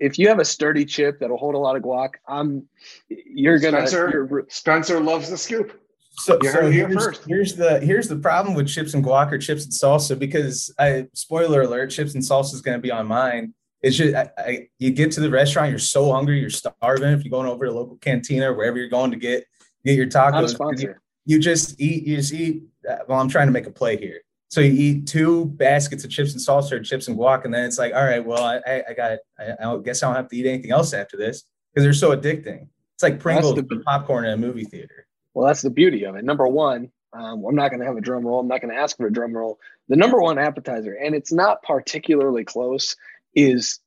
if 0.00 0.18
you 0.18 0.28
have 0.28 0.38
a 0.38 0.44
sturdy 0.44 0.84
chip 0.84 1.20
that'll 1.20 1.36
hold 1.36 1.54
a 1.54 1.58
lot 1.58 1.76
of 1.76 1.82
guac, 1.82 2.14
I'm 2.26 2.66
you're 3.08 3.58
gonna 3.58 3.86
Spencer, 3.86 4.28
you're, 4.30 4.46
Spencer 4.48 5.00
loves 5.00 5.30
the 5.30 5.36
scoop. 5.36 5.80
So, 6.12 6.38
so 6.42 6.50
heard 6.50 6.72
here 6.72 6.88
here's, 6.88 7.04
first. 7.04 7.24
here's 7.26 7.54
the 7.54 7.80
here's 7.80 8.08
the 8.08 8.16
problem 8.16 8.54
with 8.54 8.66
chips 8.66 8.94
and 8.94 9.04
guac 9.04 9.30
or 9.30 9.38
chips 9.38 9.64
and 9.64 9.72
salsa 9.72 10.18
because 10.18 10.74
I 10.78 11.06
spoiler 11.14 11.62
alert, 11.62 11.90
chips 11.90 12.14
and 12.14 12.22
salsa 12.22 12.54
is 12.54 12.62
going 12.62 12.78
to 12.78 12.82
be 12.82 12.90
on 12.90 13.06
mine. 13.06 13.54
It's 13.82 13.96
just 13.96 14.14
I, 14.14 14.30
I, 14.36 14.68
you 14.78 14.90
get 14.90 15.12
to 15.12 15.20
the 15.20 15.30
restaurant, 15.30 15.70
you're 15.70 15.78
so 15.78 16.12
hungry, 16.12 16.40
you're 16.40 16.50
starving. 16.50 17.12
If 17.12 17.24
you're 17.24 17.30
going 17.30 17.46
over 17.46 17.66
to 17.66 17.70
a 17.70 17.74
local 17.74 17.96
cantina 17.96 18.50
or 18.50 18.54
wherever 18.54 18.76
you're 18.78 18.88
going 18.88 19.10
to 19.12 19.16
get 19.16 19.44
get 19.84 19.96
your 19.96 20.06
tacos, 20.06 20.58
you, 20.80 20.94
you 21.26 21.38
just 21.38 21.80
eat 21.80 22.06
you 22.06 22.16
just 22.16 22.32
eat. 22.32 22.64
uh, 22.88 22.96
Well, 23.06 23.20
I'm 23.20 23.28
trying 23.28 23.46
to 23.48 23.52
make 23.52 23.66
a 23.66 23.70
play 23.70 23.96
here. 23.96 24.20
So 24.50 24.60
you 24.60 24.72
eat 24.72 25.06
two 25.06 25.46
baskets 25.46 26.02
of 26.02 26.10
chips 26.10 26.32
and 26.32 26.40
salsa 26.40 26.72
or 26.72 26.80
chips 26.80 27.06
and 27.06 27.16
guac, 27.16 27.44
and 27.44 27.54
then 27.54 27.64
it's 27.64 27.78
like, 27.78 27.94
all 27.94 28.04
right, 28.04 28.24
well, 28.24 28.42
I 28.42 28.56
I, 28.66 28.82
I 28.90 28.94
got 28.94 29.18
I, 29.38 29.64
I 29.64 29.78
guess 29.78 30.02
I 30.02 30.08
don't 30.08 30.16
have 30.16 30.28
to 30.28 30.36
eat 30.36 30.46
anything 30.46 30.72
else 30.72 30.92
after 30.92 31.16
this 31.16 31.44
because 31.72 31.84
they're 31.84 31.92
so 31.92 32.16
addicting. 32.16 32.66
It's 32.94 33.02
like 33.02 33.20
Pringles 33.20 33.54
the- 33.54 33.62
with 33.62 33.84
popcorn 33.84 34.24
in 34.24 34.32
a 34.32 34.36
movie 34.36 34.64
theater. 34.64 35.06
Well, 35.34 35.46
that's 35.46 35.62
the 35.62 35.70
beauty 35.70 36.04
of 36.04 36.16
it. 36.16 36.24
Number 36.24 36.48
one, 36.48 36.90
um, 37.12 37.44
I'm 37.44 37.54
not 37.54 37.70
going 37.70 37.78
to 37.78 37.86
have 37.86 37.96
a 37.96 38.00
drum 38.00 38.26
roll. 38.26 38.40
I'm 38.40 38.48
not 38.48 38.60
going 38.60 38.74
to 38.74 38.80
ask 38.80 38.96
for 38.96 39.06
a 39.06 39.12
drum 39.12 39.32
roll. 39.32 39.60
The 39.88 39.94
number 39.94 40.20
one 40.20 40.38
appetizer, 40.38 40.94
and 40.94 41.14
it's 41.14 41.32
not 41.32 41.62
particularly 41.62 42.44
close, 42.44 42.96
is 43.36 43.78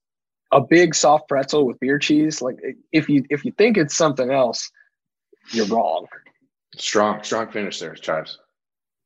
a 0.54 0.62
big 0.62 0.96
soft 0.96 1.28
pretzel 1.28 1.66
with 1.66 1.80
beer 1.82 2.00
cheese. 2.00 2.42
Like 2.42 2.58
if 2.94 3.10
you 3.10 3.26
if 3.30 3.44
you 3.44 3.52
think 3.52 3.78
it's 3.78 3.96
something 3.96 4.32
else, 4.32 4.72
you're 5.52 5.66
wrong. 5.68 6.08
Strong, 6.78 7.24
strong 7.24 7.52
finish 7.52 7.80
there, 7.80 7.96
Chives. 7.96 8.40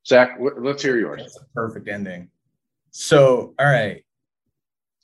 Zach, 0.08 0.38
let's 0.40 0.82
hear 0.82 0.98
yours. 0.98 1.20
That's 1.20 1.36
a 1.36 1.44
perfect 1.54 1.86
ending. 1.86 2.30
So, 2.92 3.54
all 3.58 3.66
right. 3.66 4.04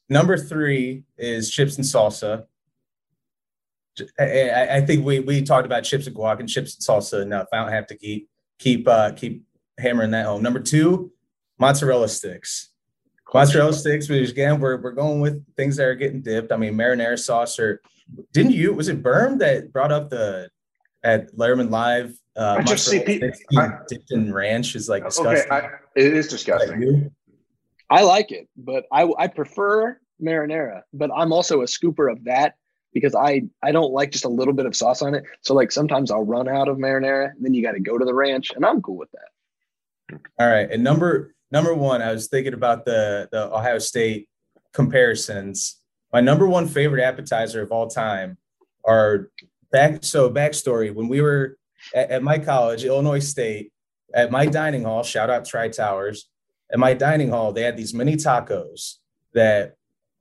Number 0.08 0.38
three 0.38 1.04
is 1.18 1.50
chips 1.50 1.76
and 1.76 1.84
salsa. 1.84 2.46
I 4.18 4.80
think 4.80 5.04
we 5.04 5.20
we 5.20 5.42
talked 5.42 5.66
about 5.66 5.84
chips 5.84 6.06
and 6.06 6.16
guac 6.16 6.40
and 6.40 6.48
chips 6.48 6.74
and 6.74 6.82
salsa 6.82 7.22
enough. 7.22 7.46
I 7.52 7.58
don't 7.58 7.72
have 7.72 7.86
to 7.88 7.96
keep 7.96 8.28
keep 8.58 8.88
uh 8.88 9.12
keep 9.12 9.44
hammering 9.78 10.10
that 10.12 10.26
home. 10.26 10.42
Number 10.42 10.58
two, 10.58 11.12
mozzarella 11.58 12.08
sticks. 12.08 12.70
Mozzarella 13.32 13.72
sticks, 13.72 14.08
which 14.08 14.30
again, 14.30 14.58
we're 14.58 14.80
we're 14.80 14.92
going 14.92 15.20
with 15.20 15.44
things 15.56 15.76
that 15.76 15.86
are 15.86 15.94
getting 15.94 16.22
dipped. 16.22 16.50
I 16.50 16.56
mean, 16.56 16.74
marinara 16.74 17.18
sauce 17.18 17.58
or 17.58 17.82
didn't 18.32 18.52
you? 18.52 18.72
Was 18.72 18.88
it 18.88 19.02
Berm 19.02 19.38
that 19.38 19.72
brought 19.72 19.92
up 19.92 20.10
the 20.10 20.48
at 21.02 21.34
Letterman 21.36 21.70
Live? 21.70 22.18
Uh, 22.36 22.56
I 22.58 22.62
just 22.62 22.86
see 22.88 22.98
mozzarella 22.98 23.06
pe- 23.20 23.32
sticks 23.32 23.44
being 23.50 23.62
I- 23.62 23.78
dipped 23.88 24.10
in 24.12 24.32
ranch 24.32 24.74
is 24.74 24.88
like 24.88 25.02
Okay, 25.02 25.08
disgusting. 25.10 25.52
I, 25.52 25.68
it 25.96 26.14
is 26.14 26.26
Like 26.26 26.30
disgusting. 26.30 26.82
you? 26.82 27.12
I 27.90 28.02
like 28.02 28.32
it, 28.32 28.48
but 28.56 28.86
I 28.92 29.08
I 29.18 29.26
prefer 29.28 29.98
marinara. 30.20 30.82
But 30.92 31.10
I'm 31.14 31.32
also 31.32 31.60
a 31.60 31.64
scooper 31.66 32.10
of 32.10 32.24
that 32.24 32.54
because 32.92 33.14
I 33.14 33.42
I 33.62 33.70
don't 33.72 33.92
like 33.92 34.10
just 34.10 34.24
a 34.24 34.28
little 34.28 34.54
bit 34.54 34.66
of 34.66 34.74
sauce 34.74 35.00
on 35.02 35.14
it. 35.14 35.22
So 35.42 35.54
like 35.54 35.70
sometimes 35.70 36.10
I'll 36.10 36.24
run 36.24 36.48
out 36.48 36.68
of 36.68 36.76
marinara, 36.78 37.30
and 37.30 37.44
then 37.44 37.54
you 37.54 37.62
got 37.62 37.72
to 37.72 37.80
go 37.80 37.98
to 37.98 38.04
the 38.04 38.14
ranch, 38.14 38.50
and 38.56 38.64
I'm 38.66 38.82
cool 38.82 38.96
with 38.96 39.10
that. 39.12 40.18
All 40.40 40.48
right, 40.50 40.68
and 40.70 40.82
number 40.82 41.34
number 41.52 41.72
one, 41.74 42.02
I 42.02 42.10
was 42.12 42.26
thinking 42.28 42.54
about 42.54 42.84
the 42.84 43.28
the 43.30 43.54
Ohio 43.54 43.78
State 43.78 44.28
comparisons. 44.72 45.80
My 46.12 46.20
number 46.20 46.46
one 46.48 46.66
favorite 46.66 47.02
appetizer 47.02 47.62
of 47.62 47.70
all 47.70 47.86
time 47.88 48.38
are 48.84 49.30
back. 49.70 50.02
So 50.04 50.30
backstory: 50.30 50.92
when 50.92 51.08
we 51.08 51.20
were 51.20 51.58
at, 51.92 52.10
at 52.10 52.22
my 52.22 52.38
college, 52.38 52.84
Illinois 52.84 53.18
State, 53.18 53.72
at 54.14 54.30
my 54.30 54.46
dining 54.46 54.84
hall, 54.84 55.02
shout 55.02 55.30
out 55.30 55.44
Tri 55.44 55.68
Towers. 55.68 56.28
At 56.72 56.78
my 56.78 56.94
dining 56.94 57.30
hall, 57.30 57.52
they 57.52 57.62
had 57.62 57.76
these 57.76 57.92
mini 57.92 58.16
tacos 58.16 58.94
that 59.34 59.74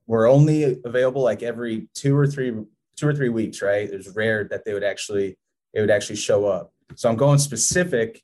were 0.06 0.26
only 0.26 0.78
available 0.84 1.22
like 1.22 1.42
every 1.42 1.88
two 1.94 2.16
or 2.16 2.26
three 2.26 2.52
two 2.96 3.08
or 3.08 3.14
three 3.14 3.28
weeks. 3.30 3.62
Right? 3.62 3.88
It 3.88 3.96
was 3.96 4.14
rare 4.14 4.44
that 4.44 4.64
they 4.64 4.74
would 4.74 4.84
actually 4.84 5.38
it 5.72 5.80
would 5.80 5.90
actually 5.90 6.16
show 6.16 6.46
up. 6.46 6.72
So 6.96 7.08
I'm 7.08 7.16
going 7.16 7.38
specific 7.38 8.22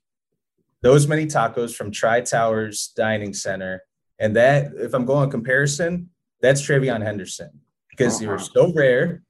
those 0.83 1.07
many 1.07 1.27
tacos 1.27 1.75
from 1.75 1.91
Tri 1.91 2.21
Towers 2.23 2.93
Dining 2.97 3.35
Center. 3.35 3.83
And 4.19 4.37
that, 4.37 4.73
if 4.77 4.93
I'm 4.95 5.05
going 5.07 5.31
comparison, 5.31 6.11
that's 6.43 6.63
TreVeyon 6.63 7.03
Henderson 7.03 7.51
because 7.91 8.19
they 8.19 8.27
were 8.27 8.35
Uh-huh. 8.37 8.49
so 8.55 8.73
rare. 8.75 9.23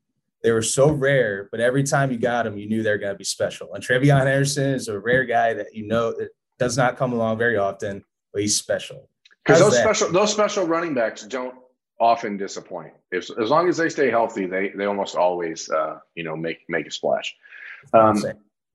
They 0.42 0.52
were 0.52 0.62
so 0.62 0.90
rare, 0.90 1.48
but 1.50 1.60
every 1.60 1.82
time 1.82 2.10
you 2.10 2.18
got 2.18 2.44
them, 2.44 2.56
you 2.56 2.66
knew 2.66 2.82
they're 2.82 2.98
going 2.98 3.12
to 3.12 3.18
be 3.18 3.24
special. 3.24 3.74
And 3.74 3.84
TreVeyon 3.84 4.26
Henderson 4.26 4.72
is 4.72 4.88
a 4.88 4.98
rare 4.98 5.24
guy 5.24 5.52
that 5.54 5.74
you 5.74 5.86
know 5.86 6.12
that 6.12 6.30
does 6.58 6.76
not 6.76 6.96
come 6.96 7.12
along 7.12 7.38
very 7.38 7.56
often, 7.56 8.04
but 8.32 8.42
he's 8.42 8.56
special. 8.56 9.08
Because 9.44 9.60
those 9.60 9.72
that? 9.72 9.82
special 9.82 10.12
those 10.12 10.32
special 10.32 10.66
running 10.66 10.94
backs 10.94 11.24
don't 11.24 11.54
often 11.98 12.36
disappoint. 12.36 12.92
If, 13.10 13.28
as 13.38 13.50
long 13.50 13.68
as 13.68 13.76
they 13.76 13.88
stay 13.88 14.10
healthy, 14.10 14.46
they 14.46 14.70
they 14.70 14.86
almost 14.86 15.16
always 15.16 15.68
uh, 15.70 15.98
you 16.14 16.24
know 16.24 16.36
make 16.36 16.60
make 16.68 16.86
a 16.86 16.90
splash. 16.90 17.34
Um, 17.92 18.22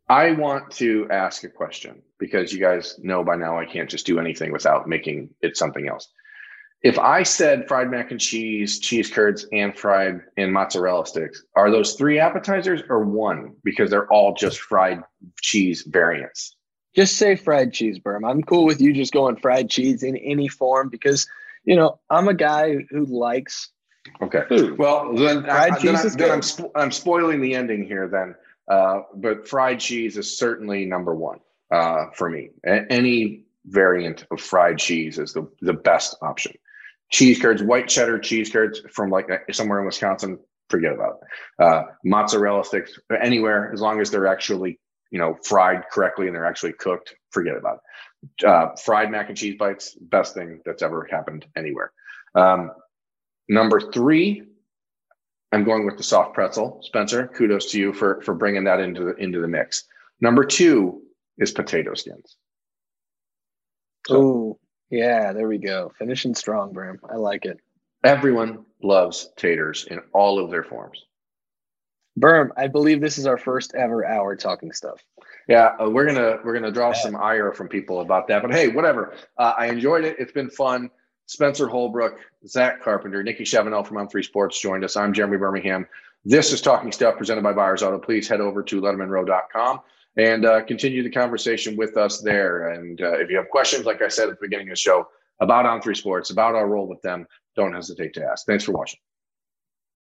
I 0.07 0.31
want 0.33 0.69
to 0.73 1.07
ask 1.09 1.43
a 1.43 1.49
question 1.49 2.03
because 2.19 2.53
you 2.53 2.59
guys 2.59 2.99
know 3.01 3.23
by 3.23 3.35
now 3.35 3.57
I 3.57 3.65
can't 3.65 3.89
just 3.89 4.05
do 4.05 4.19
anything 4.19 4.51
without 4.51 4.87
making 4.87 5.29
it 5.41 5.57
something 5.57 5.87
else. 5.87 6.09
If 6.85 6.99
I 6.99 7.23
said 7.23 7.67
fried 7.67 7.89
mac 7.89 8.11
and 8.11 8.19
cheese, 8.19 8.77
cheese 8.77 9.09
curds, 9.09 9.47
and 9.51 9.75
fried 9.75 10.21
and 10.37 10.53
mozzarella 10.53 11.07
sticks, 11.07 11.43
are 11.55 11.71
those 11.71 11.93
three 11.95 12.19
appetizers 12.19 12.83
or 12.89 12.99
one? 13.03 13.55
Because 13.63 13.89
they're 13.89 14.07
all 14.13 14.35
just 14.35 14.59
fried 14.59 15.01
cheese 15.41 15.81
variants. 15.87 16.55
Just 16.95 17.17
say 17.17 17.35
fried 17.35 17.73
cheese, 17.73 17.97
Berm. 17.97 18.29
I'm 18.29 18.43
cool 18.43 18.65
with 18.65 18.79
you 18.79 18.93
just 18.93 19.13
going 19.13 19.35
fried 19.37 19.67
cheese 19.67 20.03
in 20.03 20.15
any 20.17 20.47
form 20.47 20.89
because 20.89 21.27
you 21.63 21.75
know 21.75 21.99
I'm 22.11 22.27
a 22.27 22.35
guy 22.35 22.75
who 22.91 23.05
likes 23.05 23.71
Okay. 24.21 24.43
food. 24.47 24.77
Well, 24.77 25.11
then, 25.15 25.41
Fried 25.43 25.71
I, 25.73 25.79
then, 25.79 25.95
I, 25.95 26.03
then 26.09 26.31
I'm, 26.31 26.41
spo- 26.41 26.69
I'm 26.75 26.91
spoiling 26.91 27.41
the 27.41 27.55
ending 27.55 27.83
here. 27.83 28.07
Then, 28.07 28.35
uh, 28.69 28.99
but 29.15 29.47
fried 29.47 29.79
cheese 29.79 30.17
is 30.17 30.37
certainly 30.37 30.85
number 30.85 31.15
one 31.15 31.39
uh, 31.71 32.11
for 32.13 32.29
me. 32.29 32.51
A- 32.63 32.85
any 32.91 33.45
variant 33.65 34.27
of 34.29 34.39
fried 34.39 34.77
cheese 34.77 35.17
is 35.17 35.33
the 35.33 35.49
the 35.61 35.73
best 35.73 36.15
option. 36.21 36.53
Cheese 37.11 37.39
curds, 37.39 37.61
white 37.61 37.87
cheddar 37.87 38.19
cheese 38.19 38.49
curds 38.49 38.81
from 38.91 39.09
like 39.09 39.29
uh, 39.29 39.37
somewhere 39.51 39.79
in 39.79 39.85
Wisconsin, 39.85 40.39
forget 40.69 40.93
about 40.93 41.19
it. 41.21 41.63
Uh, 41.63 41.83
mozzarella 42.03 42.65
sticks 42.65 42.99
anywhere 43.21 43.71
as 43.71 43.81
long 43.81 44.01
as 44.01 44.09
they're 44.09 44.27
actually 44.27 44.79
you 45.11 45.19
know 45.19 45.37
fried 45.43 45.83
correctly 45.91 46.27
and 46.27 46.35
they're 46.35 46.45
actually 46.45 46.73
cooked, 46.73 47.13
forget 47.31 47.55
about 47.55 47.79
it. 48.41 48.45
Uh, 48.45 48.75
fried 48.83 49.11
mac 49.11 49.29
and 49.29 49.37
cheese 49.37 49.55
bites, 49.57 49.95
best 50.01 50.33
thing 50.33 50.61
that's 50.65 50.81
ever 50.81 51.07
happened 51.11 51.45
anywhere. 51.55 51.91
Um, 52.33 52.71
Number 53.47 53.79
three, 53.79 54.43
I'm 55.51 55.63
going 55.63 55.85
with 55.85 55.97
the 55.97 56.03
soft 56.03 56.33
pretzel. 56.33 56.79
Spencer, 56.83 57.27
kudos 57.27 57.71
to 57.71 57.79
you 57.79 57.93
for 57.93 58.21
for 58.21 58.33
bringing 58.33 58.63
that 58.63 58.79
into 58.79 59.03
the 59.03 59.15
into 59.15 59.39
the 59.39 59.47
mix. 59.47 59.85
Number 60.19 60.43
two 60.43 61.01
is 61.37 61.51
potato 61.51 61.93
skins. 61.93 62.37
Oh, 64.09 64.57
yeah, 64.89 65.33
there 65.33 65.47
we 65.47 65.57
go. 65.57 65.91
Finishing 65.97 66.35
strong, 66.35 66.73
Berm. 66.73 66.99
I 67.09 67.15
like 67.15 67.45
it. 67.45 67.59
Everyone 68.03 68.65
loves 68.81 69.29
taters 69.35 69.87
in 69.89 69.99
all 70.13 70.43
of 70.43 70.51
their 70.51 70.63
forms. 70.63 71.03
Berm, 72.19 72.49
I 72.55 72.67
believe 72.67 73.01
this 73.01 73.17
is 73.17 73.27
our 73.27 73.37
first 73.37 73.73
ever 73.75 74.05
hour 74.05 74.35
talking 74.35 74.71
stuff. 74.71 75.01
Yeah, 75.49 75.75
uh, 75.79 75.89
we're 75.89 76.05
gonna 76.05 76.39
we're 76.43 76.53
gonna 76.53 76.71
draw 76.71 76.93
some 76.93 77.15
ire 77.15 77.51
from 77.51 77.67
people 77.67 78.01
about 78.01 78.27
that, 78.29 78.41
but 78.41 78.53
hey, 78.53 78.69
whatever. 78.69 79.13
Uh, 79.37 79.53
I 79.57 79.67
enjoyed 79.67 80.05
it. 80.05 80.15
It's 80.17 80.31
been 80.31 80.49
fun. 80.49 80.89
Spencer 81.27 81.67
Holbrook, 81.67 82.19
Zach 82.47 82.81
Carpenter, 82.83 83.23
Nikki 83.23 83.43
Chavanelle 83.43 83.85
from 83.85 83.97
On 83.97 84.07
Three 84.07 84.23
Sports 84.23 84.59
joined 84.59 84.83
us. 84.83 84.95
I'm 84.95 85.11
Jeremy 85.11 85.37
Birmingham. 85.37 85.87
This 86.23 86.53
is 86.53 86.61
Talking 86.61 86.91
Stuff 86.91 87.17
presented 87.17 87.43
by 87.43 87.53
Byers 87.53 87.83
Auto. 87.83 87.99
Please 87.99 88.27
head 88.27 88.41
over 88.41 88.63
to 88.63 88.81
LettermanRow.com 88.81 89.81
and 90.17 90.45
uh, 90.45 90.63
continue 90.63 91.03
the 91.03 91.09
conversation 91.09 91.75
with 91.75 91.97
us 91.97 92.21
there. 92.21 92.69
And 92.69 93.01
uh, 93.01 93.13
if 93.19 93.29
you 93.29 93.37
have 93.37 93.49
questions, 93.49 93.85
like 93.85 94.01
I 94.01 94.07
said 94.07 94.29
at 94.29 94.39
the 94.39 94.47
beginning 94.47 94.67
of 94.67 94.73
the 94.73 94.79
show, 94.79 95.07
about 95.39 95.65
On 95.65 95.81
Three 95.81 95.95
Sports, 95.95 96.29
about 96.29 96.55
our 96.55 96.67
role 96.67 96.87
with 96.87 97.01
them, 97.01 97.27
don't 97.55 97.73
hesitate 97.73 98.13
to 98.13 98.25
ask. 98.25 98.45
Thanks 98.45 98.63
for 98.63 98.71
watching. 98.71 98.99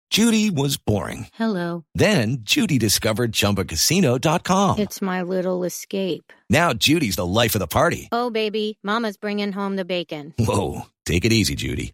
Judy 0.09 0.49
was 0.49 0.77
boring. 0.77 1.27
Hello. 1.35 1.85
Then 1.93 2.39
Judy 2.41 2.79
discovered 2.79 3.31
ChumbaCasino.com. 3.31 4.79
It's 4.79 5.03
my 5.03 5.21
little 5.21 5.63
escape. 5.63 6.33
Now 6.49 6.73
Judy's 6.73 7.15
the 7.15 7.27
life 7.27 7.53
of 7.53 7.59
the 7.59 7.67
party. 7.67 8.09
Oh, 8.11 8.31
baby, 8.31 8.79
Mama's 8.81 9.17
bringing 9.17 9.51
home 9.51 9.75
the 9.75 9.85
bacon. 9.85 10.33
Whoa, 10.39 10.87
take 11.05 11.25
it 11.25 11.31
easy, 11.31 11.53
Judy. 11.53 11.93